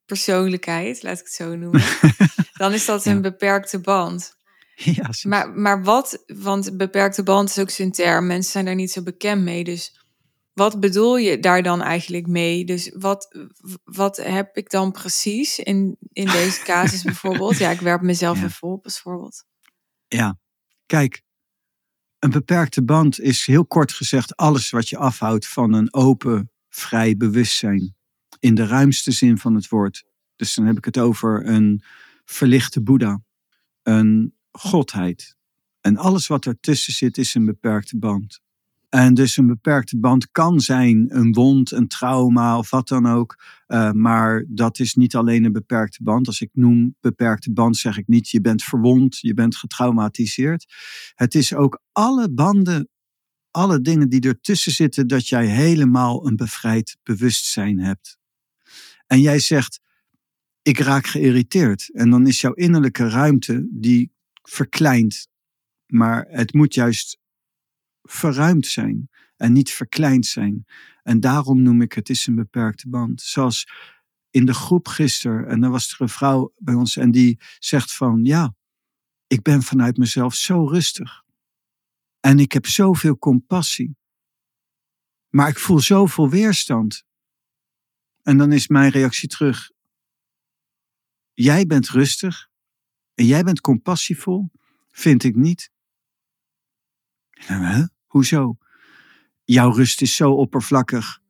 persoonlijkheid, 0.05 1.03
laat 1.03 1.19
ik 1.19 1.25
het 1.25 1.35
zo 1.35 1.57
noemen, 1.57 1.83
dan 2.53 2.73
is 2.73 2.85
dat 2.85 3.05
ja. 3.05 3.11
een 3.11 3.23
beperkte 3.23 3.81
band. 3.81 4.37
Ja, 4.75 5.11
maar, 5.23 5.51
maar 5.51 5.83
wat, 5.83 6.23
want 6.27 6.77
beperkte 6.77 7.23
band 7.23 7.49
is 7.49 7.59
ook 7.59 7.71
zo'n 7.71 7.91
term, 7.91 8.27
mensen 8.27 8.53
zijn 8.53 8.65
daar 8.65 8.75
niet 8.75 8.91
zo 8.91 9.03
bekend 9.03 9.43
mee. 9.43 9.65
Dus 9.65 9.98
wat 10.59 10.81
bedoel 10.81 11.16
je 11.16 11.38
daar 11.38 11.62
dan 11.62 11.83
eigenlijk 11.83 12.27
mee? 12.27 12.64
Dus 12.64 12.92
wat, 12.94 13.49
wat 13.85 14.16
heb 14.16 14.57
ik 14.57 14.71
dan 14.71 14.92
precies 14.92 15.59
in, 15.59 15.97
in 16.12 16.27
deze 16.27 16.62
casus 16.62 17.03
bijvoorbeeld? 17.12 17.59
Ja, 17.59 17.71
ik 17.71 17.81
werp 17.81 18.03
mezelf 18.03 18.38
ja. 18.38 18.44
even 18.44 18.68
op 18.68 18.85
als 18.85 19.01
voorbeeld. 19.01 19.44
Ja, 20.09 20.38
kijk, 20.87 21.22
een 22.18 22.30
beperkte 22.30 22.85
band 22.85 23.20
is 23.20 23.47
heel 23.47 23.66
kort 23.66 23.93
gezegd 23.93 24.37
alles 24.37 24.70
wat 24.70 24.89
je 24.89 24.97
afhoudt 24.97 25.49
van 25.49 25.72
een 25.72 25.95
open, 25.95 26.51
vrij 26.68 27.16
bewustzijn. 27.16 27.97
In 28.39 28.55
de 28.55 28.66
ruimste 28.66 29.11
zin 29.11 29.39
van 29.39 29.55
het 29.55 29.68
woord. 29.68 30.05
Dus 30.37 30.55
dan 30.55 30.66
heb 30.66 30.76
ik 30.76 30.85
het 30.85 30.99
over 30.99 31.47
een 31.47 31.83
verlichte 32.24 32.83
Boeddha, 32.83 33.22
een 33.83 34.35
godheid. 34.51 35.37
En 35.80 35.97
alles 35.97 36.26
wat 36.26 36.47
ertussen 36.47 36.93
zit 36.93 37.18
is 37.18 37.35
een 37.35 37.45
beperkte 37.45 37.99
band. 37.99 38.41
En 38.89 39.14
dus 39.14 39.36
een 39.36 39.47
beperkte 39.47 39.99
band 39.99 40.30
kan 40.30 40.61
zijn 40.61 41.07
een 41.09 41.32
wond, 41.32 41.72
een 41.72 41.89
trauma 41.89 42.59
of 42.59 42.70
wat 42.70 42.89
dan 42.89 43.07
ook. 43.07 43.43
Uh, 43.66 43.91
maar 43.91 44.45
dat 44.49 44.78
is 44.78 44.95
niet 44.95 45.14
alleen 45.14 45.45
een 45.45 45.53
beperkte 45.53 46.03
band. 46.03 46.26
Als 46.26 46.41
ik 46.41 46.51
noem 46.53 46.97
beperkte 47.01 47.53
band, 47.53 47.76
zeg 47.76 47.99
ik 47.99 48.07
niet 48.07 48.28
je 48.28 48.41
bent 48.41 48.62
verwond, 48.62 49.18
je 49.18 49.34
bent 49.34 49.57
getraumatiseerd. 49.57 50.66
Het 51.14 51.34
is 51.34 51.55
ook 51.55 51.82
alle 51.93 52.30
banden, 52.32 52.89
alle 53.51 53.80
dingen 53.80 54.09
die 54.09 54.20
ertussen 54.20 54.72
zitten, 54.72 55.07
dat 55.07 55.28
jij 55.28 55.47
helemaal 55.47 56.26
een 56.26 56.36
bevrijd 56.36 56.97
bewustzijn 57.03 57.78
hebt. 57.78 58.18
En 59.07 59.20
jij 59.20 59.39
zegt, 59.39 59.80
ik 60.62 60.78
raak 60.78 61.07
geïrriteerd. 61.07 61.91
En 61.95 62.11
dan 62.11 62.26
is 62.26 62.41
jouw 62.41 62.53
innerlijke 62.53 63.09
ruimte 63.09 63.68
die 63.70 64.12
verkleint. 64.43 65.28
Maar 65.86 66.26
het 66.28 66.55
moet 66.55 66.74
juist 66.74 67.18
verruimd 68.11 68.67
zijn 68.67 69.11
en 69.37 69.53
niet 69.53 69.71
verkleind 69.71 70.27
zijn. 70.27 70.67
En 71.03 71.21
daarom 71.21 71.63
noem 71.63 71.83
ik 71.83 71.93
het 71.93 72.09
is 72.09 72.27
een 72.27 72.35
beperkte 72.35 72.89
band. 72.89 73.23
Zoals 73.23 73.69
in 74.31 74.47
de 74.47 74.55
groep 74.55 74.89
gisteren, 74.89 75.49
en 75.49 75.61
dan 75.61 75.71
was 75.71 75.93
er 75.93 76.01
een 76.01 76.09
vrouw 76.09 76.53
bij 76.57 76.75
ons 76.75 76.97
en 76.97 77.11
die 77.11 77.41
zegt 77.59 77.95
van 77.95 78.25
ja, 78.25 78.55
ik 79.27 79.43
ben 79.43 79.63
vanuit 79.63 79.97
mezelf 79.97 80.35
zo 80.35 80.67
rustig. 80.67 81.23
En 82.21 82.39
ik 82.39 82.53
heb 82.53 82.67
zoveel 82.67 83.19
compassie. 83.19 83.97
Maar 85.29 85.49
ik 85.49 85.59
voel 85.59 85.81
zoveel 85.81 86.31
weerstand. 86.31 87.05
En 88.23 88.37
dan 88.37 88.53
is 88.53 88.69
mijn 88.69 88.91
reactie 88.91 89.29
terug. 89.29 89.71
Jij 91.33 91.67
bent 91.67 91.89
rustig 91.89 92.49
en 93.15 93.27
jij 93.27 93.43
bent 93.43 93.61
compassievol, 93.61 94.51
vind 94.91 95.25
ik 95.25 95.35
niet. 95.35 95.71
Huh? 97.31 97.85
Hoezo? 98.09 98.57
Jouw 99.45 99.71
rust 99.71 100.01
is 100.01 100.17
zo 100.17 100.33
oppervlakkig. 100.33 101.21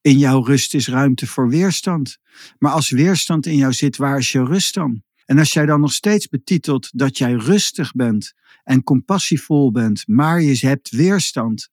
In 0.00 0.18
jouw 0.18 0.42
rust 0.42 0.74
is 0.74 0.88
ruimte 0.88 1.26
voor 1.26 1.48
weerstand. 1.48 2.18
Maar 2.58 2.72
als 2.72 2.90
weerstand 2.90 3.46
in 3.46 3.56
jou 3.56 3.72
zit, 3.72 3.96
waar 3.96 4.18
is 4.18 4.32
je 4.32 4.44
rust 4.44 4.74
dan? 4.74 5.02
En 5.26 5.38
als 5.38 5.52
jij 5.52 5.66
dan 5.66 5.80
nog 5.80 5.92
steeds 5.92 6.28
betitelt 6.28 6.90
dat 6.92 7.18
jij 7.18 7.32
rustig 7.32 7.92
bent 7.92 8.32
en 8.64 8.82
compassievol 8.82 9.72
bent, 9.72 10.02
maar 10.06 10.42
je 10.42 10.66
hebt 10.66 10.90
weerstand, 10.90 11.68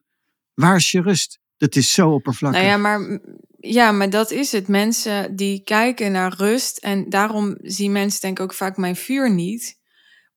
waar 0.53 0.75
is 0.75 0.91
je 0.91 1.01
rust? 1.01 1.39
Dat 1.57 1.75
is 1.75 1.93
zo 1.93 2.09
oppervlakkig. 2.09 2.61
Nou 2.61 2.71
ja, 2.71 2.77
maar, 2.77 3.19
ja, 3.59 3.91
maar 3.91 4.09
dat 4.09 4.31
is 4.31 4.51
het. 4.51 4.67
Mensen 4.67 5.35
die 5.35 5.63
kijken 5.63 6.11
naar 6.11 6.33
rust 6.37 6.77
en 6.77 7.09
daarom 7.09 7.57
zien 7.61 7.91
mensen 7.91 8.21
denk 8.21 8.37
ik 8.37 8.43
ook 8.43 8.53
vaak 8.53 8.77
mijn 8.77 8.95
vuur 8.95 9.33
niet 9.33 9.78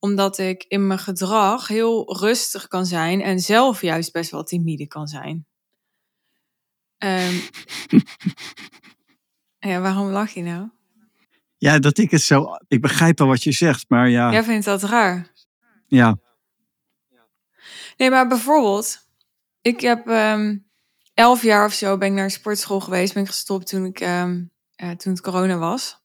omdat 0.03 0.39
ik 0.39 0.65
in 0.69 0.87
mijn 0.87 0.99
gedrag 0.99 1.69
heel 1.69 2.17
rustig 2.19 2.69
kan 2.69 2.87
zijn 2.87 3.21
en 3.21 3.41
zelf 3.41 3.81
juist 3.83 4.13
best 4.13 4.31
wel 4.31 4.43
timide 4.43 4.87
kan 4.87 5.07
zijn. 5.07 5.47
Um, 6.99 7.41
ja, 9.71 9.81
waarom 9.81 10.09
lach 10.09 10.31
je 10.31 10.43
nou? 10.43 10.69
Ja, 11.57 11.79
dat 11.79 11.99
ik 11.99 12.11
het 12.11 12.23
zo. 12.23 12.47
Ik 12.69 12.81
begrijp 12.81 13.19
wel 13.19 13.29
wat 13.29 13.43
je 13.43 13.53
zegt, 13.53 13.85
maar 13.89 14.09
ja. 14.09 14.33
Jij 14.33 14.45
vindt 14.45 14.65
dat 14.65 14.83
raar? 14.83 15.33
Ja. 15.87 16.19
Nee, 17.97 18.11
maar 18.11 18.29
bijvoorbeeld, 18.29 19.09
ik 19.61 19.81
heb 19.81 20.07
um, 20.07 20.71
elf 21.15 21.43
jaar 21.43 21.65
of 21.67 21.73
zo 21.73 21.99
ben 21.99 22.09
ik 22.09 22.15
naar 22.15 22.25
een 22.25 22.31
sportschool 22.31 22.81
geweest. 22.81 23.15
Ben 23.15 23.23
ik 23.23 23.29
gestopt 23.29 23.67
toen, 23.67 23.85
ik, 23.85 24.01
um, 24.01 24.51
uh, 24.77 24.91
toen 24.91 25.13
het 25.13 25.23
corona 25.23 25.59
was. 25.59 26.02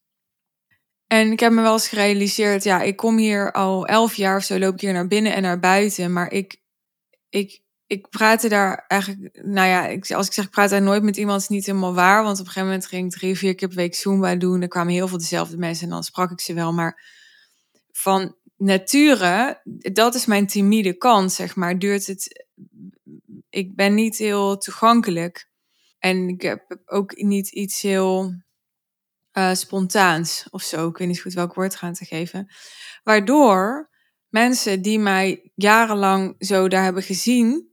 En 1.08 1.32
ik 1.32 1.40
heb 1.40 1.52
me 1.52 1.62
wel 1.62 1.72
eens 1.72 1.88
gerealiseerd, 1.88 2.64
ja, 2.64 2.82
ik 2.82 2.96
kom 2.96 3.18
hier 3.18 3.52
al 3.52 3.86
elf 3.86 4.14
jaar 4.14 4.36
of 4.36 4.42
zo, 4.42 4.58
loop 4.58 4.74
ik 4.74 4.80
hier 4.80 4.92
naar 4.92 5.06
binnen 5.06 5.34
en 5.34 5.42
naar 5.42 5.60
buiten. 5.60 6.12
Maar 6.12 6.32
ik, 6.32 6.60
ik, 7.28 7.60
ik 7.86 8.08
praatte 8.08 8.48
daar 8.48 8.84
eigenlijk, 8.88 9.38
nou 9.42 9.68
ja, 9.68 9.86
ik, 9.86 10.10
als 10.10 10.26
ik 10.26 10.32
zeg 10.32 10.44
ik 10.44 10.50
praat 10.50 10.70
daar 10.70 10.82
nooit 10.82 11.02
met 11.02 11.16
iemand, 11.16 11.40
is 11.40 11.48
niet 11.48 11.66
helemaal 11.66 11.94
waar. 11.94 12.22
Want 12.22 12.40
op 12.40 12.46
een 12.46 12.52
gegeven 12.52 12.68
moment 12.68 12.86
ging 12.86 13.04
ik 13.04 13.18
drie, 13.18 13.38
vier 13.38 13.54
keer 13.54 13.68
per 13.68 13.76
week 13.76 13.94
Zumba 13.94 14.34
doen. 14.34 14.62
Er 14.62 14.68
kwamen 14.68 14.92
heel 14.92 15.08
veel 15.08 15.18
dezelfde 15.18 15.56
mensen 15.56 15.84
en 15.84 15.90
dan 15.90 16.02
sprak 16.02 16.30
ik 16.30 16.40
ze 16.40 16.54
wel. 16.54 16.72
Maar 16.72 17.02
van 17.92 18.36
nature, 18.56 19.60
dat 19.92 20.14
is 20.14 20.26
mijn 20.26 20.46
timide 20.46 20.96
kant, 20.96 21.32
zeg 21.32 21.56
maar, 21.56 21.78
duurt 21.78 22.06
het... 22.06 22.46
Ik 23.50 23.74
ben 23.74 23.94
niet 23.94 24.18
heel 24.18 24.58
toegankelijk. 24.58 25.50
En 25.98 26.28
ik 26.28 26.42
heb 26.42 26.80
ook 26.84 27.16
niet 27.16 27.48
iets 27.48 27.82
heel 27.82 28.34
uh, 29.32 29.54
spontaans 29.54 30.46
of 30.50 30.62
zo. 30.62 30.88
Ik 30.88 30.96
weet 30.96 31.08
niet 31.08 31.20
goed 31.20 31.32
welk 31.32 31.54
woord 31.54 31.76
gaan 31.76 31.92
te 31.92 32.04
geven. 32.04 32.48
Waardoor 33.02 33.90
mensen 34.28 34.82
die 34.82 34.98
mij 34.98 35.50
jarenlang 35.54 36.34
zo 36.38 36.68
daar 36.68 36.84
hebben 36.84 37.02
gezien 37.02 37.68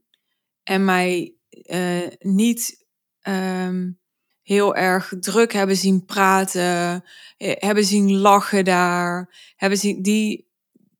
en 0.62 0.84
mij 0.84 1.34
uh, 1.50 2.08
niet 2.18 2.86
um, 3.22 3.98
heel 4.46 4.76
erg 4.76 5.12
druk 5.20 5.52
hebben 5.52 5.76
zien 5.76 6.04
praten, 6.04 7.04
eh, 7.36 7.52
hebben 7.54 7.84
zien 7.84 8.16
lachen 8.16 8.64
daar, 8.64 9.34
hebben 9.56 9.78
zien 9.78 10.02
die. 10.02 10.44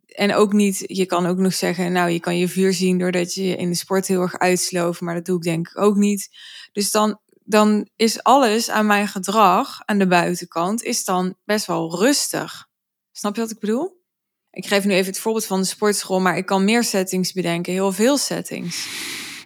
En 0.06 0.34
ook 0.34 0.52
niet, 0.52 0.84
je 0.86 1.06
kan 1.06 1.26
ook 1.26 1.38
nog 1.38 1.54
zeggen, 1.54 1.92
nou, 1.92 2.10
je 2.10 2.20
kan 2.20 2.38
je 2.38 2.48
vuur 2.48 2.72
zien 2.72 2.98
doordat 2.98 3.34
je 3.34 3.56
in 3.56 3.68
de 3.68 3.74
sport 3.76 4.06
heel 4.06 4.20
erg 4.20 4.38
uitsloof, 4.38 5.00
maar 5.00 5.14
dat 5.14 5.24
doe 5.24 5.36
ik 5.36 5.42
denk 5.42 5.68
ik 5.68 5.78
ook 5.78 5.96
niet. 5.96 6.28
Dus 6.72 6.90
dan 6.90 7.20
dan 7.46 7.88
is 7.96 8.22
alles 8.22 8.70
aan 8.70 8.86
mijn 8.86 9.08
gedrag 9.08 9.82
aan 9.84 9.98
de 9.98 10.06
buitenkant 10.06 10.82
is 10.82 11.04
dan 11.04 11.36
best 11.44 11.66
wel 11.66 11.98
rustig. 11.98 12.68
Snap 13.12 13.34
je 13.34 13.40
wat 13.40 13.50
ik 13.50 13.58
bedoel? 13.58 14.04
Ik 14.50 14.66
geef 14.66 14.84
nu 14.84 14.92
even 14.92 15.12
het 15.12 15.18
voorbeeld 15.20 15.46
van 15.46 15.60
de 15.60 15.66
sportschool, 15.66 16.20
maar 16.20 16.36
ik 16.36 16.46
kan 16.46 16.64
meer 16.64 16.84
settings 16.84 17.32
bedenken, 17.32 17.72
heel 17.72 17.92
veel 17.92 18.16
settings. 18.16 18.86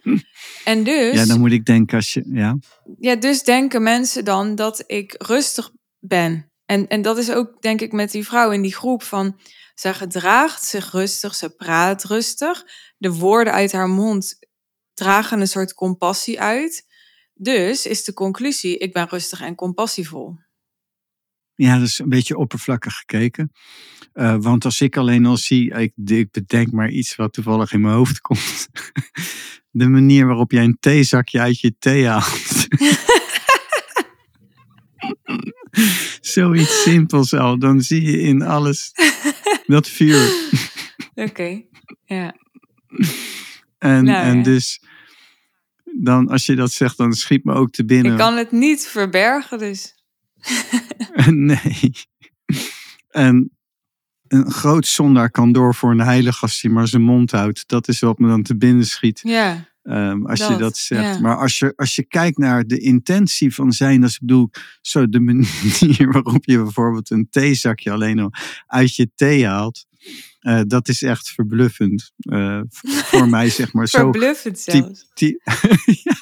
En 0.63 0.83
dus. 0.83 1.15
Ja, 1.15 1.25
dan 1.25 1.39
moet 1.39 1.51
ik 1.51 1.65
denken 1.65 1.97
als 1.97 2.13
je. 2.13 2.23
Ja. 2.27 2.57
Ja, 2.99 3.15
dus 3.15 3.43
denken 3.43 3.83
mensen 3.83 4.25
dan 4.25 4.55
dat 4.55 4.83
ik 4.87 5.15
rustig 5.17 5.71
ben. 5.99 6.51
En, 6.65 6.87
en 6.87 7.01
dat 7.01 7.17
is 7.17 7.31
ook, 7.31 7.61
denk 7.61 7.81
ik, 7.81 7.91
met 7.91 8.11
die 8.11 8.25
vrouw 8.25 8.51
in 8.51 8.61
die 8.61 8.75
groep 8.75 9.03
van. 9.03 9.39
Ze 9.75 9.93
gedraagt 9.93 10.63
zich 10.63 10.91
rustig, 10.91 11.35
ze 11.35 11.49
praat 11.49 12.03
rustig. 12.03 12.63
De 12.97 13.13
woorden 13.13 13.53
uit 13.53 13.71
haar 13.71 13.89
mond 13.89 14.39
dragen 14.93 15.39
een 15.39 15.47
soort 15.47 15.73
compassie 15.73 16.41
uit. 16.41 16.85
Dus 17.41 17.85
is 17.85 18.03
de 18.03 18.13
conclusie, 18.13 18.77
ik 18.77 18.93
ben 18.93 19.07
rustig 19.09 19.41
en 19.41 19.55
compassievol. 19.55 20.37
Ja, 21.55 21.77
dat 21.77 21.87
is 21.87 21.99
een 21.99 22.09
beetje 22.09 22.37
oppervlakkig 22.37 22.93
gekeken. 22.93 23.51
Uh, 24.13 24.35
want 24.39 24.65
als 24.65 24.81
ik 24.81 24.97
alleen 24.97 25.25
al 25.25 25.37
zie, 25.37 25.73
ik, 25.73 25.93
ik, 26.05 26.31
bedenk 26.31 26.71
maar 26.71 26.89
iets 26.89 27.15
wat 27.15 27.33
toevallig 27.33 27.73
in 27.73 27.81
mijn 27.81 27.93
hoofd 27.93 28.21
komt. 28.27 28.67
De 29.69 29.87
manier 29.87 30.25
waarop 30.25 30.51
jij 30.51 30.63
een 30.63 30.77
theezakje 30.79 31.39
uit 31.39 31.59
je 31.59 31.75
thee 31.79 32.07
haalt. 32.07 32.67
Zoiets 36.21 36.81
simpels 36.81 37.33
al, 37.33 37.59
dan 37.59 37.81
zie 37.81 38.01
je 38.01 38.21
in 38.21 38.41
alles 38.41 38.91
dat 39.65 39.87
vuur. 39.87 40.25
Oké, 41.15 41.29
okay. 41.29 41.67
ja. 42.05 42.35
En, 43.77 44.03
nou, 44.03 44.25
en 44.25 44.37
ja. 44.37 44.43
dus 44.43 44.81
dan 45.99 46.27
als 46.27 46.45
je 46.45 46.55
dat 46.55 46.71
zegt, 46.71 46.97
dan 46.97 47.13
schiet 47.13 47.43
me 47.43 47.53
ook 47.53 47.71
te 47.71 47.85
binnen. 47.85 48.11
Ik 48.11 48.17
kan 48.17 48.37
het 48.37 48.51
niet 48.51 48.87
verbergen, 48.87 49.57
dus. 49.57 49.95
nee. 51.25 51.91
En 53.09 53.51
een 54.27 54.51
groot 54.51 54.87
zondaar 54.87 55.31
kan 55.31 55.51
door 55.51 55.75
voor 55.75 55.91
een 55.91 55.99
heilig 55.99 56.41
als 56.41 56.61
hij 56.61 56.71
maar 56.71 56.87
zijn 56.87 57.01
mond 57.01 57.31
houdt. 57.31 57.63
Dat 57.67 57.87
is 57.87 57.99
wat 57.99 58.19
me 58.19 58.27
dan 58.27 58.43
te 58.43 58.57
binnen 58.57 58.85
schiet. 58.85 59.19
Ja. 59.23 59.69
Um, 59.83 60.25
als 60.27 60.47
je 60.47 60.55
dat 60.55 60.77
zegt. 60.77 61.19
Maar 61.19 61.37
als 61.37 61.59
je, 61.59 61.73
als 61.75 61.95
je 61.95 62.05
kijkt 62.05 62.37
naar 62.37 62.63
de 62.63 62.77
intentie 62.77 63.53
van 63.53 63.71
zijn, 63.71 64.03
als 64.03 64.13
ik 64.13 64.19
bedoel, 64.19 64.49
zo 64.81 65.09
de 65.09 65.19
manier 65.29 66.11
waarop 66.11 66.45
je 66.45 66.57
bijvoorbeeld 66.57 67.09
een 67.09 67.27
theezakje 67.29 67.91
alleen 67.91 68.19
al 68.19 68.31
uit 68.67 68.95
je 68.95 69.11
thee 69.15 69.45
haalt. 69.45 69.85
Uh, 70.41 70.61
dat 70.67 70.87
is 70.87 71.01
echt 71.01 71.29
verbluffend. 71.29 72.11
Uh, 72.19 72.61
voor 72.69 73.29
mij, 73.29 73.49
zeg 73.49 73.73
maar. 73.73 73.87
verbluffend 73.87 74.59
zo, 74.59 74.71
zelfs. 74.71 75.11
Die, 75.13 75.41
ja, 76.03 76.15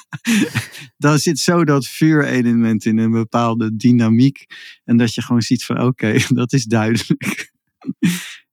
dan 0.96 1.18
zit 1.18 1.38
zo 1.38 1.64
dat 1.64 1.86
vuurelement 1.86 2.84
in 2.84 2.98
een 2.98 3.10
bepaalde 3.10 3.76
dynamiek. 3.76 4.46
En 4.84 4.96
dat 4.96 5.14
je 5.14 5.22
gewoon 5.22 5.42
ziet 5.42 5.64
van 5.64 5.76
oké, 5.76 5.86
okay, 5.86 6.24
dat 6.40 6.52
is 6.52 6.64
duidelijk. 6.64 7.52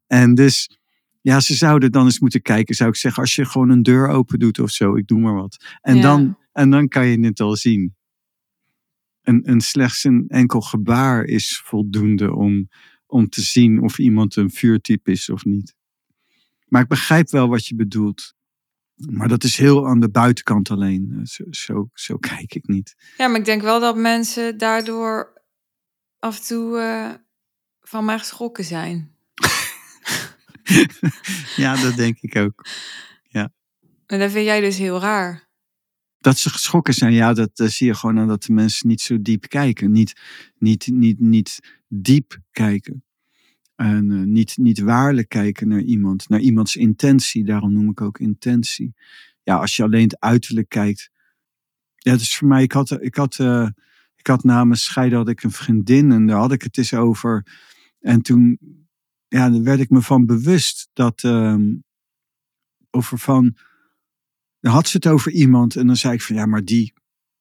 en 0.08 0.36
dus, 0.36 0.80
ja, 1.22 1.40
ze 1.40 1.54
zouden 1.54 1.92
dan 1.92 2.06
eens 2.06 2.20
moeten 2.20 2.42
kijken, 2.42 2.76
zou 2.76 2.90
ik 2.90 2.96
zeggen, 2.96 3.22
als 3.22 3.36
je 3.36 3.46
gewoon 3.46 3.70
een 3.70 3.84
deur 3.84 4.08
open 4.08 4.40
doet 4.40 4.60
of 4.60 4.70
zo, 4.70 4.96
ik 4.96 5.08
doe 5.08 5.20
maar 5.20 5.36
wat. 5.36 5.78
En, 5.82 5.96
ja. 5.96 6.02
dan, 6.02 6.38
en 6.52 6.70
dan 6.70 6.88
kan 6.88 7.08
je 7.08 7.20
het 7.20 7.40
al 7.40 7.56
zien. 7.56 7.96
En, 9.22 9.42
en 9.42 9.62
slechts 9.62 10.04
een 10.04 10.26
enkel 10.28 10.62
gebaar 10.62 11.24
is 11.24 11.62
voldoende 11.66 12.36
om 12.36 12.70
om 13.08 13.30
te 13.30 13.42
zien 13.42 13.82
of 13.82 14.00
iemand 14.00 14.36
een 14.36 14.52
vuurtype 14.52 15.12
is 15.12 15.30
of 15.30 15.46
niet. 15.46 15.76
Maar 16.68 16.82
ik 16.82 16.88
begrijp 16.88 17.30
wel 17.30 17.48
wat 17.48 17.68
je 17.68 17.76
bedoelt. 17.76 18.36
Maar 18.96 19.28
dat 19.28 19.44
is 19.44 19.58
heel 19.58 19.88
aan 19.88 20.00
de 20.00 20.10
buitenkant 20.10 20.70
alleen. 20.70 21.20
Zo, 21.24 21.44
zo, 21.50 21.90
zo 21.94 22.18
kijk 22.32 22.56
ik 22.56 22.68
niet. 22.68 22.96
Ja, 23.18 23.28
maar 23.28 23.40
ik 23.40 23.46
denk 23.46 23.62
wel 23.62 23.80
dat 23.80 23.98
mensen 23.98 24.58
daardoor 24.58 25.42
af 26.20 26.38
en 26.38 26.44
toe 26.44 26.78
uh, 26.78 27.14
van 27.82 28.06
mij 28.06 28.20
geschrokken 28.20 28.64
zijn. 28.64 29.16
ja, 31.56 31.82
dat 31.82 31.96
denk 31.96 32.18
ik 32.22 32.36
ook. 32.36 32.66
Ja. 33.24 33.54
En 34.06 34.20
dat 34.20 34.32
vind 34.32 34.46
jij 34.46 34.62
dus 34.62 34.78
heel 34.78 35.00
raar. 35.00 35.47
Dat 36.28 36.38
ze 36.38 36.50
geschrokken 36.50 36.94
zijn, 36.94 37.14
ja, 37.14 37.34
dat, 37.34 37.58
dat 37.58 37.72
zie 37.72 37.88
je 37.88 37.94
gewoon 37.94 38.20
aan 38.20 38.28
dat 38.28 38.44
de 38.44 38.54
mensen 38.54 38.88
niet 38.88 39.02
zo 39.02 39.22
diep 39.22 39.48
kijken. 39.48 39.92
Niet, 39.92 40.22
niet, 40.58 40.88
niet, 40.88 41.20
niet 41.20 41.60
diep 41.88 42.40
kijken. 42.52 43.04
En 43.76 44.10
uh, 44.10 44.24
niet, 44.24 44.58
niet 44.58 44.80
waarlijk 44.80 45.30
kijken 45.30 45.68
naar 45.68 45.82
iemand, 45.82 46.30
naar 46.30 46.40
iemands 46.40 46.76
intentie. 46.76 47.46
Daarom 47.46 47.74
noem 47.74 47.90
ik 47.90 48.02
ook 48.02 48.20
intentie. 48.20 48.94
Ja, 49.44 49.56
als 49.56 49.76
je 49.76 49.84
alleen 49.84 50.04
het 50.04 50.20
uiterlijk 50.20 50.70
kijkt. 50.70 51.10
Ja, 51.96 52.14
dus 52.14 52.38
voor 52.38 52.48
mij, 52.48 52.64
ik 52.64 52.72
had, 52.72 53.02
ik 53.02 53.16
had, 53.16 53.40
ik 54.16 54.28
had 54.28 54.44
namens 54.44 54.84
scheiden 54.84 55.18
had 55.18 55.30
ik 55.30 55.44
een 55.44 55.52
vriendin 55.52 56.12
en 56.12 56.26
daar 56.26 56.40
had 56.40 56.52
ik 56.52 56.62
het 56.62 56.78
eens 56.78 56.94
over. 56.94 57.46
En 58.00 58.22
toen, 58.22 58.60
ja, 59.28 59.62
werd 59.62 59.80
ik 59.80 59.90
me 59.90 60.02
van 60.02 60.26
bewust 60.26 60.90
dat, 60.94 61.24
uh, 61.24 61.56
over 62.90 63.18
van, 63.18 63.56
Dan 64.60 64.74
had 64.74 64.88
ze 64.88 64.98
het 64.98 65.08
over 65.08 65.32
iemand 65.32 65.76
en 65.76 65.88
dan 65.88 65.96
zei 65.96 66.14
ik 66.14 66.22
van 66.22 66.36
ja, 66.36 66.46
maar 66.46 66.64
die, 66.64 66.94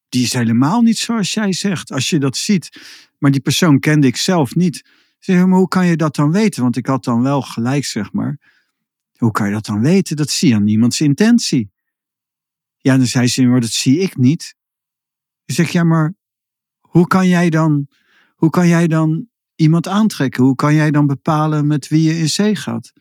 die 0.08 0.22
is 0.22 0.32
helemaal 0.32 0.80
niet 0.80 0.98
zoals 0.98 1.34
jij 1.34 1.52
zegt. 1.52 1.92
Als 1.92 2.10
je 2.10 2.18
dat 2.18 2.36
ziet. 2.36 2.80
Maar 3.18 3.30
die 3.30 3.40
persoon 3.40 3.78
kende 3.78 4.06
ik 4.06 4.16
zelf 4.16 4.54
niet. 4.54 4.84
Zeg 5.18 5.46
maar 5.46 5.58
hoe 5.58 5.68
kan 5.68 5.86
je 5.86 5.96
dat 5.96 6.14
dan 6.14 6.32
weten? 6.32 6.62
Want 6.62 6.76
ik 6.76 6.86
had 6.86 7.04
dan 7.04 7.22
wel 7.22 7.42
gelijk, 7.42 7.84
zeg 7.84 8.12
maar. 8.12 8.38
Hoe 9.16 9.30
kan 9.30 9.46
je 9.46 9.52
dat 9.52 9.66
dan 9.66 9.80
weten? 9.80 10.16
Dat 10.16 10.30
zie 10.30 10.48
je 10.48 10.54
aan 10.54 10.64
niemands 10.64 11.00
intentie. 11.00 11.70
Ja, 12.76 12.96
dan 12.96 13.06
zei 13.06 13.26
ze, 13.26 13.42
maar 13.42 13.60
dat 13.60 13.70
zie 13.70 13.98
ik 13.98 14.16
niet. 14.16 14.54
Ik 15.44 15.54
zeg, 15.54 15.70
ja, 15.70 15.84
maar 15.84 16.14
hoe 16.80 17.06
kan 17.06 17.28
jij 17.28 17.50
dan, 17.50 17.88
hoe 18.34 18.50
kan 18.50 18.68
jij 18.68 18.86
dan 18.86 19.28
iemand 19.54 19.88
aantrekken? 19.88 20.44
Hoe 20.44 20.54
kan 20.54 20.74
jij 20.74 20.90
dan 20.90 21.06
bepalen 21.06 21.66
met 21.66 21.88
wie 21.88 22.02
je 22.02 22.18
in 22.18 22.28
zee 22.28 22.56
gaat? 22.56 22.92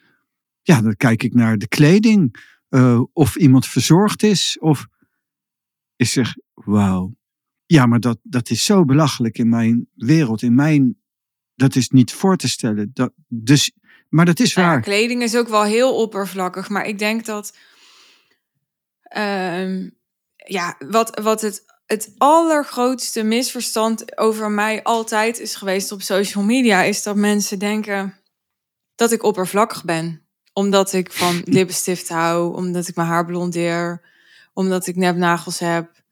Ja, 0.62 0.82
dan 0.82 0.96
kijk 0.96 1.24
ik 1.24 1.34
naar 1.34 1.58
de 1.58 1.68
kleding. 1.68 2.36
Uh, 2.76 3.02
of 3.14 3.36
iemand 3.36 3.68
verzorgd 3.68 4.24
is. 4.24 4.58
Of 4.60 4.88
ik 5.96 6.08
zeg, 6.08 6.36
wauw. 6.54 7.16
Ja, 7.66 7.86
maar 7.86 8.00
dat, 8.00 8.18
dat 8.24 8.50
is 8.50 8.66
zo 8.66 8.86
belachelijk 8.86 9.38
in 9.38 9.50
mijn 9.50 9.88
wereld. 9.94 10.42
In 10.42 10.56
mijn, 10.56 10.98
dat 11.56 11.76
is 11.76 11.90
niet 11.90 12.14
voor 12.14 12.38
te 12.38 12.50
stellen. 12.50 12.90
Dat, 12.94 13.14
dus, 13.28 13.72
maar 14.10 14.26
dat 14.26 14.40
is 14.40 14.54
waar. 14.54 14.76
Ja, 14.76 14.80
kleding 14.80 15.24
is 15.24 15.36
ook 15.36 15.48
wel 15.48 15.64
heel 15.64 15.96
oppervlakkig. 15.96 16.70
Maar 16.70 16.86
ik 16.86 17.00
denk 17.00 17.26
dat... 17.26 17.58
Uh, 19.18 19.90
ja, 20.36 20.76
wat, 20.80 21.20
wat 21.20 21.42
het 21.42 21.66
het 21.86 22.14
allergrootste 22.18 23.24
misverstand 23.24 24.18
over 24.18 24.52
mij 24.52 24.84
altijd 24.84 25.40
is 25.40 25.56
geweest 25.56 25.92
op 25.92 26.02
social 26.02 26.44
media, 26.44 26.82
is 26.82 27.04
dat 27.04 27.16
mensen 27.16 27.60
denken 27.60 28.20
dat 28.96 29.12
ik 29.12 29.24
oppervlakkig 29.24 29.84
ben. 29.84 30.25
Omdat 30.58 30.94
ik 30.94 31.12
van 31.12 31.42
lippenstift 31.46 32.10
hou, 32.10 32.56
omdat 32.56 32.88
ik 32.88 32.96
mijn 32.96 33.08
haar 33.08 33.26
blondeer, 33.26 34.02
omdat 34.54 34.88
ik 34.88 34.96
nepnagels 34.96 35.60
heb. 35.60 36.04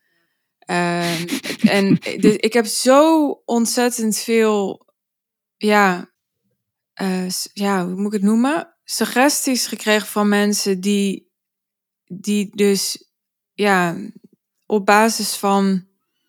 Uh, 0.70 1.20
en 1.78 1.98
ik 2.38 2.54
heb 2.54 2.66
zo 2.66 3.30
ontzettend 3.46 4.18
veel, 4.18 4.86
ja, 5.58 6.12
uh, 7.02 7.30
ja, 7.54 7.86
hoe 7.86 7.96
moet 7.96 8.14
ik 8.14 8.22
het 8.22 8.30
noemen? 8.30 8.76
Suggesties 8.84 9.68
gekregen 9.68 10.08
van 10.08 10.30
mensen 10.30 10.82
die, 10.82 11.32
die 12.06 12.56
dus, 12.56 13.12
ja, 13.54 13.98
op 14.66 14.86
basis 14.86 15.36
van 15.36 15.88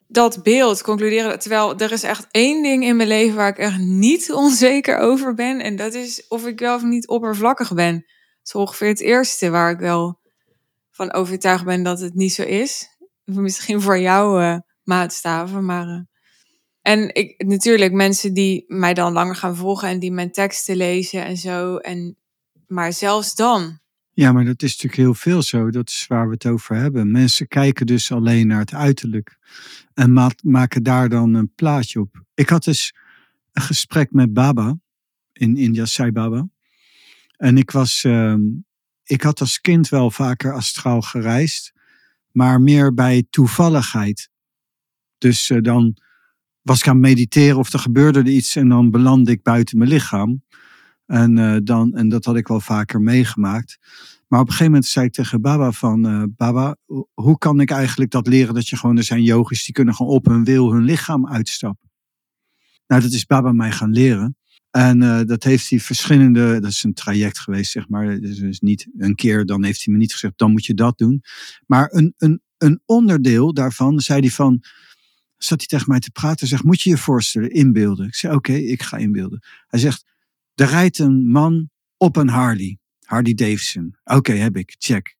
dat 0.08 0.42
beeld 0.42 0.82
concluderen. 0.82 1.38
Terwijl 1.38 1.78
er 1.78 1.92
is 1.92 2.02
echt 2.02 2.26
één 2.30 2.62
ding 2.62 2.84
in 2.84 2.96
mijn 2.96 3.08
leven 3.08 3.36
waar 3.36 3.48
ik 3.48 3.58
echt 3.58 3.78
niet 3.78 4.32
onzeker 4.42 4.98
over 4.98 5.34
ben. 5.34 5.60
En 5.60 5.76
dat 5.76 5.94
is 5.94 6.28
of 6.28 6.46
ik 6.46 6.58
wel 6.58 6.74
of 6.74 6.82
niet 6.82 7.08
oppervlakkig 7.08 7.74
ben. 7.74 7.94
Dat 7.94 8.04
is 8.44 8.54
ongeveer 8.54 8.88
het 8.88 9.00
eerste 9.00 9.50
waar 9.50 9.70
ik 9.70 9.78
wel 9.78 10.20
van 10.90 11.12
overtuigd 11.12 11.64
ben 11.64 11.82
dat 11.82 12.00
het 12.00 12.14
niet 12.14 12.32
zo 12.32 12.42
is. 12.42 12.88
Misschien 13.24 13.80
voor 13.80 13.98
jou 13.98 14.42
uh, 14.42 14.56
maatstaven, 14.82 15.64
maar. 15.64 15.86
Uh, 15.86 16.00
en 16.80 17.14
ik, 17.14 17.44
natuurlijk, 17.46 17.92
mensen 17.92 18.34
die 18.34 18.64
mij 18.66 18.94
dan 18.94 19.12
langer 19.12 19.36
gaan 19.36 19.56
volgen 19.56 19.88
en 19.88 19.98
die 19.98 20.12
mijn 20.12 20.32
teksten 20.32 20.76
lezen 20.76 21.24
en 21.24 21.36
zo. 21.36 21.76
En, 21.76 22.16
maar 22.66 22.92
zelfs 22.92 23.34
dan 23.34 23.80
ja, 24.14 24.32
maar 24.32 24.44
dat 24.44 24.62
is 24.62 24.70
natuurlijk 24.70 25.02
heel 25.02 25.14
veel 25.14 25.42
zo. 25.42 25.70
Dat 25.70 25.88
is 25.88 26.04
waar 26.08 26.26
we 26.26 26.32
het 26.32 26.46
over 26.46 26.76
hebben. 26.76 27.10
Mensen 27.10 27.48
kijken 27.48 27.86
dus 27.86 28.12
alleen 28.12 28.46
naar 28.46 28.58
het 28.58 28.74
uiterlijk. 28.74 29.38
En 29.94 30.12
ma 30.12 30.30
maken 30.42 30.82
daar 30.82 31.08
dan 31.08 31.34
een 31.34 31.52
plaatje 31.54 32.00
op. 32.00 32.24
Ik 32.34 32.48
had 32.48 32.64
dus 32.64 32.94
een 33.52 33.62
gesprek 33.62 34.12
met 34.12 34.32
Baba. 34.32 34.78
In 35.32 35.56
India, 35.56 35.84
Sai 35.84 36.12
Baba. 36.12 36.48
En 37.36 37.58
ik 37.58 37.70
was... 37.70 38.04
Uh, 38.04 38.34
ik 39.04 39.22
had 39.22 39.40
als 39.40 39.60
kind 39.60 39.88
wel 39.88 40.10
vaker 40.10 40.52
astraal 40.52 41.00
gereisd. 41.00 41.72
Maar 42.30 42.60
meer 42.60 42.94
bij 42.94 43.26
toevalligheid. 43.30 44.30
Dus 45.18 45.50
uh, 45.50 45.62
dan 45.62 45.96
was 46.62 46.78
ik 46.78 46.88
aan 46.88 47.00
mediteren 47.00 47.58
of 47.58 47.72
er 47.72 47.78
gebeurde 47.78 48.18
er 48.18 48.28
iets. 48.28 48.56
En 48.56 48.68
dan 48.68 48.90
belandde 48.90 49.30
ik 49.30 49.42
buiten 49.42 49.78
mijn 49.78 49.90
lichaam. 49.90 50.42
En, 51.06 51.36
uh, 51.36 51.56
dan, 51.62 51.94
en 51.94 52.08
dat 52.08 52.24
had 52.24 52.36
ik 52.36 52.48
wel 52.48 52.60
vaker 52.60 53.00
meegemaakt. 53.00 53.78
Maar 54.28 54.40
op 54.40 54.46
een 54.46 54.52
gegeven 54.52 54.72
moment 54.72 54.90
zei 54.90 55.06
ik 55.06 55.12
tegen 55.12 55.40
Baba 55.40 55.72
van... 55.72 56.06
Uh, 56.06 56.22
Baba, 56.28 56.76
hoe 57.14 57.38
kan 57.38 57.60
ik 57.60 57.70
eigenlijk 57.70 58.10
dat 58.10 58.26
leren 58.26 58.54
dat 58.54 58.68
je 58.68 58.76
gewoon... 58.76 58.96
Er 58.96 59.02
zijn 59.02 59.22
yogis 59.22 59.64
die 59.64 59.74
kunnen 59.74 59.94
gewoon 59.94 60.12
op 60.12 60.26
hun 60.26 60.44
wil 60.44 60.72
hun 60.72 60.84
lichaam 60.84 61.28
uitstappen. 61.28 61.90
Nou, 62.86 63.02
dat 63.02 63.12
is 63.12 63.26
Baba 63.26 63.52
mij 63.52 63.72
gaan 63.72 63.92
leren. 63.92 64.36
En 64.70 65.02
uh, 65.02 65.20
dat 65.22 65.44
heeft 65.44 65.70
hij 65.70 65.80
verschillende... 65.80 66.60
Dat 66.60 66.70
is 66.70 66.82
een 66.82 66.94
traject 66.94 67.38
geweest, 67.38 67.70
zeg 67.70 67.88
maar. 67.88 68.20
Dus 68.20 68.60
niet 68.60 68.88
een 68.98 69.14
keer, 69.14 69.46
dan 69.46 69.64
heeft 69.64 69.84
hij 69.84 69.94
me 69.94 70.00
niet 70.00 70.12
gezegd... 70.12 70.38
Dan 70.38 70.52
moet 70.52 70.66
je 70.66 70.74
dat 70.74 70.98
doen. 70.98 71.22
Maar 71.66 71.88
een, 71.92 72.14
een, 72.16 72.42
een 72.58 72.80
onderdeel 72.84 73.52
daarvan 73.52 74.00
zei 74.00 74.20
hij 74.20 74.30
van 74.30 74.62
zat 75.36 75.58
hij 75.58 75.66
tegen 75.66 75.88
mij 75.88 76.00
te 76.00 76.10
praten. 76.10 76.46
Zegt, 76.46 76.64
moet 76.64 76.80
je 76.80 76.90
je 76.90 76.96
voorstellen, 76.98 77.50
inbeelden. 77.50 78.06
Ik 78.06 78.14
zei, 78.14 78.34
oké, 78.34 78.52
ik 78.52 78.82
ga 78.82 78.96
inbeelden. 78.96 79.44
Hij 79.66 79.80
zegt, 79.80 80.04
er 80.54 80.66
rijdt 80.66 80.98
een 80.98 81.30
man 81.30 81.70
op 81.96 82.16
een 82.16 82.28
Harley. 82.28 82.78
Harley 83.04 83.34
Davidson. 83.34 83.96
Oké, 84.04 84.32
heb 84.32 84.56
ik. 84.56 84.74
Check. 84.78 85.16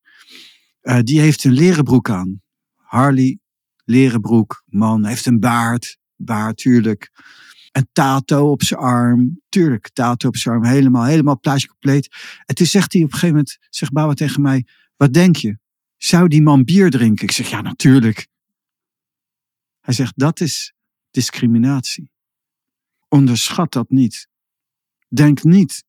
Uh, 0.81 0.99
die 0.99 1.19
heeft 1.19 1.43
een 1.43 1.51
leren 1.51 1.83
broek 1.83 2.09
aan. 2.09 2.41
Harley, 2.75 3.39
leren 3.83 4.21
broek. 4.21 4.63
Man, 4.65 5.05
heeft 5.05 5.25
een 5.25 5.39
baard. 5.39 5.97
Baard, 6.15 6.57
tuurlijk. 6.57 7.11
Een 7.71 7.89
tato 7.91 8.51
op 8.51 8.63
zijn 8.63 8.79
arm. 8.79 9.41
Tuurlijk, 9.49 9.89
tato 9.93 10.27
op 10.27 10.37
zijn 10.37 10.55
arm. 10.55 10.65
Helemaal, 10.65 11.03
helemaal 11.03 11.39
plaatje 11.39 11.67
compleet. 11.67 12.15
En 12.45 12.55
toen 12.55 12.65
zegt 12.65 12.93
hij 12.93 13.01
op 13.01 13.07
een 13.07 13.13
gegeven 13.13 13.35
moment, 13.35 13.57
zegt 13.69 13.91
Baba 13.91 14.13
tegen 14.13 14.41
mij, 14.41 14.65
wat 14.95 15.13
denk 15.13 15.35
je? 15.35 15.57
Zou 15.97 16.27
die 16.27 16.41
man 16.41 16.63
bier 16.63 16.89
drinken? 16.89 17.23
Ik 17.23 17.31
zeg, 17.31 17.49
ja, 17.49 17.61
natuurlijk. 17.61 18.27
Hij 19.79 19.93
zegt, 19.93 20.13
dat 20.15 20.39
is 20.39 20.73
discriminatie. 21.11 22.11
Onderschat 23.07 23.71
dat 23.71 23.89
niet. 23.89 24.27
Denk 25.15 25.43
niet. 25.43 25.83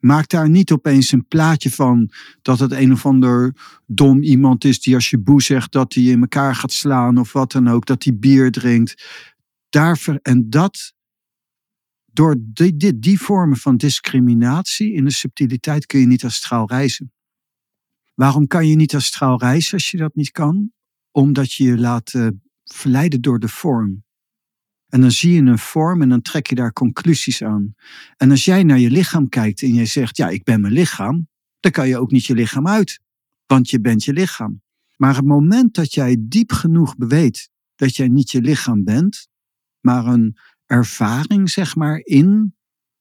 Maak 0.00 0.28
daar 0.28 0.50
niet 0.50 0.72
opeens 0.72 1.12
een 1.12 1.26
plaatje 1.26 1.70
van 1.70 2.10
dat 2.42 2.58
het 2.58 2.72
een 2.72 2.92
of 2.92 3.06
ander 3.06 3.56
dom 3.86 4.22
iemand 4.22 4.64
is 4.64 4.80
die 4.80 4.94
als 4.94 5.10
je 5.10 5.18
boe 5.18 5.42
zegt 5.42 5.72
dat 5.72 5.94
hij 5.94 6.02
in 6.02 6.20
elkaar 6.20 6.54
gaat 6.54 6.72
slaan 6.72 7.18
of 7.18 7.32
wat 7.32 7.52
dan 7.52 7.68
ook, 7.68 7.86
dat 7.86 8.04
hij 8.04 8.16
bier 8.16 8.50
drinkt. 8.50 9.04
Daar, 9.68 10.18
en 10.22 10.50
dat, 10.50 10.92
door 12.04 12.36
die, 12.38 12.98
die, 12.98 13.20
vormen 13.20 13.56
van 13.56 13.76
discriminatie 13.76 14.92
in 14.92 15.04
de 15.04 15.10
subtiliteit 15.10 15.86
kun 15.86 16.00
je 16.00 16.06
niet 16.06 16.24
astraal 16.24 16.68
reizen. 16.68 17.12
Waarom 18.14 18.46
kan 18.46 18.68
je 18.68 18.76
niet 18.76 18.94
astraal 18.94 19.38
reizen 19.38 19.72
als 19.72 19.90
je 19.90 19.96
dat 19.96 20.14
niet 20.14 20.30
kan? 20.30 20.72
Omdat 21.10 21.52
je 21.52 21.64
je 21.64 21.78
laat 21.78 22.12
uh, 22.12 22.28
verleiden 22.64 23.20
door 23.20 23.38
de 23.38 23.48
vorm. 23.48 24.04
En 24.92 25.00
dan 25.00 25.10
zie 25.10 25.32
je 25.32 25.40
een 25.40 25.58
vorm 25.58 26.02
en 26.02 26.08
dan 26.08 26.22
trek 26.22 26.46
je 26.46 26.54
daar 26.54 26.72
conclusies 26.72 27.42
aan. 27.42 27.74
En 28.16 28.30
als 28.30 28.44
jij 28.44 28.62
naar 28.62 28.78
je 28.78 28.90
lichaam 28.90 29.28
kijkt 29.28 29.62
en 29.62 29.74
jij 29.74 29.86
zegt, 29.86 30.16
ja, 30.16 30.28
ik 30.28 30.44
ben 30.44 30.60
mijn 30.60 30.72
lichaam, 30.72 31.28
dan 31.60 31.70
kan 31.70 31.88
je 31.88 31.98
ook 31.98 32.10
niet 32.10 32.24
je 32.24 32.34
lichaam 32.34 32.68
uit, 32.68 33.00
want 33.46 33.70
je 33.70 33.80
bent 33.80 34.04
je 34.04 34.12
lichaam. 34.12 34.62
Maar 34.96 35.16
het 35.16 35.24
moment 35.24 35.74
dat 35.74 35.94
jij 35.94 36.16
diep 36.18 36.52
genoeg 36.52 36.96
beweet 36.96 37.50
dat 37.74 37.96
jij 37.96 38.08
niet 38.08 38.30
je 38.30 38.40
lichaam 38.40 38.84
bent, 38.84 39.28
maar 39.80 40.06
een 40.06 40.36
ervaring, 40.66 41.50
zeg 41.50 41.76
maar, 41.76 41.98
in 41.98 42.54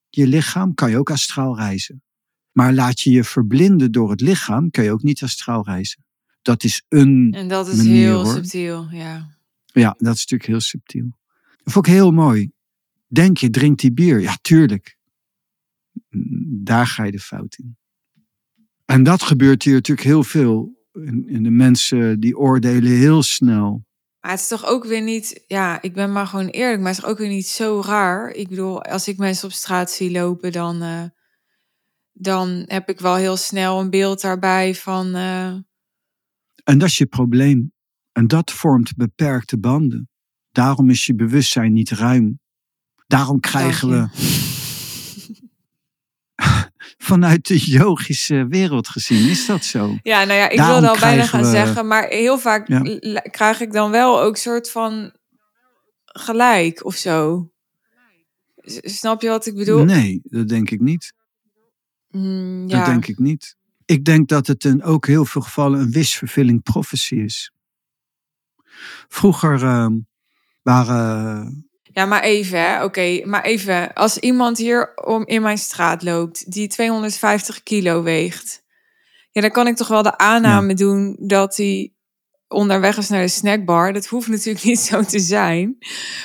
je 0.10 0.28
lichaam, 0.28 0.74
kan 0.74 0.90
je 0.90 0.98
ook 0.98 1.12
astraal 1.12 1.56
reizen. 1.56 2.04
Maar 2.52 2.74
laat 2.74 3.02
je 3.02 3.12
je 3.12 3.24
verblinden 3.24 3.92
door 3.92 4.10
het 4.10 4.22
lichaam, 4.22 4.70
kan 4.70 4.84
je 4.84 4.92
ook 4.92 5.04
niet 5.04 5.24
astraal 5.24 5.66
reizen. 5.66 6.06
Dat 6.42 6.64
is 6.64 6.86
een. 6.90 7.34
En 7.34 7.48
dat 7.48 7.68
is 7.68 7.86
heel 7.86 8.26
subtiel, 8.26 8.88
ja. 8.92 9.30
Ja, 9.66 9.96
dat 9.98 10.14
is 10.14 10.20
natuurlijk 10.20 10.50
heel 10.50 10.60
subtiel. 10.60 11.20
Dat 11.64 11.74
vond 11.74 11.88
ik 11.88 11.94
heel 11.94 12.12
mooi. 12.12 12.52
Denk 13.08 13.38
je, 13.38 13.50
drinkt 13.50 13.82
die 13.82 13.94
bier? 13.94 14.20
Ja, 14.20 14.38
tuurlijk. 14.42 14.98
Daar 16.64 16.88
ga 16.88 17.04
je 17.04 17.12
de 17.12 17.20
fout 17.20 17.56
in. 17.58 17.78
En 18.86 19.04
dat 19.04 19.22
gebeurt 19.22 19.64
hier 19.64 19.74
natuurlijk 19.74 20.08
heel 20.08 20.24
veel. 20.24 20.80
En 21.28 21.44
de 21.44 21.50
mensen 21.50 22.20
die 22.20 22.38
oordelen 22.38 22.92
heel 22.92 23.24
snel. 23.24 23.86
Maar 24.22 24.32
het 24.32 24.40
is 24.40 24.48
toch 24.48 24.66
ook 24.66 24.86
weer 24.86 25.02
niet, 25.02 25.44
ja, 25.48 25.82
ik 25.82 25.94
ben 25.94 26.12
maar 26.12 26.28
gewoon 26.28 26.48
eerlijk, 26.48 26.82
maar 26.82 26.94
het 26.94 27.04
is 27.04 27.10
ook 27.10 27.18
weer 27.18 27.28
niet 27.30 27.48
zo 27.48 27.82
raar. 27.86 28.30
Ik 28.30 28.48
bedoel, 28.48 28.84
als 28.84 29.08
ik 29.08 29.18
mensen 29.18 29.48
op 29.48 29.54
straat 29.54 29.92
zie 29.92 30.12
lopen, 30.12 30.52
dan, 30.52 30.84
uh, 30.84 31.04
dan 32.12 32.64
heb 32.68 32.90
ik 32.90 33.00
wel 33.00 33.16
heel 33.16 33.38
snel 33.38 33.80
een 33.80 33.90
beeld 33.90 34.22
daarbij 34.22 34.76
van. 34.76 35.16
Uh... 35.16 35.46
En 36.64 36.78
dat 36.78 36.88
is 36.88 36.98
je 36.98 37.06
probleem. 37.06 37.74
En 38.12 38.28
dat 38.28 38.52
vormt 38.52 38.96
beperkte 38.96 39.58
banden. 39.60 40.11
Daarom 40.52 40.90
is 40.90 41.06
je 41.06 41.16
bewustzijn 41.16 41.74
niet 41.74 41.90
ruim. 41.90 42.40
Daarom 43.08 43.40
krijgen 43.40 43.90
we 43.90 44.08
vanuit 46.98 47.48
de 47.48 47.58
yogische 47.58 48.48
wereld 48.48 48.88
gezien, 48.88 49.30
is 49.30 49.46
dat 49.46 49.64
zo? 49.64 49.98
Ja, 50.02 50.24
nou 50.24 50.40
ja, 50.40 50.50
ik 50.50 50.60
wil 50.60 50.88
al 50.88 51.00
bijna 51.00 51.26
gaan 51.26 51.46
zeggen, 51.46 51.88
maar 51.88 52.08
heel 52.08 52.40
vaak 52.40 52.66
krijg 53.32 53.60
ik 53.60 53.72
dan 53.72 53.92
wel 53.92 54.22
ook 54.22 54.38
soort 54.38 54.72
van 54.72 55.14
gelijk 56.06 56.86
of 56.86 56.96
zo. 56.96 57.50
Snap 58.84 59.22
je 59.22 59.30
wat 59.30 59.46
ik 59.46 59.56
bedoel? 59.56 59.84
Nee, 59.84 60.22
dat 60.24 60.48
denk 60.48 60.70
ik 60.70 60.80
niet. 60.80 61.14
Mm, 62.10 62.70
ja. 62.70 62.78
Dat 62.78 62.86
denk 62.86 63.08
ik 63.08 63.18
niet. 63.18 63.56
ik 63.86 64.06
denk 64.06 64.28
dat 64.28 64.48
het 64.48 64.64
in 64.64 64.84
ook 64.84 65.08
heel 65.08 65.26
veel 65.26 65.42
gevallen 65.42 65.80
een 65.80 65.92
wish-fulfilling 65.92 66.64
prophecy 66.64 67.16
is. 67.16 67.52
Vroeger 69.08 69.66
uh, 70.64 70.74
waren. 70.88 71.70
Ja, 71.94 72.06
maar 72.06 72.24
even, 72.24 72.84
oké. 72.84 73.22
maar 73.26 73.44
even. 73.44 73.94
Als 73.94 74.18
iemand 74.18 74.58
hier 74.58 74.96
om 74.96 75.26
in 75.26 75.42
mijn 75.42 75.58
straat 75.58 76.04
loopt 76.04 76.52
die 76.52 76.68
250 76.68 77.64
kilo 77.64 78.04
weegt. 78.04 78.64
Ja, 79.32 79.42
dan 79.42 79.52
kan 79.52 79.68
ik 79.68 79.76
toch 79.76 79.88
wel 79.88 80.04
de 80.04 80.18
aanname 80.18 80.74
doen 80.74 81.18
dat 81.20 81.58
hij 81.58 81.94
onderweg 82.48 82.98
is 82.98 83.10
naar 83.10 83.22
de 83.22 83.28
snackbar. 83.28 83.94
Dat 83.94 84.06
hoeft 84.06 84.28
natuurlijk 84.28 84.66
niet 84.72 84.80
zo 84.80 85.04
te 85.04 85.20
zijn. 85.20 85.78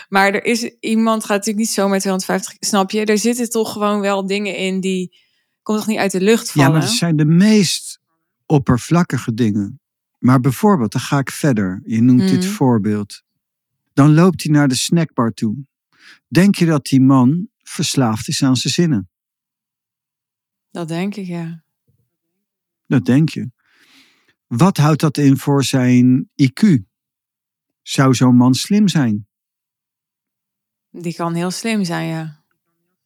Maar 0.09 0.35
er 0.35 0.45
is 0.45 0.63
iemand 0.81 1.21
gaat 1.21 1.37
natuurlijk 1.37 1.59
niet 1.59 1.75
zo 1.75 1.89
met 1.89 2.01
250, 2.01 2.57
snap 2.59 2.91
je? 2.91 3.05
Er 3.05 3.19
zitten 3.19 3.51
toch 3.51 3.73
gewoon 3.73 4.01
wel 4.01 4.27
dingen 4.27 4.57
in 4.57 4.81
die 4.81 5.25
komt 5.63 5.79
toch 5.79 5.87
niet 5.87 5.99
uit 5.99 6.13
de 6.13 6.21
lucht 6.21 6.51
vallen. 6.51 6.69
Ja, 6.69 6.75
maar 6.75 6.87
het 6.87 6.97
zijn 6.97 7.17
de 7.17 7.25
meest 7.25 8.01
oppervlakkige 8.47 9.35
dingen. 9.35 9.81
Maar 10.19 10.41
bijvoorbeeld, 10.41 10.93
dan 10.93 11.01
ga 11.01 11.19
ik 11.19 11.31
verder. 11.31 11.83
Je 11.85 12.01
noemt 12.01 12.29
dit 12.29 12.45
mhm. 12.45 12.53
voorbeeld. 12.53 13.23
Dan 13.97 14.15
loopt 14.15 14.43
hij 14.43 14.53
naar 14.53 14.69
de 14.69 14.75
snackbar 14.75 15.33
toe. 15.33 15.67
Denk 16.29 16.55
je 16.55 16.67
dat 16.67 16.87
die 16.87 17.01
man 17.01 17.49
verslaafd 17.59 18.29
is 18.29 18.43
aan 18.43 18.57
zijn 18.57 18.73
zinnen? 18.73 19.11
Dat 20.71 20.89
denk 20.89 21.17
ik, 21.17 21.27
ja. 21.27 21.65
Dat 22.87 23.05
denk 23.05 23.29
je. 23.29 23.51
Wat 24.47 24.77
houdt 24.77 25.01
dat 25.01 25.17
in 25.19 25.37
voor 25.37 25.65
zijn 25.65 26.31
IQ? 26.43 26.83
Zou 27.83 28.15
zo'n 28.15 28.37
man 28.37 28.55
slim 28.55 28.89
zijn? 28.89 29.29
Die 30.91 31.15
kan 31.15 31.35
heel 31.35 31.51
slim 31.51 31.85
zijn, 31.85 32.09
ja. 32.09 32.45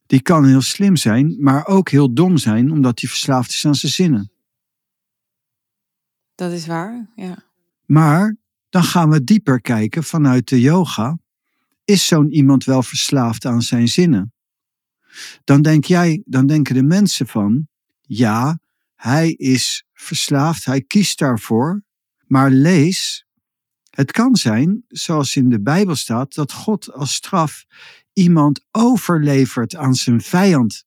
Die 0.05 0.21
kan 0.21 0.45
heel 0.45 0.61
slim 0.61 0.95
zijn, 0.95 1.37
maar 1.39 1.67
ook 1.67 1.89
heel 1.89 2.13
dom 2.13 2.37
zijn, 2.37 2.71
omdat 2.71 2.99
hij 2.99 3.09
verslaafd 3.09 3.49
is 3.49 3.65
aan 3.65 3.75
zijn 3.75 3.91
zinnen. 3.91 4.31
Dat 6.35 6.51
is 6.51 6.65
waar, 6.65 7.09
ja. 7.15 7.43
Maar 7.85 8.40
dan 8.71 8.83
gaan 8.83 9.09
we 9.09 9.23
dieper 9.23 9.61
kijken 9.61 10.03
vanuit 10.03 10.47
de 10.47 10.61
yoga. 10.61 11.17
Is 11.83 12.07
zo'n 12.07 12.31
iemand 12.31 12.63
wel 12.63 12.83
verslaafd 12.83 13.45
aan 13.45 13.61
zijn 13.61 13.87
zinnen? 13.87 14.33
Dan 15.43 15.61
denk 15.61 15.85
jij, 15.85 16.21
dan 16.25 16.47
denken 16.47 16.75
de 16.75 16.83
mensen 16.83 17.27
van, 17.27 17.67
ja, 18.01 18.59
hij 18.95 19.31
is 19.31 19.85
verslaafd, 19.93 20.65
hij 20.65 20.81
kiest 20.81 21.19
daarvoor. 21.19 21.83
Maar 22.25 22.51
lees, 22.51 23.25
het 23.89 24.11
kan 24.11 24.35
zijn, 24.35 24.83
zoals 24.87 25.35
in 25.35 25.49
de 25.49 25.61
Bijbel 25.61 25.95
staat, 25.95 26.33
dat 26.33 26.51
God 26.51 26.93
als 26.93 27.13
straf 27.13 27.65
iemand 28.13 28.65
overlevert 28.71 29.75
aan 29.75 29.95
zijn 29.95 30.21
vijand. 30.21 30.85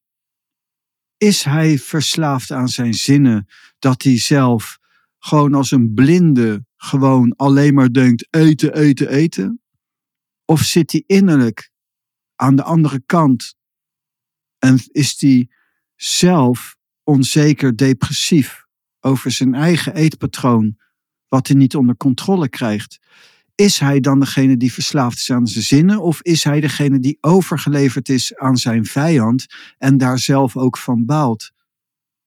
Is 1.16 1.42
hij 1.42 1.78
verslaafd 1.78 2.50
aan 2.50 2.68
zijn 2.68 2.94
zinnen 2.94 3.48
dat 3.78 4.02
hij 4.02 4.18
zelf 4.18 4.78
gewoon 5.18 5.54
als 5.54 5.70
een 5.70 5.94
blinde 5.94 6.64
gewoon 6.84 7.36
alleen 7.36 7.74
maar 7.74 7.92
denkt 7.92 8.26
eten, 8.30 8.74
eten, 8.74 9.08
eten? 9.08 9.62
Of 10.44 10.60
zit 10.60 10.92
hij 10.92 11.04
innerlijk 11.06 11.70
aan 12.34 12.56
de 12.56 12.62
andere 12.62 13.02
kant 13.06 13.56
en 14.58 14.78
is 14.90 15.20
hij 15.20 15.48
zelf 15.96 16.76
onzeker, 17.02 17.76
depressief 17.76 18.64
over 19.00 19.30
zijn 19.30 19.54
eigen 19.54 19.94
eetpatroon, 19.94 20.76
wat 21.28 21.46
hij 21.46 21.56
niet 21.56 21.76
onder 21.76 21.96
controle 21.96 22.48
krijgt? 22.48 22.98
Is 23.54 23.78
hij 23.78 24.00
dan 24.00 24.20
degene 24.20 24.56
die 24.56 24.72
verslaafd 24.72 25.18
is 25.18 25.30
aan 25.30 25.46
zijn 25.46 25.64
zinnen? 25.64 26.02
Of 26.02 26.22
is 26.22 26.44
hij 26.44 26.60
degene 26.60 26.98
die 26.98 27.18
overgeleverd 27.20 28.08
is 28.08 28.36
aan 28.36 28.56
zijn 28.56 28.84
vijand 28.84 29.46
en 29.78 29.98
daar 29.98 30.18
zelf 30.18 30.56
ook 30.56 30.78
van 30.78 31.04
baalt? 31.04 31.52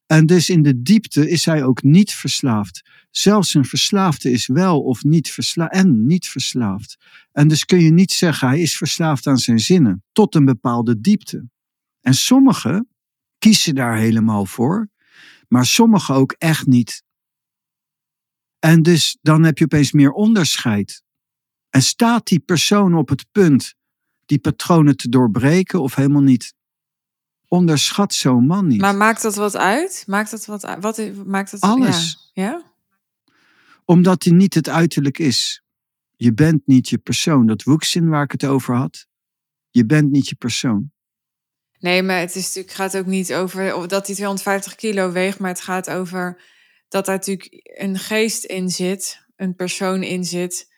En 0.07 0.25
dus 0.25 0.49
in 0.49 0.61
de 0.61 0.81
diepte 0.81 1.29
is 1.29 1.45
hij 1.45 1.63
ook 1.63 1.83
niet 1.83 2.13
verslaafd. 2.13 2.89
Zelfs 3.11 3.53
een 3.53 3.65
verslaafde 3.65 4.31
is 4.31 4.47
wel 4.47 4.81
of 4.81 5.03
niet 5.03 5.31
verslaafd 5.31 5.73
en 5.73 6.05
niet 6.05 6.27
verslaafd. 6.27 6.97
En 7.31 7.47
dus 7.47 7.65
kun 7.65 7.79
je 7.79 7.91
niet 7.91 8.11
zeggen 8.11 8.47
hij 8.47 8.59
is 8.59 8.77
verslaafd 8.77 9.27
aan 9.27 9.37
zijn 9.37 9.59
zinnen 9.59 10.03
tot 10.11 10.35
een 10.35 10.45
bepaalde 10.45 11.01
diepte. 11.01 11.49
En 12.01 12.13
sommigen 12.13 12.89
kiezen 13.37 13.75
daar 13.75 13.97
helemaal 13.97 14.45
voor, 14.45 14.89
maar 15.47 15.65
sommigen 15.65 16.15
ook 16.15 16.31
echt 16.31 16.65
niet. 16.65 17.03
En 18.59 18.81
dus 18.81 19.17
dan 19.21 19.43
heb 19.43 19.57
je 19.57 19.63
opeens 19.63 19.91
meer 19.91 20.11
onderscheid. 20.11 21.03
En 21.69 21.81
staat 21.81 22.27
die 22.27 22.39
persoon 22.39 22.95
op 22.95 23.09
het 23.09 23.25
punt 23.31 23.75
die 24.25 24.39
patronen 24.39 24.97
te 24.97 25.09
doorbreken 25.09 25.81
of 25.81 25.95
helemaal 25.95 26.21
niet? 26.21 26.53
Onderschat 27.47 28.13
zo'n 28.13 28.45
man 28.45 28.67
niet. 28.67 28.81
Maar 28.81 28.95
maakt 28.95 29.21
dat 29.21 29.35
wat 29.35 29.55
uit? 29.57 30.03
Maakt 30.07 30.31
dat 30.31 30.45
wat 30.45 30.65
uit? 30.65 30.81
Wat 30.81 31.25
maakt 31.25 31.51
dat? 31.51 31.59
Alles. 31.59 32.31
Ja. 32.33 32.43
ja? 32.43 32.63
Omdat 33.85 34.23
hij 34.23 34.33
niet 34.33 34.53
het 34.53 34.69
uiterlijk 34.69 35.19
is. 35.19 35.63
Je 36.15 36.33
bent 36.33 36.61
niet 36.65 36.89
je 36.89 36.97
persoon. 36.97 37.47
Dat 37.47 37.63
woekzin 37.63 38.09
waar 38.09 38.23
ik 38.23 38.31
het 38.31 38.45
over 38.45 38.75
had. 38.75 39.07
Je 39.69 39.85
bent 39.85 40.11
niet 40.11 40.29
je 40.29 40.35
persoon. 40.35 40.91
Nee, 41.79 42.03
maar 42.03 42.19
het 42.19 42.35
is 42.35 42.45
natuurlijk, 42.45 42.75
gaat 42.75 42.97
ook 42.97 43.05
niet 43.05 43.33
over 43.33 43.87
dat 43.87 44.07
hij 44.07 44.15
250 44.15 44.75
kilo 44.75 45.11
weegt, 45.11 45.39
maar 45.39 45.49
het 45.49 45.61
gaat 45.61 45.89
over 45.89 46.41
dat 46.87 47.05
daar 47.05 47.15
natuurlijk 47.15 47.49
een 47.63 47.97
geest 47.97 48.43
in 48.43 48.69
zit, 48.69 49.25
een 49.35 49.55
persoon 49.55 50.03
in 50.03 50.25
zit, 50.25 50.73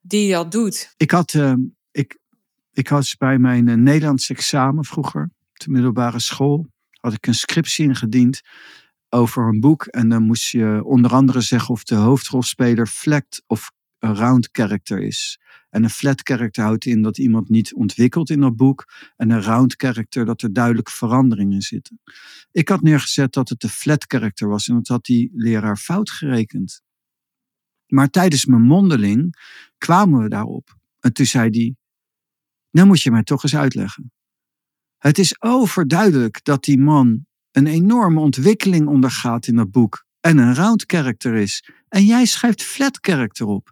die 0.00 0.32
dat 0.32 0.52
doet. 0.52 0.94
Ik 0.96 1.10
had, 1.10 1.32
uh, 1.32 1.54
ik, 1.90 2.18
ik 2.72 2.88
was 2.88 3.16
bij 3.16 3.38
mijn 3.38 3.66
uh, 3.66 3.74
Nederlands 3.74 4.30
examen 4.30 4.84
vroeger, 4.84 5.30
de 5.64 5.70
middelbare 5.70 6.20
school, 6.20 6.66
had 7.00 7.12
ik 7.12 7.26
een 7.26 7.34
scriptie 7.34 7.86
ingediend 7.86 8.40
over 9.08 9.48
een 9.48 9.60
boek. 9.60 9.84
En 9.84 10.08
dan 10.08 10.22
moest 10.22 10.50
je 10.50 10.80
onder 10.84 11.12
andere 11.12 11.40
zeggen 11.40 11.74
of 11.74 11.84
de 11.84 11.94
hoofdrolspeler 11.94 12.86
flat 12.86 13.42
of 13.46 13.70
round 13.98 14.48
character 14.52 15.02
is. 15.02 15.38
En 15.70 15.84
een 15.84 15.90
flat 15.90 16.20
character 16.22 16.64
houdt 16.64 16.84
in 16.84 17.02
dat 17.02 17.18
iemand 17.18 17.48
niet 17.48 17.74
ontwikkelt 17.74 18.30
in 18.30 18.40
dat 18.40 18.56
boek. 18.56 18.84
En 19.16 19.30
een 19.30 19.42
round 19.42 19.74
character 19.76 20.24
dat 20.24 20.42
er 20.42 20.52
duidelijk 20.52 20.90
veranderingen 20.90 21.62
zitten. 21.62 22.00
Ik 22.50 22.68
had 22.68 22.82
neergezet 22.82 23.32
dat 23.32 23.48
het 23.48 23.60
de 23.60 23.68
flat 23.68 24.04
character 24.08 24.48
was 24.48 24.68
en 24.68 24.74
dat 24.74 24.88
had 24.88 25.04
die 25.04 25.30
leraar 25.34 25.76
fout 25.76 26.10
gerekend. 26.10 26.82
Maar 27.86 28.10
tijdens 28.10 28.46
mijn 28.46 28.62
mondeling 28.62 29.36
kwamen 29.78 30.22
we 30.22 30.28
daarop. 30.28 30.76
En 31.00 31.12
toen 31.12 31.26
zei 31.26 31.48
hij, 31.50 31.76
nou 32.70 32.86
moet 32.86 33.02
je 33.02 33.10
mij 33.10 33.22
toch 33.22 33.42
eens 33.42 33.56
uitleggen. 33.56 34.12
Het 35.04 35.18
is 35.18 35.42
overduidelijk 35.42 36.44
dat 36.44 36.64
die 36.64 36.78
man 36.78 37.26
een 37.50 37.66
enorme 37.66 38.20
ontwikkeling 38.20 38.86
ondergaat 38.88 39.46
in 39.46 39.56
dat 39.56 39.70
boek 39.70 40.04
en 40.20 40.38
een 40.38 40.54
round 40.54 40.84
character 40.86 41.34
is. 41.34 41.68
En 41.88 42.04
jij 42.04 42.24
schrijft 42.24 42.62
flat 42.62 42.98
character 43.00 43.46
op. 43.46 43.70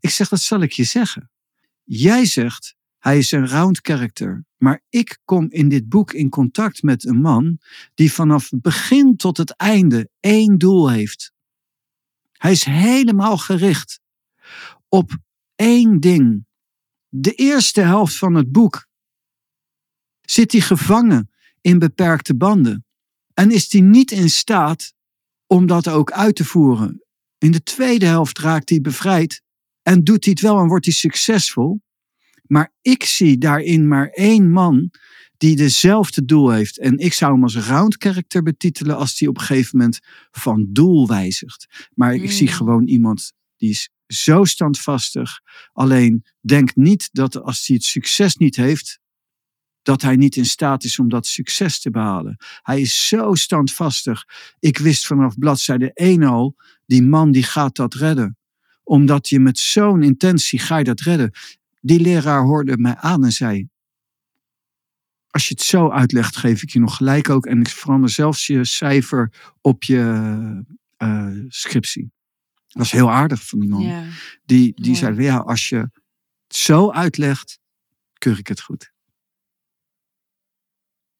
Ik 0.00 0.10
zeg, 0.10 0.28
dat 0.28 0.40
zal 0.40 0.60
ik 0.60 0.72
je 0.72 0.84
zeggen. 0.84 1.30
Jij 1.84 2.24
zegt, 2.24 2.74
hij 2.98 3.18
is 3.18 3.32
een 3.32 3.48
round 3.48 3.78
character. 3.82 4.44
Maar 4.56 4.82
ik 4.88 5.18
kom 5.24 5.50
in 5.50 5.68
dit 5.68 5.88
boek 5.88 6.12
in 6.12 6.28
contact 6.28 6.82
met 6.82 7.06
een 7.06 7.20
man 7.20 7.58
die 7.94 8.12
vanaf 8.12 8.48
begin 8.50 9.16
tot 9.16 9.36
het 9.36 9.56
einde 9.56 10.10
één 10.20 10.58
doel 10.58 10.90
heeft. 10.90 11.32
Hij 12.32 12.50
is 12.50 12.64
helemaal 12.64 13.38
gericht 13.38 14.00
op 14.88 15.16
één 15.54 16.00
ding. 16.00 16.46
De 17.08 17.32
eerste 17.32 17.80
helft 17.80 18.18
van 18.18 18.34
het 18.34 18.52
boek 18.52 18.87
zit 20.30 20.52
hij 20.52 20.60
gevangen 20.60 21.30
in 21.60 21.78
beperkte 21.78 22.36
banden 22.36 22.84
en 23.34 23.50
is 23.50 23.72
hij 23.72 23.80
niet 23.80 24.10
in 24.10 24.30
staat 24.30 24.92
om 25.46 25.66
dat 25.66 25.88
ook 25.88 26.12
uit 26.12 26.36
te 26.36 26.44
voeren. 26.44 27.04
In 27.38 27.52
de 27.52 27.62
tweede 27.62 28.06
helft 28.06 28.38
raakt 28.38 28.68
hij 28.68 28.80
bevrijd 28.80 29.42
en 29.82 30.04
doet 30.04 30.24
hij 30.24 30.32
het 30.32 30.42
wel 30.42 30.58
en 30.58 30.66
wordt 30.66 30.84
hij 30.84 30.94
succesvol. 30.94 31.80
Maar 32.46 32.72
ik 32.82 33.04
zie 33.04 33.38
daarin 33.38 33.88
maar 33.88 34.08
één 34.08 34.50
man 34.50 34.90
die 35.36 35.56
dezelfde 35.56 36.24
doel 36.24 36.50
heeft. 36.50 36.78
En 36.78 36.98
ik 36.98 37.12
zou 37.12 37.32
hem 37.32 37.42
als 37.42 37.56
round 37.56 37.96
character 37.98 38.42
betitelen 38.42 38.96
als 38.96 39.18
hij 39.18 39.28
op 39.28 39.36
een 39.36 39.44
gegeven 39.44 39.78
moment 39.78 39.98
van 40.30 40.66
doel 40.72 41.06
wijzigt. 41.06 41.88
Maar 41.94 42.14
ik 42.14 42.30
zie 42.30 42.46
hmm. 42.46 42.56
gewoon 42.56 42.86
iemand 42.86 43.32
die 43.56 43.70
is 43.70 43.90
zo 44.06 44.44
standvastig. 44.44 45.40
Alleen 45.72 46.24
denk 46.40 46.74
niet 46.74 47.08
dat 47.12 47.42
als 47.42 47.66
hij 47.66 47.76
het 47.76 47.84
succes 47.84 48.36
niet 48.36 48.56
heeft, 48.56 49.00
dat 49.88 50.02
hij 50.02 50.16
niet 50.16 50.36
in 50.36 50.46
staat 50.46 50.84
is 50.84 50.98
om 50.98 51.08
dat 51.08 51.26
succes 51.26 51.80
te 51.80 51.90
behalen. 51.90 52.36
Hij 52.62 52.80
is 52.80 53.08
zo 53.08 53.34
standvastig. 53.34 54.24
Ik 54.58 54.78
wist 54.78 55.06
vanaf 55.06 55.38
bladzijde 55.38 55.92
1 55.92 56.22
al, 56.22 56.56
die 56.86 57.02
man 57.02 57.32
die 57.32 57.42
gaat 57.42 57.76
dat 57.76 57.94
redden. 57.94 58.36
Omdat 58.82 59.28
je 59.28 59.40
met 59.40 59.58
zo'n 59.58 60.02
intentie 60.02 60.58
ga 60.58 60.76
je 60.76 60.84
dat 60.84 61.00
redden. 61.00 61.30
Die 61.80 62.00
leraar 62.00 62.42
hoorde 62.42 62.78
mij 62.78 62.96
aan 62.96 63.24
en 63.24 63.32
zei, 63.32 63.68
als 65.30 65.48
je 65.48 65.54
het 65.54 65.62
zo 65.62 65.90
uitlegt, 65.90 66.36
geef 66.36 66.62
ik 66.62 66.70
je 66.70 66.80
nog 66.80 66.96
gelijk 66.96 67.30
ook. 67.30 67.46
En 67.46 67.60
ik 67.60 67.68
verander 67.68 68.10
zelfs 68.10 68.46
je 68.46 68.64
cijfer 68.64 69.32
op 69.60 69.82
je 69.82 70.64
uh, 70.98 71.44
scriptie. 71.48 72.12
Dat 72.66 72.76
was 72.76 72.90
heel 72.90 73.10
aardig 73.10 73.46
van 73.46 73.58
die 73.58 73.68
man. 73.68 73.82
Ja. 73.82 74.04
Die, 74.44 74.72
die 74.74 74.96
zei, 74.96 75.22
ja, 75.22 75.36
als 75.36 75.68
je 75.68 75.76
het 75.76 76.56
zo 76.56 76.90
uitlegt, 76.90 77.58
keur 78.18 78.38
ik 78.38 78.46
het 78.48 78.60
goed. 78.60 78.96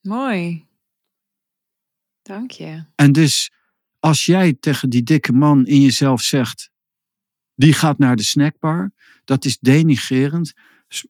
Mooi. 0.08 0.66
Dank 2.22 2.50
je. 2.50 2.84
En 2.94 3.12
dus 3.12 3.52
Als 4.00 4.26
jij 4.26 4.54
tegen 4.54 4.90
die 4.90 5.02
dikke 5.02 5.32
man 5.32 5.66
in 5.66 5.80
jezelf 5.80 6.22
zegt, 6.22 6.70
die 7.54 7.72
gaat 7.72 7.98
naar 7.98 8.16
de 8.16 8.22
snackbar, 8.22 8.92
dat 9.24 9.44
is 9.44 9.58
denigrerend, 9.58 10.52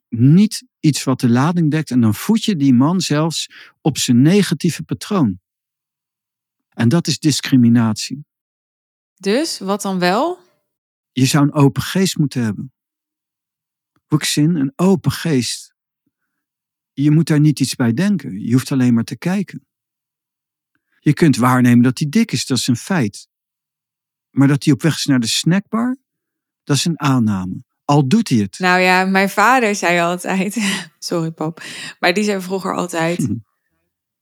niet 0.09 0.63
iets 0.79 1.03
wat 1.03 1.19
de 1.19 1.29
lading 1.29 1.71
dekt 1.71 1.91
en 1.91 2.01
dan 2.01 2.15
voed 2.15 2.43
je 2.43 2.55
die 2.55 2.73
man 2.73 3.01
zelfs 3.01 3.49
op 3.81 3.97
zijn 3.97 4.21
negatieve 4.21 4.83
patroon. 4.83 5.39
En 6.69 6.89
dat 6.89 7.07
is 7.07 7.19
discriminatie. 7.19 8.25
Dus, 9.15 9.59
wat 9.59 9.81
dan 9.81 9.99
wel? 9.99 10.39
Je 11.11 11.25
zou 11.25 11.43
een 11.43 11.53
open 11.53 11.81
geest 11.81 12.17
moeten 12.17 12.43
hebben. 12.43 12.73
Boekzin, 14.07 14.55
een 14.55 14.73
open 14.75 15.11
geest. 15.11 15.73
Je 17.03 17.11
moet 17.11 17.27
daar 17.27 17.39
niet 17.39 17.59
iets 17.59 17.75
bij 17.75 17.93
denken. 17.93 18.39
Je 18.39 18.51
hoeft 18.51 18.71
alleen 18.71 18.93
maar 18.93 19.03
te 19.03 19.17
kijken. 19.17 19.67
Je 20.99 21.13
kunt 21.13 21.37
waarnemen 21.37 21.83
dat 21.83 21.99
hij 21.99 22.09
dik 22.09 22.31
is, 22.31 22.45
dat 22.45 22.57
is 22.57 22.67
een 22.67 22.75
feit. 22.75 23.27
Maar 24.29 24.47
dat 24.47 24.63
hij 24.63 24.73
op 24.73 24.81
weg 24.81 24.95
is 24.95 25.05
naar 25.05 25.19
de 25.19 25.27
snackbar, 25.27 25.97
dat 26.63 26.75
is 26.75 26.85
een 26.85 26.99
aanname. 26.99 27.63
Al 27.85 28.07
doet 28.07 28.29
hij 28.29 28.37
het. 28.37 28.59
Nou 28.59 28.79
ja, 28.79 29.05
mijn 29.05 29.29
vader 29.29 29.75
zei 29.75 29.99
altijd, 29.99 30.57
sorry 30.99 31.31
pap, 31.31 31.63
maar 31.99 32.13
die 32.13 32.23
zei 32.23 32.41
vroeger 32.41 32.75
altijd, 32.75 33.27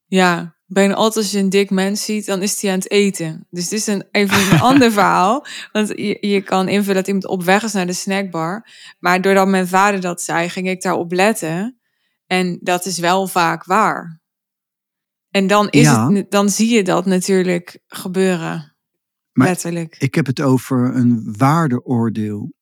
ja, 0.05 0.57
bijna 0.65 0.93
altijd 0.93 1.25
als 1.25 1.33
je 1.33 1.39
een 1.39 1.49
dik 1.49 1.69
mens 1.69 2.05
ziet, 2.05 2.25
dan 2.25 2.41
is 2.41 2.61
hij 2.61 2.71
aan 2.71 2.77
het 2.77 2.91
eten. 2.91 3.47
Dus 3.49 3.69
dit 3.69 3.79
is 3.79 3.87
een, 3.87 4.03
even 4.11 4.51
een 4.51 4.59
ander 4.69 4.91
verhaal. 4.91 5.45
Want 5.71 5.87
je, 5.87 6.17
je 6.27 6.41
kan 6.41 6.67
invullen 6.67 6.95
dat 6.95 7.07
iemand 7.07 7.27
op 7.27 7.43
weg 7.43 7.63
is 7.63 7.73
naar 7.73 7.85
de 7.85 7.93
snackbar. 7.93 8.69
Maar 8.99 9.21
doordat 9.21 9.47
mijn 9.47 9.67
vader 9.67 10.01
dat 10.01 10.21
zei, 10.21 10.49
ging 10.49 10.69
ik 10.69 10.81
daarop 10.81 11.11
letten. 11.11 11.76
En 12.27 12.59
dat 12.61 12.85
is 12.85 12.99
wel 12.99 13.27
vaak 13.27 13.63
waar. 13.63 14.21
En 15.29 15.47
dan, 15.47 15.69
is 15.69 15.81
Ja. 15.81 16.11
het, 16.11 16.31
dan 16.31 16.49
zie 16.49 16.69
je 16.69 16.83
dat 16.83 17.05
natuurlijk 17.05 17.79
gebeuren. 17.87 18.75
Maar 19.31 19.47
letterlijk. 19.47 19.95
Ik 19.97 20.15
heb 20.15 20.25
het 20.25 20.41
over 20.41 20.95
een 20.95 21.35
waardeoordeel. 21.37 22.53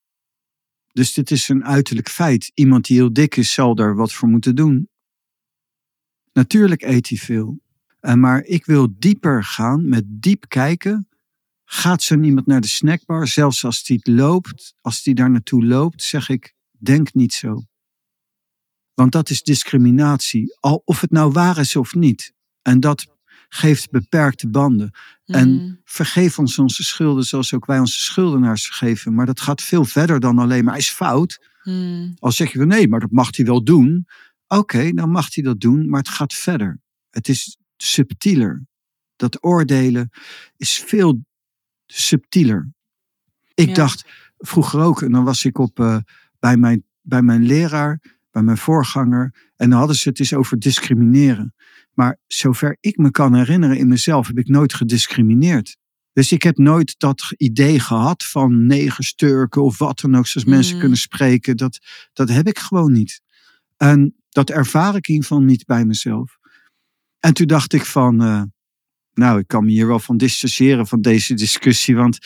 Dus 0.92 1.14
dit 1.14 1.32
is 1.32 1.50
een 1.50 1.66
uiterlijk 1.66 2.10
feit. 2.10 2.52
Iemand 2.54 2.86
die 2.86 2.98
heel 2.98 3.14
dik 3.14 3.36
is, 3.36 3.54
zal 3.54 3.76
daar 3.76 3.96
wat 3.96 4.14
voor 4.14 4.28
moeten 4.30 4.56
doen. 4.56 4.90
Natuurlijk 6.34 6.82
eet 6.82 7.10
hij 7.10 7.18
veel. 7.18 7.60
Eh, 8.00 8.14
maar 8.14 8.44
ik 8.44 8.66
wil 8.66 8.88
dieper 9.00 9.44
gaan, 9.44 9.90
met 9.90 10.04
diep 10.08 10.46
kijken. 10.48 11.08
Gaat 11.64 12.04
zo'n 12.04 12.24
iemand 12.24 12.46
naar 12.46 12.62
de 12.62 12.68
snackbar, 12.68 13.28
zelfs 13.28 13.66
als 13.66 13.84
die 13.84 14.12
loopt, 14.12 14.76
als 14.82 15.04
die 15.04 15.16
daar 15.16 15.30
naartoe 15.32 15.66
loopt, 15.66 16.04
zeg 16.04 16.30
ik, 16.30 16.54
denk 16.72 17.14
niet 17.14 17.34
zo. 17.34 17.64
Want 18.96 19.12
dat 19.12 19.30
is 19.30 19.42
discriminatie, 19.44 20.58
al 20.60 20.82
of 20.86 21.02
het 21.02 21.12
nou 21.12 21.32
waar 21.32 21.58
is 21.58 21.76
of 21.76 21.94
niet. 21.96 22.34
En 22.62 22.80
dat 22.80 23.06
geeft 23.50 23.90
beperkte 23.90 24.48
banden. 24.50 24.92
En 25.26 25.50
Mm. 25.50 25.80
vergeef 25.84 26.40
ons 26.40 26.60
onze 26.60 26.84
schulden 26.84 27.24
zoals 27.24 27.54
ook 27.54 27.66
wij 27.66 27.80
onze 27.80 28.00
schuldenaars 28.02 28.66
vergeven. 28.66 29.14
Maar 29.14 29.26
dat 29.26 29.40
gaat 29.40 29.62
veel 29.62 29.86
verder 29.86 30.20
dan 30.20 30.40
alleen 30.40 30.64
maar 30.64 30.74
hij 30.74 30.82
is 30.82 30.90
fout. 30.90 31.48
Mm. 31.64 32.16
Al 32.20 32.32
zeg 32.32 32.52
je 32.52 32.58
van 32.58 32.68
nee, 32.68 32.88
maar 32.88 33.00
dat 33.00 33.12
mag 33.12 33.36
hij 33.36 33.46
wel 33.46 33.64
doen. 33.64 34.08
Oké, 34.48 34.92
dan 34.92 35.10
mag 35.10 35.34
hij 35.36 35.44
dat 35.44 35.60
doen, 35.60 35.90
maar 35.90 36.00
het 36.00 36.10
gaat 36.10 36.34
verder. 36.34 36.80
Het 37.10 37.28
is 37.28 37.58
subtieler. 37.78 38.66
Dat 39.16 39.44
oordelen 39.44 40.10
is 40.58 40.84
veel 40.88 41.26
subtieler. 41.86 42.72
Ik 43.54 43.68
Ja. 43.68 43.74
dacht 43.74 44.06
vroeger 44.38 44.80
ook, 44.80 45.02
en 45.02 45.12
dan 45.12 45.24
was 45.24 45.46
ik 45.46 45.58
op, 45.58 45.80
eh, 45.80 45.98
bij, 46.40 46.58
mijn, 46.58 46.84
bij 47.02 47.22
mijn 47.22 47.44
leraar, 47.44 48.15
bij 48.36 48.44
mijn 48.44 48.58
voorganger. 48.58 49.34
En 49.56 49.70
dan 49.70 49.78
hadden 49.80 49.96
ze 49.96 50.10
het 50.10 50.20
eens 50.20 50.34
over 50.34 50.60
discrimineren. 50.60 51.54
Maar 51.94 52.18
zover 52.28 52.78
ik 52.80 52.98
me 52.98 53.12
kan 53.12 53.34
herinneren 53.36 53.78
in 53.78 53.88
mezelf, 53.88 54.28
heb 54.28 54.38
ik 54.38 54.48
nooit 54.48 54.74
gediscrimineerd. 54.74 55.78
Dus 56.14 56.32
ik 56.32 56.44
heb 56.44 56.58
nooit 56.58 56.96
dat 56.98 57.34
idee 57.38 57.80
gehad 57.80 58.24
van 58.24 58.66
negersturken 58.66 59.64
of 59.64 59.78
wat 59.78 60.00
dan 60.00 60.16
ook, 60.16 60.28
zoals 60.28 60.48
mensen 60.48 60.74
Mm. 60.74 60.80
kunnen 60.80 60.98
spreken. 60.98 61.58
Dat, 61.58 61.80
dat 62.14 62.30
heb 62.30 62.48
ik 62.48 62.60
gewoon 62.60 62.92
niet. 62.92 63.22
En 63.78 64.16
dat 64.30 64.50
ervaar 64.50 64.96
ik 64.96 65.08
in 65.08 65.14
ieder 65.14 65.28
geval 65.28 65.44
niet 65.44 65.66
bij 65.66 65.86
mezelf. 65.86 66.38
En 67.20 67.34
toen 67.34 67.48
dacht 67.48 67.74
ik 67.74 67.86
van, 67.86 68.22
eh, 68.24 68.42
nou, 69.14 69.40
ik 69.40 69.48
kan 69.48 69.66
me 69.66 69.72
hier 69.72 69.88
wel 69.88 70.00
van 70.00 70.18
distancieren 70.18 70.88
van 70.88 71.02
deze 71.02 71.34
discussie, 71.34 71.96
want 71.96 72.18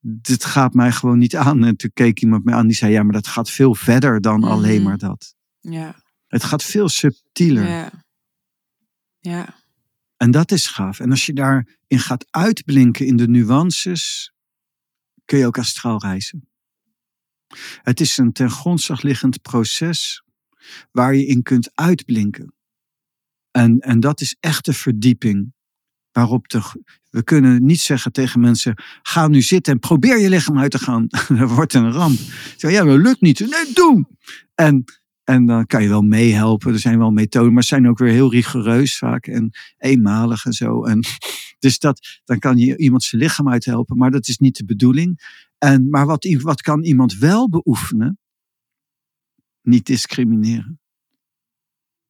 dit 0.00 0.44
gaat 0.44 0.74
mij 0.74 0.92
gewoon 0.92 1.18
niet 1.18 1.36
aan. 1.36 1.64
En 1.64 1.76
toen 1.76 1.90
keek 1.94 2.20
iemand 2.20 2.44
me 2.44 2.52
aan 2.52 2.66
die 2.66 2.76
zei, 2.76 2.92
ja, 2.92 3.02
maar 3.02 3.12
dat 3.12 3.26
gaat 3.26 3.50
veel 3.50 3.74
verder 3.74 4.20
dan 4.20 4.44
alleen 4.44 4.74
Mhm. 4.80 4.88
maar 4.88 4.98
dat. 4.98 5.36
Ja. 5.60 6.02
Het 6.26 6.44
gaat 6.44 6.62
veel 6.62 6.88
subtieler. 6.88 7.68
Ja. 7.68 7.90
Ja. 9.18 9.54
En 10.16 10.30
dat 10.30 10.52
is 10.52 10.66
gaaf. 10.66 11.00
En 11.00 11.10
als 11.10 11.26
je 11.26 11.32
daarin 11.32 11.66
gaat 11.86 12.26
uitblinken 12.30 13.06
in 13.06 13.16
de 13.16 13.28
nuances, 13.28 14.32
kun 15.24 15.38
je 15.38 15.46
ook 15.46 15.58
astraal 15.58 16.00
reizen. 16.00 16.48
Het 17.82 18.00
is 18.00 18.18
een 18.18 18.32
ten 18.32 18.50
grondslag 18.50 19.02
liggend 19.02 19.42
proces 19.42 20.22
waar 20.90 21.14
je 21.14 21.26
in 21.26 21.42
kunt 21.42 21.70
uitblinken. 21.74 22.54
En, 23.50 23.78
en 23.78 24.00
dat 24.00 24.20
is 24.20 24.36
echt 24.40 24.64
de 24.64 24.72
verdieping. 24.72 25.52
Waarop 26.12 26.48
de, 26.48 26.62
we 27.10 27.22
kunnen 27.22 27.64
niet 27.64 27.80
zeggen 27.80 28.12
tegen 28.12 28.40
mensen: 28.40 28.82
ga 29.02 29.28
nu 29.28 29.42
zitten 29.42 29.72
en 29.72 29.78
probeer 29.78 30.18
je 30.18 30.28
lichaam 30.28 30.58
uit 30.58 30.70
te 30.70 30.78
gaan. 30.78 31.06
dat 31.28 31.50
wordt 31.58 31.74
een 31.74 31.92
ramp. 31.92 32.18
Ja, 32.56 32.84
dat 32.84 32.98
lukt 32.98 33.20
niet. 33.20 33.40
Nee, 33.40 33.72
doe! 33.72 34.06
En, 34.54 34.84
en 35.28 35.46
dan 35.46 35.66
kan 35.66 35.82
je 35.82 35.88
wel 35.88 36.02
meehelpen. 36.02 36.72
Er 36.72 36.78
zijn 36.78 36.98
wel 36.98 37.10
methoden, 37.10 37.52
maar 37.52 37.62
ze 37.62 37.68
zijn 37.68 37.88
ook 37.88 37.98
weer 37.98 38.12
heel 38.12 38.30
rigoureus 38.30 38.98
vaak 38.98 39.26
en 39.26 39.50
eenmalig 39.78 40.44
en 40.44 40.52
zo. 40.52 40.84
En, 40.84 41.04
dus 41.58 41.78
dat, 41.78 42.20
dan 42.24 42.38
kan 42.38 42.58
je 42.58 42.76
iemand 42.76 43.02
zijn 43.02 43.22
lichaam 43.22 43.48
uithelpen, 43.48 43.96
maar 43.96 44.10
dat 44.10 44.28
is 44.28 44.38
niet 44.38 44.56
de 44.56 44.64
bedoeling. 44.64 45.20
En, 45.58 45.90
maar 45.90 46.06
wat, 46.06 46.24
wat 46.40 46.60
kan 46.60 46.84
iemand 46.84 47.18
wel 47.18 47.48
beoefenen? 47.48 48.18
Niet 49.62 49.86
discrimineren. 49.86 50.80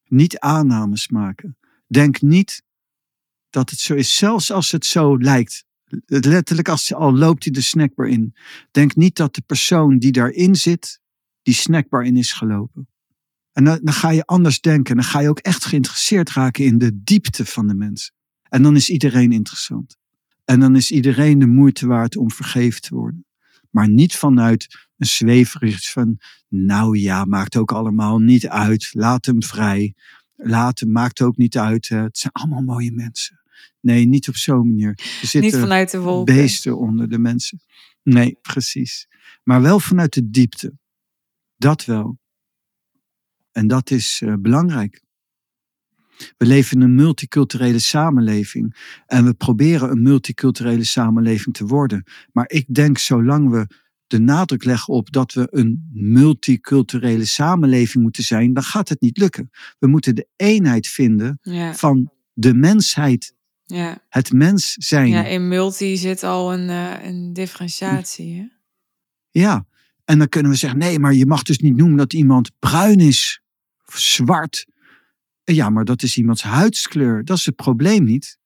Niet 0.07 0.39
aannames 0.39 1.07
maken. 1.09 1.57
Denk 1.87 2.21
niet 2.21 2.63
dat 3.49 3.69
het 3.69 3.79
zo 3.79 3.95
is, 3.95 4.17
zelfs 4.17 4.51
als 4.51 4.71
het 4.71 4.85
zo 4.85 5.17
lijkt. 5.17 5.65
Letterlijk 6.05 6.69
als 6.69 6.93
al 6.93 7.17
loopt 7.17 7.43
hij 7.43 7.53
de 7.53 7.61
snackbar 7.61 8.07
in. 8.07 8.35
Denk 8.71 8.95
niet 8.95 9.15
dat 9.15 9.35
de 9.35 9.41
persoon 9.41 9.97
die 9.97 10.11
daarin 10.11 10.55
zit, 10.55 11.01
die 11.41 11.53
snackbar 11.53 12.05
in 12.05 12.17
is 12.17 12.33
gelopen. 12.33 12.87
En 13.51 13.63
dan, 13.63 13.79
dan 13.83 13.93
ga 13.93 14.09
je 14.09 14.25
anders 14.25 14.61
denken. 14.61 14.95
Dan 14.95 15.03
ga 15.05 15.19
je 15.19 15.29
ook 15.29 15.39
echt 15.39 15.65
geïnteresseerd 15.65 16.29
raken 16.31 16.65
in 16.65 16.77
de 16.77 17.03
diepte 17.03 17.45
van 17.45 17.67
de 17.67 17.73
mens. 17.75 18.11
En 18.43 18.63
dan 18.63 18.75
is 18.75 18.89
iedereen 18.89 19.31
interessant. 19.31 19.97
En 20.45 20.59
dan 20.59 20.75
is 20.75 20.91
iedereen 20.91 21.39
de 21.39 21.47
moeite 21.47 21.87
waard 21.87 22.17
om 22.17 22.31
vergeven 22.31 22.81
te 22.81 22.95
worden. 22.95 23.25
Maar 23.69 23.89
niet 23.89 24.15
vanuit 24.15 24.87
een 24.97 25.07
zweverig 25.07 25.91
van, 25.91 26.19
nou 26.47 26.97
ja, 26.97 27.25
maakt 27.25 27.55
ook 27.55 27.71
allemaal 27.71 28.19
niet 28.19 28.47
uit. 28.47 28.89
Laat 28.93 29.25
hem 29.25 29.43
vrij. 29.43 29.95
Laat 30.35 30.79
hem, 30.79 30.91
maakt 30.91 31.21
ook 31.21 31.37
niet 31.37 31.57
uit. 31.57 31.87
Het 31.87 32.17
zijn 32.17 32.33
allemaal 32.33 32.61
mooie 32.61 32.91
mensen. 32.91 33.39
Nee, 33.81 34.05
niet 34.05 34.27
op 34.27 34.35
zo'n 34.35 34.67
manier. 34.67 34.89
Er 34.89 35.17
Niet 35.21 35.29
zitten 35.29 35.59
vanuit 35.59 35.91
de 35.91 35.99
wolken. 35.99 36.35
beesten 36.35 36.77
onder 36.77 37.09
de 37.09 37.19
mensen. 37.19 37.59
Nee, 38.03 38.37
precies. 38.41 39.07
Maar 39.43 39.61
wel 39.61 39.79
vanuit 39.79 40.13
de 40.13 40.29
diepte. 40.29 40.77
Dat 41.57 41.85
wel. 41.85 42.19
En 43.59 43.67
dat 43.67 43.91
is 43.91 44.21
eh, 44.23 44.33
belangrijk. 44.39 45.01
We 46.37 46.45
leven 46.45 46.77
in 46.77 46.83
een 46.83 46.95
multiculturele 46.95 47.79
samenleving. 47.79 48.75
En 49.05 49.25
we 49.25 49.33
proberen 49.33 49.89
een 49.91 50.01
multiculturele 50.01 50.83
samenleving 50.83 51.55
te 51.55 51.65
worden. 51.65 52.03
Maar 52.31 52.49
ik 52.49 52.65
denk, 52.73 52.97
zolang 52.97 53.49
we 53.49 53.67
de 54.07 54.19
nadruk 54.19 54.63
leggen 54.63 54.93
op 54.93 55.11
dat 55.11 55.33
we 55.33 55.47
een 55.51 55.89
multiculturele 55.93 57.25
samenleving 57.25 58.03
moeten 58.03 58.23
zijn, 58.23 58.53
dan 58.53 58.63
gaat 58.63 58.89
het 58.89 59.01
niet 59.01 59.17
lukken. 59.17 59.49
We 59.79 59.87
moeten 59.87 60.15
de 60.15 60.27
eenheid 60.35 60.87
vinden 60.87 61.39
Ja. 61.41 61.73
van 61.75 62.11
de 62.33 62.53
mensheid. 62.53 63.33
Ja. 63.65 64.05
Het 64.09 64.31
mens 64.33 64.73
zijn. 64.73 65.09
ja, 65.09 65.25
in 65.25 65.47
multi 65.47 65.97
zit 65.97 66.23
al 66.23 66.53
een, 66.53 66.69
eh, 66.69 67.07
een 67.09 67.33
differentiatie. 67.33 68.35
Hè? 68.35 68.45
Ja, 69.29 69.65
en 70.05 70.17
dan 70.17 70.29
kunnen 70.29 70.51
we 70.51 70.57
zeggen: 70.57 70.79
nee, 70.79 70.99
maar 70.99 71.13
je 71.13 71.25
mag 71.25 71.43
dus 71.43 71.57
niet 71.59 71.75
noemen 71.75 71.97
dat 71.97 72.13
iemand 72.13 72.51
bruin 72.59 72.99
is, 72.99 73.41
zwart. 73.97 74.65
Ja, 75.43 75.69
maar 75.69 75.85
dat 75.85 76.03
is 76.03 76.17
iemands 76.17 76.41
huidskleur. 76.41 77.25
Dat 77.25 77.37
is 77.37 77.45
het 77.45 77.55
probleem 77.55 78.03
niet. 78.03 78.37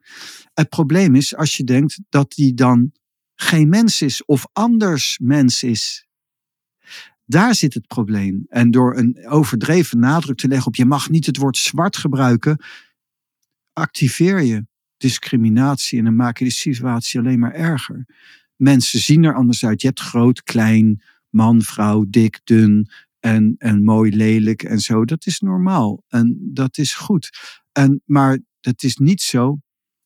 Het 0.54 0.70
probleem 0.70 1.16
is 1.16 1.36
als 1.36 1.58
je 1.58 1.64
denkt 1.64 2.00
dat 2.10 2.32
die 2.32 2.54
dan 2.54 2.92
geen 3.36 3.70
mens 3.70 4.02
is 4.02 4.26
of 4.26 4.46
anders 4.54 5.20
mens 5.22 5.64
is. 5.64 6.08
Daar 7.26 7.56
zit 7.56 7.74
het 7.74 7.88
probleem. 7.88 8.46
En 8.48 8.72
door 8.72 8.98
een 8.98 9.28
overdreven 9.28 10.00
nadruk 10.00 10.38
te 10.38 10.48
leggen 10.48 10.68
op 10.68 10.76
je 10.76 10.86
mag 10.86 11.10
niet 11.10 11.26
het 11.26 11.38
woord 11.38 11.58
zwart 11.58 11.98
gebruiken, 11.98 12.64
activeer 13.74 14.42
je 14.42 14.66
discriminatie 14.98 15.98
en 15.98 16.04
dan 16.04 16.16
maak 16.16 16.38
je 16.38 16.46
de 16.46 16.52
situatie 16.52 17.20
alleen 17.20 17.40
maar 17.40 17.54
erger. 17.54 18.06
Mensen 18.56 19.00
zien 19.00 19.24
er 19.24 19.36
anders 19.36 19.66
uit. 19.66 19.82
Je 19.82 19.88
hebt 19.88 20.00
groot, 20.00 20.44
klein, 20.44 21.02
man, 21.30 21.62
vrouw, 21.62 22.06
dik, 22.10 22.40
dun 22.44 22.90
en, 23.24 23.56
en 23.58 23.84
mooi, 23.84 24.16
lelijk 24.16 24.64
en 24.64 24.80
zo. 24.80 25.06
Dat 25.06 25.26
is 25.26 25.40
normaal 25.40 26.04
en 26.08 26.38
dat 26.54 26.78
is 26.78 26.94
goed. 26.94 27.30
En, 27.72 28.02
maar 28.06 28.40
het 28.60 28.84
is 28.84 28.98
niet 28.98 29.22
zo 29.22 29.58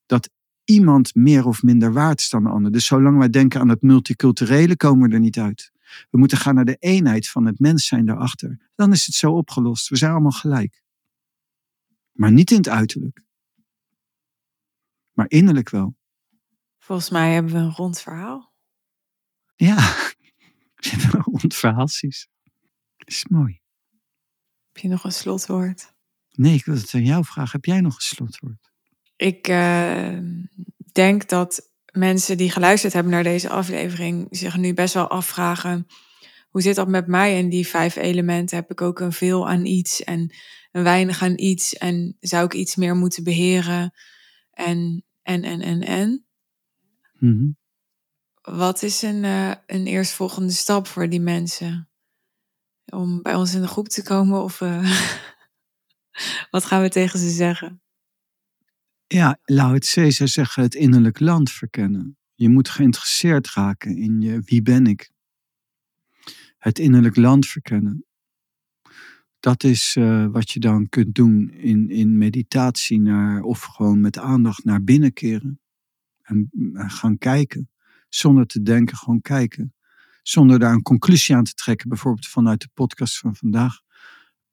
dat 0.05 0.30
iemand 0.63 1.15
meer 1.15 1.45
of 1.45 1.63
minder 1.63 1.93
waard 1.93 2.20
is 2.20 2.30
dan 2.30 2.43
de 2.43 2.49
ander. 2.49 2.72
Dus 2.72 2.86
zolang 2.86 3.18
wij 3.18 3.30
denken 3.30 3.59
aan 3.59 3.70
het 3.70 3.82
multiculturele, 3.82 4.76
komen 4.76 5.09
we 5.09 5.15
er 5.15 5.20
niet 5.20 5.39
uit. 5.39 5.72
We 6.09 6.18
moeten 6.18 6.38
gaan 6.38 6.55
naar 6.55 6.65
de 6.65 6.76
eenheid 6.80 7.30
van 7.30 7.45
het 7.45 7.59
mens 7.59 7.88
zijn 7.88 8.05
daarachter. 8.05 8.70
Dan 8.76 8.91
is 8.91 9.05
het 9.05 9.15
zo 9.15 9.32
opgelost. 9.32 9.89
We 9.89 9.95
zijn 9.95 10.11
allemaal 10.11 10.32
gelijk. 10.32 10.84
Maar 12.11 12.32
niet 12.32 12.51
in 12.51 12.57
het 12.57 12.70
uiterlijk. 12.70 13.24
Maar 15.11 15.30
innerlijk 15.30 15.70
wel. 15.70 15.95
Volgens 16.78 17.09
mij 17.09 17.34
hebben 17.34 17.51
we 17.51 17.57
een 17.57 17.72
rond 17.72 17.99
verhaal. 17.99 18.53
Ja, 19.55 19.76
we 20.76 20.89
hebben 20.89 21.15
een 21.15 21.24
rond 21.24 21.55
verhaal, 21.55 21.86
precies. 21.86 22.28
Is 23.08 23.26
mooi. 23.30 23.62
Heb 24.68 24.78
je 24.78 24.88
nog 24.88 25.03
een 25.03 25.12
slotwoord? 25.12 25.93
Nee, 26.32 26.53
ik 26.53 26.66
wil 26.66 26.76
het 26.76 26.93
aan 26.93 27.05
jou 27.05 27.26
vragen. 27.26 27.51
Heb 27.51 27.66
jij 27.66 27.82
nog 27.82 27.95
een 27.95 28.01
slotwoord? 28.01 28.72
Ik 29.16 29.47
uh, 29.47 30.20
denk 30.91 31.30
dat 31.30 31.72
mensen 31.91 32.38
die 32.38 32.51
geluisterd 32.51 32.93
hebben 32.93 33.12
naar 33.12 33.24
deze 33.24 33.49
aflevering 33.49 34.28
zich 34.30 34.58
nu 34.58 34.74
best 34.74 34.93
wel 34.93 35.08
afvragen: 35.08 35.88
hoe 36.49 36.62
zit 36.62 36.76
dat 36.76 36.88
met 36.88 37.08
mij 37.08 37.38
en 37.38 37.49
die 37.49 37.68
vijf 37.68 37.95
elementen? 37.95 38.58
Heb 38.58 38.72
ik 38.72 38.82
ook 38.82 38.99
een 38.99 39.14
veel 39.14 39.49
aan 39.49 39.66
iets 39.66 40.03
en 40.03 40.34
een 40.72 40.84
weinig 40.84 41.22
aan 41.22 41.39
iets? 41.39 41.74
En 41.74 42.18
zou 42.20 42.45
ik 42.45 42.53
iets 42.53 42.76
meer 42.76 42.95
moeten 42.95 43.24
beheren? 43.24 43.93
En, 44.51 45.05
en, 45.22 45.43
en, 45.43 45.62
en, 45.62 45.82
en. 45.82 46.26
Mm 47.20 47.58
Wat 48.41 48.84
is 48.84 49.01
een, 49.01 49.24
uh, 49.24 49.53
een 49.66 49.88
eerstvolgende 49.88 50.53
stap 50.53 50.88
voor 50.88 51.10
die 51.10 51.22
mensen? 51.22 51.87
Om 52.94 53.22
bij 53.22 53.36
ons 53.36 53.54
in 53.54 53.62
de 53.62 53.68
groep 53.68 53.88
te 53.88 54.04
komen? 54.04 54.44
Of 54.44 54.62
uh, 54.62 54.92
wat 56.52 56.66
gaan 56.66 56.82
we 56.82 56.90
tegen 56.90 57.20
ze 57.20 57.30
zeggen? 57.30 57.82
Ja, 59.08 59.40
Lao 59.44 59.78
Tse 59.78 60.12
zou 60.12 60.30
zeggen 60.30 60.64
het 60.64 60.76
innerlijk 60.76 61.20
land 61.20 61.52
verkennen. 61.52 62.18
Je 62.36 62.50
moet 62.50 62.70
geïnteresseerd 62.70 63.54
raken 63.54 63.98
in 63.98 64.22
je 64.22 64.42
wie 64.46 64.62
ben 64.62 64.86
ik. 64.86 65.12
Het 66.58 66.80
innerlijk 66.80 67.16
land 67.16 67.48
verkennen. 67.48 68.06
Dat 69.40 69.64
is 69.64 69.96
uh, 69.96 70.28
wat 70.28 70.52
je 70.52 70.60
dan 70.60 70.90
kunt 70.90 71.16
doen 71.16 71.50
in, 71.50 71.90
in 71.90 72.18
meditatie 72.18 73.00
naar, 73.00 73.42
of 73.42 73.62
gewoon 73.62 74.02
met 74.02 74.18
aandacht 74.18 74.64
naar 74.64 74.84
binnen 74.84 75.14
keren. 75.14 75.60
En, 76.22 76.50
en 76.74 76.90
gaan 76.90 77.18
kijken. 77.18 77.70
Zonder 78.10 78.46
te 78.46 78.62
denken, 78.62 78.98
gewoon 78.98 79.22
kijken. 79.22 79.74
Zonder 80.28 80.60
daar 80.60 80.74
een 80.74 80.82
conclusie 80.82 81.36
aan 81.36 81.44
te 81.44 81.54
trekken, 81.54 81.90
bijvoorbeeld 81.90 82.28
vanuit 82.28 82.62
de 82.62 82.70
podcast 82.74 83.18
van 83.18 83.36
vandaag 83.36 83.80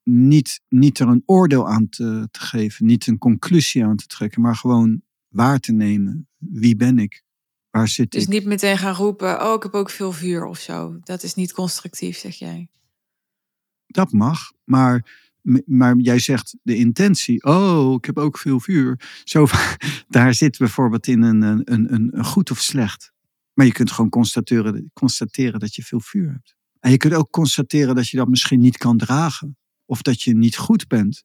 niet, 0.03 0.61
niet 0.69 0.99
er 0.99 1.07
een 1.07 1.23
oordeel 1.25 1.67
aan 1.67 1.89
te, 1.89 2.27
te 2.31 2.39
geven, 2.39 2.85
niet 2.85 3.07
een 3.07 3.17
conclusie 3.17 3.85
aan 3.85 3.95
te 3.95 4.05
trekken, 4.05 4.41
maar 4.41 4.55
gewoon 4.55 5.01
waar 5.27 5.59
te 5.59 5.71
nemen. 5.71 6.27
Wie 6.37 6.75
ben 6.75 6.99
ik? 6.99 7.23
Waar 7.69 7.87
zit 7.87 8.11
dus 8.11 8.21
ik? 8.21 8.27
Dus 8.27 8.37
niet 8.37 8.47
meteen 8.47 8.77
gaan 8.77 8.93
roepen, 8.93 9.47
oh 9.47 9.53
ik 9.53 9.63
heb 9.63 9.73
ook 9.73 9.89
veel 9.89 10.11
vuur 10.11 10.45
of 10.45 10.59
zo. 10.59 10.99
Dat 10.99 11.23
is 11.23 11.33
niet 11.33 11.53
constructief, 11.53 12.17
zeg 12.17 12.35
jij. 12.35 12.69
Dat 13.87 14.11
mag, 14.11 14.51
maar, 14.63 15.11
maar 15.65 15.97
jij 15.97 16.19
zegt 16.19 16.57
de 16.63 16.75
intentie, 16.75 17.43
oh 17.43 17.93
ik 17.93 18.05
heb 18.05 18.17
ook 18.17 18.37
veel 18.37 18.59
vuur. 18.59 19.21
Zo, 19.23 19.47
daar 20.07 20.33
zit 20.33 20.57
bijvoorbeeld 20.57 21.07
in 21.07 21.21
een, 21.21 21.41
een, 21.41 21.93
een, 21.93 22.17
een 22.17 22.25
goed 22.25 22.51
of 22.51 22.59
slecht. 22.59 23.13
Maar 23.55 23.65
je 23.65 23.71
kunt 23.71 23.91
gewoon 23.91 24.09
constateren, 24.09 24.91
constateren 24.93 25.59
dat 25.59 25.75
je 25.75 25.83
veel 25.83 25.99
vuur 25.99 26.31
hebt. 26.31 26.55
En 26.79 26.91
je 26.91 26.97
kunt 26.97 27.13
ook 27.13 27.31
constateren 27.31 27.95
dat 27.95 28.09
je 28.09 28.17
dat 28.17 28.27
misschien 28.27 28.59
niet 28.59 28.77
kan 28.77 28.97
dragen 28.97 29.57
of 29.85 30.01
dat 30.01 30.21
je 30.21 30.35
niet 30.35 30.57
goed 30.57 30.87
bent. 30.87 31.23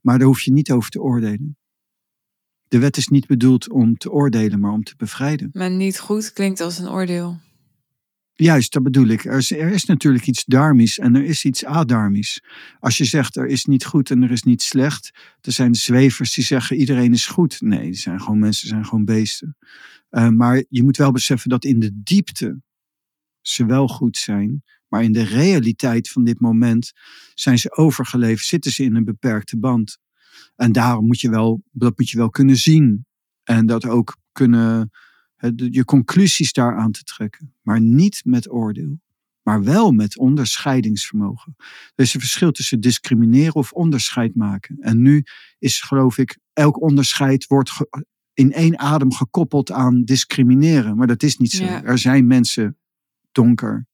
Maar 0.00 0.18
daar 0.18 0.26
hoef 0.26 0.40
je 0.40 0.52
niet 0.52 0.70
over 0.70 0.90
te 0.90 1.00
oordelen. 1.00 1.56
De 2.68 2.78
wet 2.78 2.96
is 2.96 3.08
niet 3.08 3.26
bedoeld 3.26 3.70
om 3.70 3.96
te 3.96 4.10
oordelen, 4.10 4.60
maar 4.60 4.72
om 4.72 4.82
te 4.82 4.94
bevrijden. 4.96 5.50
Maar 5.52 5.70
niet 5.70 6.00
goed 6.00 6.32
klinkt 6.32 6.60
als 6.60 6.78
een 6.78 6.88
oordeel. 6.88 7.40
Juist, 8.40 8.72
dat 8.72 8.82
bedoel 8.82 9.06
ik. 9.06 9.24
Er 9.24 9.36
is, 9.36 9.50
er 9.50 9.72
is 9.72 9.84
natuurlijk 9.84 10.26
iets 10.26 10.44
dharmisch 10.44 10.98
en 10.98 11.14
er 11.14 11.24
is 11.24 11.44
iets 11.44 11.64
adarmisch. 11.64 12.42
Als 12.80 12.96
je 12.96 13.04
zegt 13.04 13.36
er 13.36 13.46
is 13.46 13.64
niet 13.64 13.84
goed 13.84 14.10
en 14.10 14.22
er 14.22 14.30
is 14.30 14.42
niet 14.42 14.62
slecht, 14.62 15.10
er 15.40 15.52
zijn 15.52 15.74
zwevers 15.74 16.34
die 16.34 16.44
zeggen 16.44 16.76
iedereen 16.76 17.12
is 17.12 17.26
goed. 17.26 17.60
Nee, 17.60 17.82
die 17.82 17.94
zijn 17.94 18.20
gewoon 18.20 18.38
mensen, 18.38 18.68
zijn 18.68 18.84
gewoon 18.84 19.04
beesten. 19.04 19.56
Uh, 20.10 20.28
maar 20.28 20.64
je 20.68 20.82
moet 20.82 20.96
wel 20.96 21.12
beseffen 21.12 21.50
dat 21.50 21.64
in 21.64 21.78
de 21.78 21.90
diepte 21.94 22.60
ze 23.40 23.66
wel 23.66 23.88
goed 23.88 24.16
zijn, 24.16 24.62
maar 24.88 25.02
in 25.02 25.12
de 25.12 25.24
realiteit 25.24 26.08
van 26.08 26.24
dit 26.24 26.40
moment 26.40 26.92
zijn 27.34 27.58
ze 27.58 27.76
overgeleefd, 27.76 28.46
zitten 28.46 28.72
ze 28.72 28.84
in 28.84 28.94
een 28.94 29.04
beperkte 29.04 29.58
band. 29.58 29.98
En 30.56 30.72
daarom 30.72 31.06
moet 31.06 31.20
je 31.20 31.30
wel, 31.30 31.62
dat 31.70 31.98
moet 31.98 32.10
je 32.10 32.16
wel 32.16 32.30
kunnen 32.30 32.56
zien. 32.56 33.06
En 33.44 33.66
dat 33.66 33.84
ook 33.84 34.16
kunnen, 34.32 34.90
je 35.70 35.84
conclusies 35.84 36.52
daaraan 36.52 36.92
te 36.92 37.02
trekken. 37.02 37.54
Maar 37.62 37.80
niet 37.80 38.20
met 38.24 38.50
oordeel. 38.50 39.00
Maar 39.42 39.62
wel 39.62 39.92
met 39.92 40.18
onderscheidingsvermogen. 40.18 41.54
Er 41.94 42.04
is 42.04 42.14
een 42.14 42.20
verschil 42.20 42.50
tussen 42.50 42.80
discrimineren 42.80 43.54
of 43.54 43.72
onderscheid 43.72 44.34
maken. 44.34 44.76
En 44.80 45.02
nu 45.02 45.24
is, 45.58 45.80
geloof 45.80 46.18
ik, 46.18 46.38
elk 46.52 46.80
onderscheid 46.80 47.46
wordt 47.46 47.72
in 48.34 48.52
één 48.52 48.78
adem 48.78 49.12
gekoppeld 49.12 49.72
aan 49.72 50.04
discrimineren. 50.04 50.96
Maar 50.96 51.06
dat 51.06 51.22
is 51.22 51.36
niet 51.36 51.52
zo. 51.52 51.64
Ja. 51.64 51.84
Er 51.84 51.98
zijn 51.98 52.26
mensen 52.26 52.78
donker, 53.32 53.86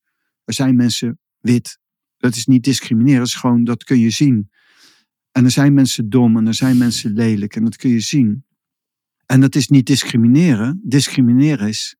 er 0.44 0.54
zijn 0.54 0.76
mensen 0.76 1.18
wit. 1.38 1.78
Dat 2.16 2.36
is 2.36 2.46
niet 2.46 2.64
discrimineren, 2.64 3.18
dat 3.18 3.28
is 3.28 3.34
gewoon, 3.34 3.64
dat 3.64 3.84
kun 3.84 3.98
je 3.98 4.10
zien. 4.10 4.50
En 5.32 5.44
er 5.44 5.50
zijn 5.50 5.74
mensen 5.74 6.08
dom 6.08 6.36
en 6.36 6.46
er 6.46 6.54
zijn 6.54 6.78
mensen 6.78 7.12
lelijk 7.12 7.56
en 7.56 7.64
dat 7.64 7.76
kun 7.76 7.90
je 7.90 8.00
zien. 8.00 8.44
En 9.26 9.40
dat 9.40 9.54
is 9.54 9.68
niet 9.68 9.86
discrimineren. 9.86 10.80
Discrimineren 10.84 11.68
is 11.68 11.96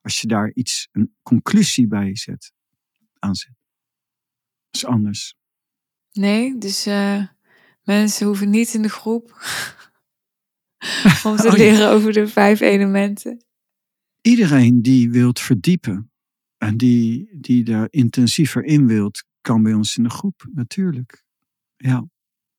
als 0.00 0.20
je 0.20 0.26
daar 0.26 0.50
iets, 0.54 0.88
een 0.92 1.14
conclusie 1.22 1.86
bij 1.86 2.16
zet, 2.16 2.52
aanzet. 3.18 3.54
Dat 4.70 4.82
is 4.82 4.84
anders. 4.84 5.34
Nee, 6.12 6.58
dus 6.58 6.86
uh, 6.86 7.26
mensen 7.82 8.26
hoeven 8.26 8.50
niet 8.50 8.74
in 8.74 8.82
de 8.82 8.88
groep 8.88 9.30
om 11.24 11.36
te 11.36 11.46
Oh, 11.46 11.52
ja. 11.52 11.56
leren 11.56 11.90
over 11.90 12.12
de 12.12 12.26
vijf 12.26 12.60
elementen. 12.60 13.44
Iedereen 14.20 14.82
die 14.82 15.10
wilt 15.10 15.40
verdiepen 15.40 16.12
en 16.58 16.76
die, 16.76 17.28
die 17.40 17.64
daar 17.64 17.86
intensiever 17.90 18.64
in 18.64 18.86
wilt, 18.86 19.24
kan 19.40 19.62
bij 19.62 19.74
ons 19.74 19.96
in 19.96 20.02
de 20.02 20.10
groep, 20.10 20.48
natuurlijk. 20.52 21.24
Ja, 21.76 22.08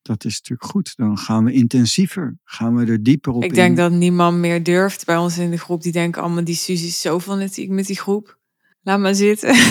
dat 0.06 0.24
is 0.24 0.34
natuurlijk 0.40 0.70
goed. 0.70 0.96
Dan 0.96 1.18
gaan 1.18 1.44
we 1.44 1.52
intensiever, 1.52 2.38
gaan 2.44 2.76
we 2.76 2.86
er 2.86 3.02
dieper 3.02 3.32
op 3.32 3.42
Ik 3.42 3.48
in. 3.48 3.54
denk 3.54 3.76
dat 3.76 3.92
niemand 3.92 4.38
meer 4.38 4.62
durft 4.62 5.04
bij 5.04 5.16
ons 5.16 5.38
in 5.38 5.50
de 5.50 5.58
groep. 5.58 5.82
Die 5.82 5.92
denken 5.92 6.22
allemaal, 6.22 6.44
die 6.44 6.54
Suzy 6.54 6.86
is 6.86 7.00
zo 7.00 7.20
fanatiek 7.20 7.70
met 7.70 7.86
die 7.86 7.98
groep. 7.98 8.38
Laat 8.82 9.00
maar 9.00 9.14
zitten. 9.14 9.56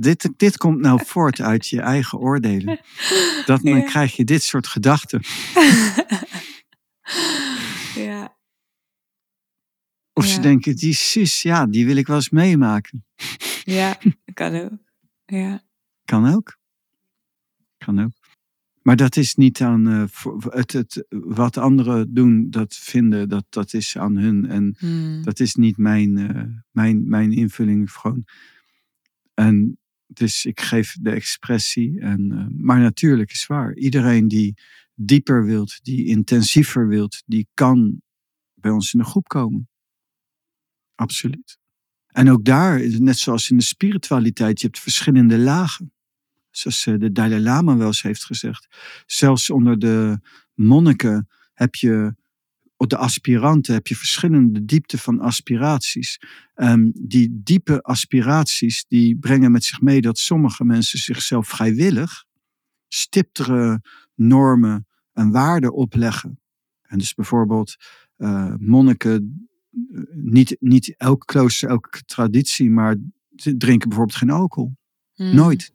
Dit, 0.00 0.30
dit 0.36 0.56
komt 0.56 0.80
nou 0.80 1.00
voort 1.06 1.40
uit 1.52 1.68
je 1.68 1.80
eigen 1.80 2.18
oordelen. 2.18 2.80
Dat, 3.46 3.62
dan 3.62 3.76
Ja. 3.78 3.84
krijg 3.84 4.16
je 4.16 4.24
dit 4.24 4.42
soort 4.42 4.66
gedachten. 4.66 5.22
ja. 7.94 8.36
Of 10.12 10.26
ze 10.26 10.40
denken, 10.40 10.76
die 10.76 10.92
zus, 10.94 11.42
ja, 11.42 11.66
die 11.66 11.86
wil 11.86 11.96
ik 11.96 12.06
wel 12.06 12.16
eens 12.16 12.30
meemaken. 12.30 13.04
ja, 13.64 13.98
kan 14.34 14.54
ook. 14.54 14.72
Ja. 15.26 15.62
Kan 16.04 16.34
ook. 16.34 16.56
Kan 17.78 18.04
ook. 18.04 18.17
Maar 18.88 18.96
dat 18.96 19.16
is 19.16 19.34
niet 19.34 19.60
aan 19.60 19.88
eh, 19.88 20.04
het, 20.48 20.72
het, 20.72 21.06
wat 21.08 21.56
anderen 21.56 22.14
doen, 22.14 22.50
dat 22.50 22.74
vinden, 22.76 23.28
dat, 23.28 23.44
dat 23.48 23.72
is 23.72 23.98
aan 23.98 24.16
hun. 24.16 24.46
En 24.46 24.74
Hmm. 24.78 25.22
dat 25.22 25.40
is 25.40 25.54
niet 25.54 25.76
mijn, 25.76 26.18
eh, 26.18 26.42
mijn, 26.70 27.08
mijn 27.08 27.32
invulling. 27.32 27.92
Gewoon. 27.92 28.24
En 29.34 29.78
dus 30.06 30.44
ik 30.44 30.60
geef 30.60 30.96
de 31.00 31.10
expressie. 31.10 32.00
En, 32.00 32.32
eh, 32.32 32.46
maar 32.50 32.80
natuurlijk 32.80 33.30
is 33.30 33.46
waar. 33.46 33.74
Iedereen 33.74 34.28
die 34.28 34.54
dieper 34.94 35.44
wilt, 35.44 35.78
die 35.82 36.04
intensiever 36.06 36.88
wilt, 36.88 37.22
die 37.26 37.48
kan 37.54 38.02
bij 38.54 38.70
ons 38.70 38.92
in 38.92 38.98
de 38.98 39.06
groep 39.06 39.28
komen. 39.28 39.68
Absoluut. 40.94 41.58
En 42.06 42.30
ook 42.30 42.44
daar, 42.44 43.00
net 43.00 43.18
zoals 43.18 43.50
in 43.50 43.56
de 43.56 43.62
spiritualiteit, 43.62 44.60
je 44.60 44.66
hebt 44.66 44.80
verschillende 44.80 45.38
lagen. 45.38 45.92
Zoals 46.50 46.86
eh, 46.86 46.94
de 46.98 47.12
Dalai 47.12 47.40
Lama 47.40 47.76
wel 47.76 47.86
eens 47.86 48.02
heeft 48.02 48.24
gezegd. 48.24 48.68
Zelfs 49.06 49.50
onder 49.50 49.78
de 49.78 50.20
monniken 50.54 51.28
heb 51.52 51.74
je, 51.74 52.14
of 52.76 52.86
de 52.86 52.96
aspiranten, 52.96 53.74
heb 53.74 53.86
je 53.86 53.96
verschillende 53.96 54.64
diepte 54.64 54.98
van 54.98 55.20
aspiraties. 55.20 56.20
Ehm, 56.54 56.90
die 56.94 57.40
diepe 57.42 57.82
aspiraties, 57.82 58.84
die 58.88 59.16
brengen 59.16 59.52
met 59.52 59.64
zich 59.64 59.80
mee 59.80 60.00
dat 60.00 60.18
sommige 60.18 60.64
mensen 60.64 60.98
zichzelf 60.98 61.48
vrijwillig 61.48 62.26
stiptere 62.88 63.82
normen 64.14 64.86
en 65.12 65.30
waarden 65.30 65.72
opleggen. 65.72 66.40
En 66.82 66.98
dus 66.98 67.14
bijvoorbeeld 67.14 67.76
eh, 68.16 68.54
monniken, 68.58 69.48
eh, 69.70 70.00
niet, 70.12 70.56
niet 70.60 70.94
elk 70.96 71.26
klooster, 71.26 71.68
elke 71.68 72.04
traditie, 72.04 72.70
maar 72.70 72.96
drinken 73.34 73.88
bijvoorbeeld 73.88 74.18
geen 74.18 74.30
alcohol. 74.30 74.76
Hmm. 75.14 75.34
Nooit. 75.34 75.72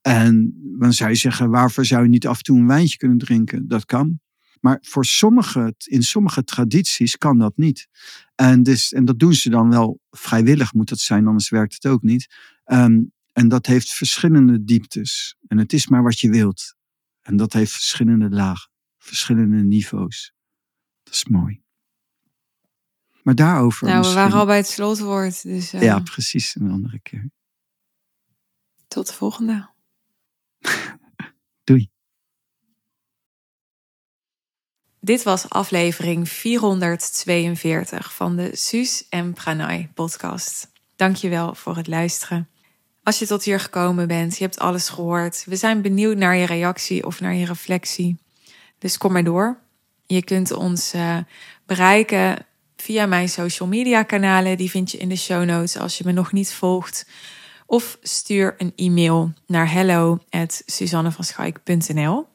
En 0.00 0.54
dan 0.78 0.92
zou 0.92 1.10
je 1.10 1.16
zeggen, 1.16 1.50
waarvoor 1.50 1.84
zou 1.84 2.02
je 2.02 2.08
niet 2.08 2.26
af 2.26 2.36
en 2.36 2.42
toe 2.42 2.58
een 2.58 2.66
wijntje 2.66 2.96
kunnen 2.96 3.18
drinken? 3.18 3.68
Dat 3.68 3.84
kan. 3.84 4.20
Maar 4.60 4.78
voor 4.82 5.04
sommige, 5.04 5.74
in 5.84 6.02
sommige 6.02 6.44
tradities 6.44 7.16
kan 7.16 7.38
dat 7.38 7.56
niet. 7.56 7.88
En, 8.34 8.62
dus, 8.62 8.92
en 8.92 9.04
dat 9.04 9.18
doen 9.18 9.34
ze 9.34 9.50
dan 9.50 9.70
wel 9.70 10.00
vrijwillig, 10.10 10.72
moet 10.72 10.88
dat 10.88 10.98
zijn, 10.98 11.26
anders 11.26 11.48
werkt 11.48 11.74
het 11.74 11.86
ook 11.86 12.02
niet. 12.02 12.34
Ehm, 12.64 13.02
en 13.32 13.48
dat 13.48 13.66
heeft 13.66 13.92
verschillende 13.92 14.64
dieptes. 14.64 15.36
En 15.46 15.58
het 15.58 15.72
is 15.72 15.86
maar 15.88 16.02
wat 16.02 16.20
je 16.20 16.30
wilt. 16.30 16.74
En 17.22 17.36
dat 17.36 17.52
heeft 17.52 17.72
verschillende 17.72 18.30
lagen, 18.30 18.70
verschillende 18.98 19.62
niveaus. 19.62 20.32
Dat 21.02 21.14
is 21.14 21.24
mooi. 21.24 21.64
Maar 23.22 23.34
daarover. 23.34 23.86
Nou, 23.86 24.08
we 24.08 24.14
waren 24.14 24.38
al 24.38 24.46
bij 24.46 24.56
het 24.56 24.66
slotwoord. 24.66 25.42
Dus, 25.42 25.74
uh, 25.74 25.82
ja, 25.82 25.98
precies. 25.98 26.54
Een 26.54 26.70
andere 26.70 27.00
keer. 27.00 27.30
Tot 28.96 29.06
de 29.06 29.12
volgende. 29.12 29.68
Doei. 31.64 31.90
Dit 35.00 35.22
was 35.22 35.48
aflevering 35.48 36.28
442 36.28 38.14
van 38.14 38.36
de 38.36 38.56
Suus 38.56 39.06
en 39.08 39.32
Pranay 39.32 39.90
podcast. 39.94 40.70
Dankjewel 40.94 41.54
voor 41.54 41.76
het 41.76 41.86
luisteren. 41.86 42.48
Als 43.02 43.18
je 43.18 43.26
tot 43.26 43.44
hier 43.44 43.60
gekomen 43.60 44.08
bent, 44.08 44.36
je 44.36 44.44
hebt 44.44 44.58
alles 44.58 44.88
gehoord. 44.88 45.44
We 45.46 45.56
zijn 45.56 45.82
benieuwd 45.82 46.16
naar 46.16 46.36
je 46.36 46.46
reactie 46.46 47.06
of 47.06 47.20
naar 47.20 47.34
je 47.34 47.46
reflectie. 47.46 48.18
Dus 48.78 48.98
kom 48.98 49.12
maar 49.12 49.24
door. 49.24 49.60
Je 50.06 50.24
kunt 50.24 50.52
ons 50.52 50.94
uh, 50.94 51.18
bereiken 51.66 52.46
via 52.76 53.06
mijn 53.06 53.28
social 53.28 53.68
media 53.68 54.02
kanalen. 54.02 54.56
Die 54.56 54.70
vind 54.70 54.90
je 54.90 54.98
in 54.98 55.08
de 55.08 55.16
show 55.16 55.44
notes 55.44 55.76
als 55.76 55.98
je 55.98 56.04
me 56.04 56.12
nog 56.12 56.32
niet 56.32 56.52
volgt. 56.52 57.06
Of 57.66 57.98
stuur 58.02 58.54
een 58.58 58.72
e-mail 58.76 59.32
naar 59.46 59.72
hello@suzannevanschaik.nl. 59.72 62.26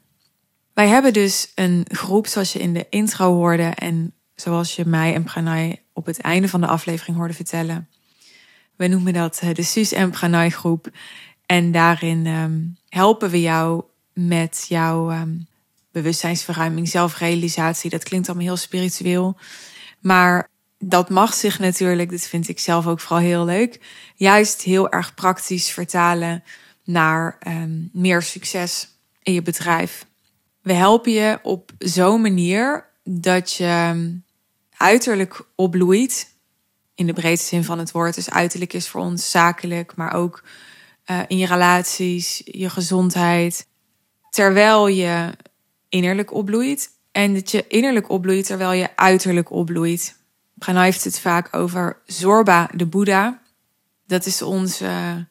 Wij 0.73 0.87
hebben 0.87 1.13
dus 1.13 1.51
een 1.55 1.85
groep 1.89 2.27
zoals 2.27 2.53
je 2.53 2.59
in 2.59 2.73
de 2.73 2.85
intro 2.89 3.33
hoorde 3.33 3.71
en 3.75 4.13
zoals 4.35 4.75
je 4.75 4.85
mij 4.85 5.13
en 5.13 5.23
Pranay 5.23 5.83
op 5.93 6.05
het 6.05 6.21
einde 6.21 6.47
van 6.47 6.61
de 6.61 6.67
aflevering 6.67 7.17
hoorde 7.17 7.33
vertellen. 7.33 7.89
We 8.75 8.87
noemen 8.87 9.13
dat 9.13 9.39
eh, 9.41 9.53
de 9.53 9.63
Suus 9.63 9.91
en 9.91 10.09
Pranay 10.09 10.49
groep. 10.49 10.89
En 11.45 11.71
daarin 11.71 12.25
um, 12.25 12.77
helpen 12.89 13.29
we 13.29 13.41
jou 13.41 13.83
met 14.13 14.65
jouw 14.69 15.11
um, 15.11 15.47
bewustzijnsverruiming, 15.91 16.89
zelfrealisatie. 16.89 17.89
Dat 17.89 18.03
klinkt 18.03 18.27
allemaal 18.27 18.45
heel 18.45 18.57
spiritueel. 18.57 19.37
Maar 19.99 20.49
dat 20.81 21.09
mag 21.09 21.33
zich 21.33 21.59
natuurlijk, 21.59 22.09
dit 22.09 22.27
vind 22.27 22.47
ik 22.47 22.59
zelf 22.59 22.87
ook 22.87 22.99
vooral 22.99 23.25
heel 23.25 23.45
leuk, 23.45 23.79
juist 24.15 24.61
heel 24.61 24.89
erg 24.89 25.13
praktisch 25.13 25.71
vertalen 25.71 26.43
naar 26.83 27.37
um, 27.47 27.89
meer 27.93 28.21
succes 28.21 28.87
in 29.21 29.33
je 29.33 29.41
bedrijf. 29.41 30.05
We 30.61 30.73
helpen 30.73 31.11
je 31.11 31.39
op 31.43 31.71
zo'n 31.77 32.21
manier 32.21 32.89
dat 33.03 33.53
je 33.53 34.19
uiterlijk 34.77 35.45
opbloeit. 35.55 36.29
In 36.95 37.05
de 37.07 37.13
breedste 37.13 37.47
zin 37.47 37.63
van 37.63 37.79
het 37.79 37.91
woord. 37.91 38.15
Dus 38.15 38.29
uiterlijk 38.29 38.73
is 38.73 38.87
voor 38.87 39.01
ons 39.01 39.31
zakelijk, 39.31 39.95
maar 39.95 40.13
ook 40.13 40.43
uh, 41.05 41.19
in 41.27 41.37
je 41.37 41.45
relaties, 41.45 42.41
je 42.45 42.69
gezondheid. 42.69 43.67
Terwijl 44.29 44.87
je 44.87 45.29
innerlijk 45.89 46.33
opbloeit. 46.33 46.89
En 47.11 47.33
dat 47.33 47.51
je 47.51 47.67
innerlijk 47.67 48.09
opbloeit 48.09 48.45
terwijl 48.45 48.71
je 48.71 48.95
uiterlijk 48.95 49.51
opbloeit. 49.51 50.19
Prana 50.61 50.83
heeft 50.83 51.03
het 51.03 51.19
vaak 51.19 51.55
over 51.55 51.97
Zorba, 52.05 52.69
de 52.73 52.85
Boeddha. 52.85 53.41
Dat 54.07 54.25
is 54.25 54.41
onze 54.41 55.25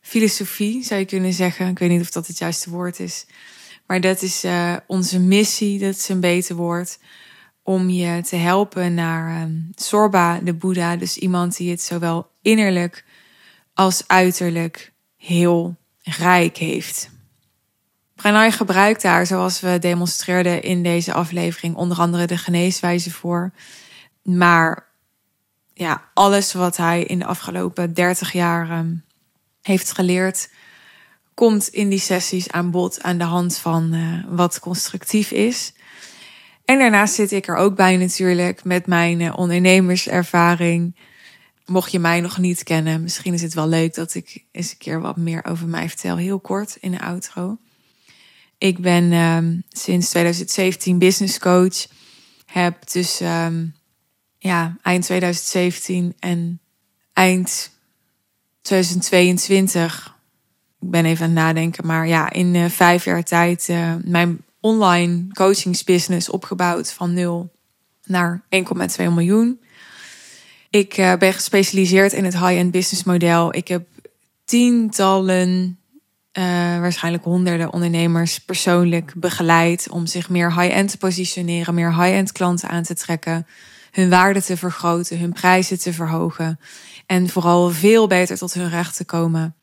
filosofie, 0.00 0.84
zou 0.84 1.00
je 1.00 1.06
kunnen 1.06 1.32
zeggen. 1.32 1.68
Ik 1.68 1.78
weet 1.78 1.90
niet 1.90 2.00
of 2.00 2.10
dat 2.10 2.26
het 2.26 2.38
juiste 2.38 2.70
woord 2.70 3.00
is. 3.00 3.26
Maar 3.86 4.00
dat 4.00 4.22
is 4.22 4.44
uh, 4.44 4.76
onze 4.86 5.20
missie, 5.20 5.78
dat 5.78 5.94
is 5.94 6.08
een 6.08 6.20
beter 6.20 6.56
woord. 6.56 6.98
Om 7.62 7.88
je 7.88 8.22
te 8.22 8.36
helpen 8.36 8.94
naar 8.94 9.42
um, 9.42 9.70
Zorba, 9.74 10.38
de 10.38 10.54
Boeddha. 10.54 10.96
Dus 10.96 11.18
iemand 11.18 11.56
die 11.56 11.70
het 11.70 11.82
zowel 11.82 12.30
innerlijk 12.40 13.04
als 13.74 14.04
uiterlijk 14.06 14.92
heel 15.16 15.76
rijk 16.02 16.56
heeft. 16.56 17.10
Pranay 18.14 18.50
gebruikt 18.50 19.02
daar, 19.02 19.26
zoals 19.26 19.60
we 19.60 19.78
demonstreerden 19.78 20.62
in 20.62 20.82
deze 20.82 21.12
aflevering, 21.12 21.74
onder 21.74 21.98
andere 21.98 22.26
de 22.26 22.38
geneeswijze 22.38 23.10
voor. 23.10 23.52
Maar 24.22 24.86
ja, 25.74 26.10
alles 26.14 26.52
wat 26.52 26.76
hij 26.76 27.02
in 27.02 27.18
de 27.18 27.24
afgelopen 27.24 27.94
30 27.94 28.32
jaar 28.32 28.78
um, 28.78 29.04
heeft 29.62 29.92
geleerd, 29.92 30.50
komt 31.34 31.68
in 31.68 31.88
die 31.88 31.98
sessies 31.98 32.50
aan 32.50 32.70
bod 32.70 33.02
aan 33.02 33.18
de 33.18 33.24
hand 33.24 33.56
van 33.56 33.94
uh, 33.94 34.24
wat 34.28 34.58
constructief 34.58 35.30
is. 35.30 35.72
En 36.64 36.78
daarnaast 36.78 37.14
zit 37.14 37.32
ik 37.32 37.48
er 37.48 37.56
ook 37.56 37.76
bij 37.76 37.96
natuurlijk 37.96 38.64
met 38.64 38.86
mijn 38.86 39.20
uh, 39.20 39.32
ondernemerservaring. 39.36 40.96
Mocht 41.66 41.92
je 41.92 41.98
mij 41.98 42.20
nog 42.20 42.38
niet 42.38 42.62
kennen, 42.62 43.02
misschien 43.02 43.34
is 43.34 43.42
het 43.42 43.54
wel 43.54 43.68
leuk 43.68 43.94
dat 43.94 44.14
ik 44.14 44.44
eens 44.52 44.70
een 44.70 44.78
keer 44.78 45.00
wat 45.00 45.16
meer 45.16 45.44
over 45.44 45.68
mij 45.68 45.88
vertel, 45.88 46.16
heel 46.16 46.40
kort 46.40 46.76
in 46.80 46.90
de 46.90 47.00
outro. 47.00 47.58
Ik 48.58 48.78
ben 48.78 49.12
um, 49.12 49.62
sinds 49.68 50.08
2017 50.08 50.98
business 50.98 51.38
coach. 51.38 51.86
Heb 52.46 52.90
dus 52.90 53.20
ja, 54.42 54.76
eind 54.82 55.04
2017 55.04 56.14
en 56.18 56.60
eind 57.12 57.70
2022. 58.62 60.16
Ik 60.80 60.90
ben 60.90 61.04
even 61.04 61.24
aan 61.24 61.30
het 61.30 61.38
nadenken, 61.38 61.86
maar 61.86 62.06
ja, 62.06 62.30
in 62.30 62.54
uh, 62.54 62.64
vijf 62.64 63.04
jaar 63.04 63.24
tijd 63.24 63.68
uh, 63.70 63.94
mijn 64.04 64.44
online 64.60 65.26
coachingsbusiness 65.32 66.28
opgebouwd 66.28 66.92
van 66.92 67.12
nul 67.12 67.50
naar 68.04 68.42
1,2 68.42 68.62
miljoen. 68.96 69.60
Ik 70.70 70.98
uh, 70.98 71.14
ben 71.14 71.32
gespecialiseerd 71.32 72.12
in 72.12 72.24
het 72.24 72.38
high-end 72.38 72.70
business 72.70 73.04
model. 73.04 73.54
Ik 73.54 73.68
heb 73.68 73.86
tientallen 74.44 75.76
waarschijnlijk 76.80 77.24
honderden 77.24 77.72
ondernemers 77.72 78.38
persoonlijk 78.38 79.12
begeleid 79.16 79.88
om 79.90 80.06
zich 80.06 80.28
meer 80.28 80.60
high-end 80.60 80.90
te 80.90 80.98
positioneren, 80.98 81.74
meer 81.74 82.02
high-end 82.02 82.32
klanten 82.32 82.68
aan 82.68 82.82
te 82.82 82.94
trekken, 82.94 83.46
hun 83.92 84.10
waarde 84.10 84.42
te 84.42 84.56
vergroten, 84.56 85.18
hun 85.18 85.32
prijzen 85.32 85.78
te 85.78 85.92
verhogen 85.92 86.60
en 87.06 87.28
vooral 87.28 87.70
veel 87.70 88.06
beter 88.06 88.38
tot 88.38 88.54
hun 88.54 88.68
recht 88.68 88.96
te 88.96 89.04
komen. 89.04 89.54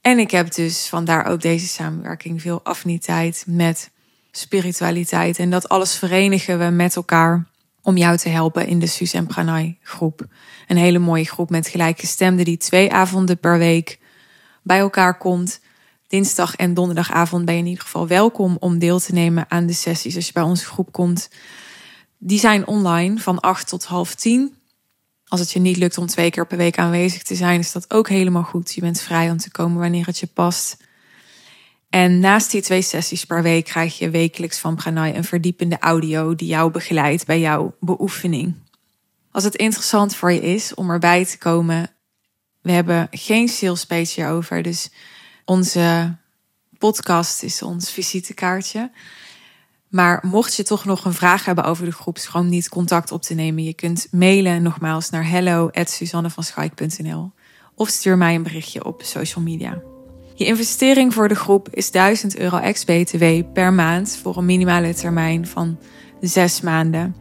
En 0.00 0.18
ik 0.18 0.30
heb 0.30 0.54
dus 0.54 0.86
vandaar 0.86 1.26
ook 1.26 1.40
deze 1.40 1.66
samenwerking 1.66 2.42
veel 2.42 2.60
affiniteit 2.62 3.44
met 3.46 3.90
spiritualiteit 4.30 5.38
en 5.38 5.50
dat 5.50 5.68
alles 5.68 5.96
verenigen 5.96 6.58
we 6.58 6.64
met 6.64 6.96
elkaar 6.96 7.46
om 7.82 7.96
jou 7.96 8.16
te 8.16 8.28
helpen 8.28 8.66
in 8.66 8.78
de 8.78 8.86
Suus 8.86 9.12
en 9.12 9.26
Pranay 9.26 9.78
groep. 9.82 10.26
Een 10.66 10.76
hele 10.76 10.98
mooie 10.98 11.24
groep 11.24 11.50
met 11.50 11.68
gelijkgestemden 11.68 12.44
die 12.44 12.56
twee 12.56 12.92
avonden 12.92 13.38
per 13.38 13.58
week 13.58 13.98
bij 14.62 14.78
elkaar 14.78 15.18
komt 15.18 15.60
dinsdag 16.08 16.56
en 16.56 16.74
donderdagavond 16.74 17.44
ben 17.44 17.54
je 17.54 17.60
in 17.60 17.66
ieder 17.66 17.82
geval 17.82 18.06
welkom 18.06 18.56
om 18.60 18.78
deel 18.78 19.00
te 19.00 19.12
nemen 19.12 19.44
aan 19.48 19.66
de 19.66 19.72
sessies 19.72 20.16
als 20.16 20.26
je 20.26 20.32
bij 20.32 20.42
onze 20.42 20.64
groep 20.64 20.92
komt. 20.92 21.30
Die 22.18 22.38
zijn 22.38 22.66
online 22.66 23.18
van 23.18 23.40
8 23.40 23.68
tot 23.68 23.84
half 23.84 24.14
10. 24.14 24.56
Als 25.24 25.40
het 25.40 25.52
je 25.52 25.58
niet 25.58 25.76
lukt 25.76 25.98
om 25.98 26.06
twee 26.06 26.30
keer 26.30 26.46
per 26.46 26.56
week 26.56 26.78
aanwezig 26.78 27.22
te 27.22 27.34
zijn, 27.34 27.60
is 27.60 27.72
dat 27.72 27.90
ook 27.90 28.08
helemaal 28.08 28.42
goed. 28.42 28.74
Je 28.74 28.80
bent 28.80 29.00
vrij 29.00 29.30
om 29.30 29.36
te 29.36 29.50
komen 29.50 29.78
wanneer 29.78 30.06
het 30.06 30.18
je 30.18 30.26
past. 30.26 30.76
En 31.90 32.18
naast 32.18 32.50
die 32.50 32.62
twee 32.62 32.82
sessies 32.82 33.24
per 33.24 33.42
week 33.42 33.64
krijg 33.64 33.98
je 33.98 34.10
wekelijks 34.10 34.58
van 34.58 34.76
Pranay 34.76 35.14
een 35.14 35.24
verdiepende 35.24 35.78
audio 35.78 36.34
die 36.34 36.48
jou 36.48 36.70
begeleidt 36.70 37.26
bij 37.26 37.40
jouw 37.40 37.76
beoefening. 37.80 38.54
Als 39.30 39.44
het 39.44 39.54
interessant 39.54 40.14
voor 40.14 40.32
je 40.32 40.40
is 40.40 40.74
om 40.74 40.90
erbij 40.90 41.24
te 41.24 41.38
komen, 41.38 41.90
we 42.62 42.70
hebben 42.70 43.08
geen 43.10 43.48
sales 43.48 43.84
page 43.84 44.12
hierover, 44.14 44.62
dus 44.62 44.90
onze 45.44 46.16
podcast 46.78 47.42
is 47.42 47.62
ons 47.62 47.90
visitekaartje. 47.90 48.90
Maar 49.88 50.20
mocht 50.22 50.54
je 50.54 50.62
toch 50.62 50.84
nog 50.84 51.04
een 51.04 51.12
vraag 51.12 51.44
hebben 51.44 51.64
over 51.64 51.84
de 51.84 51.92
groep, 51.92 52.18
schroom 52.18 52.48
niet 52.48 52.68
contact 52.68 53.12
op 53.12 53.22
te 53.22 53.34
nemen. 53.34 53.64
Je 53.64 53.74
kunt 53.74 54.08
mailen 54.10 54.62
nogmaals 54.62 55.10
naar 55.10 55.28
hello@suzannevanschaik.nl 55.28 57.32
of 57.74 57.88
stuur 57.88 58.16
mij 58.16 58.34
een 58.34 58.42
berichtje 58.42 58.84
op 58.84 59.02
social 59.02 59.44
media. 59.44 59.82
Je 60.34 60.44
investering 60.44 61.14
voor 61.14 61.28
de 61.28 61.34
groep 61.34 61.68
is 61.70 61.90
1000 61.90 62.36
euro 62.36 62.56
ex-BTW 62.56 63.24
per 63.52 63.72
maand 63.72 64.18
voor 64.22 64.36
een 64.36 64.44
minimale 64.44 64.94
termijn 64.94 65.46
van 65.46 65.78
zes 66.20 66.60
maanden. 66.60 67.16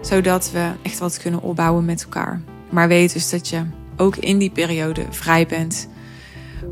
Zodat 0.00 0.50
we 0.50 0.70
echt 0.82 0.98
wat 0.98 1.18
kunnen 1.18 1.42
opbouwen 1.42 1.84
met 1.84 2.02
elkaar. 2.02 2.42
Maar 2.70 2.88
weet 2.88 3.12
dus 3.12 3.30
dat 3.30 3.48
je 3.48 3.62
ook 3.96 4.16
in 4.16 4.38
die 4.38 4.50
periode 4.50 5.06
vrij 5.10 5.46
bent 5.46 5.88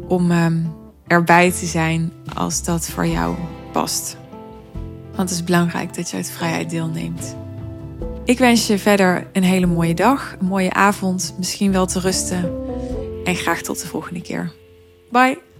om 0.09 0.31
um, 0.31 0.73
erbij 1.07 1.51
te 1.51 1.67
zijn 1.67 2.13
als 2.35 2.65
dat 2.65 2.89
voor 2.89 3.07
jou 3.07 3.37
past. 3.73 4.21
Want 5.23 5.35
het 5.35 5.43
is 5.43 5.51
belangrijk 5.51 5.95
dat 5.95 6.11
je 6.11 6.17
uit 6.17 6.31
vrijheid 6.31 6.71
deelneemt. 6.71 7.37
Ik 8.25 8.39
wens 8.39 8.67
je 8.67 8.79
verder 8.79 9.27
een 9.33 9.43
hele 9.43 9.67
mooie 9.67 9.95
dag, 9.95 10.37
een 10.39 10.47
mooie 10.47 10.73
avond, 10.73 11.35
misschien 11.39 11.73
wel 11.73 11.87
te 11.87 12.01
rusten. 12.01 12.53
En 13.25 13.35
graag 13.35 13.61
tot 13.61 13.81
de 13.81 13.87
volgende 13.87 14.21
keer. 14.21 14.53
Bye! 15.11 15.52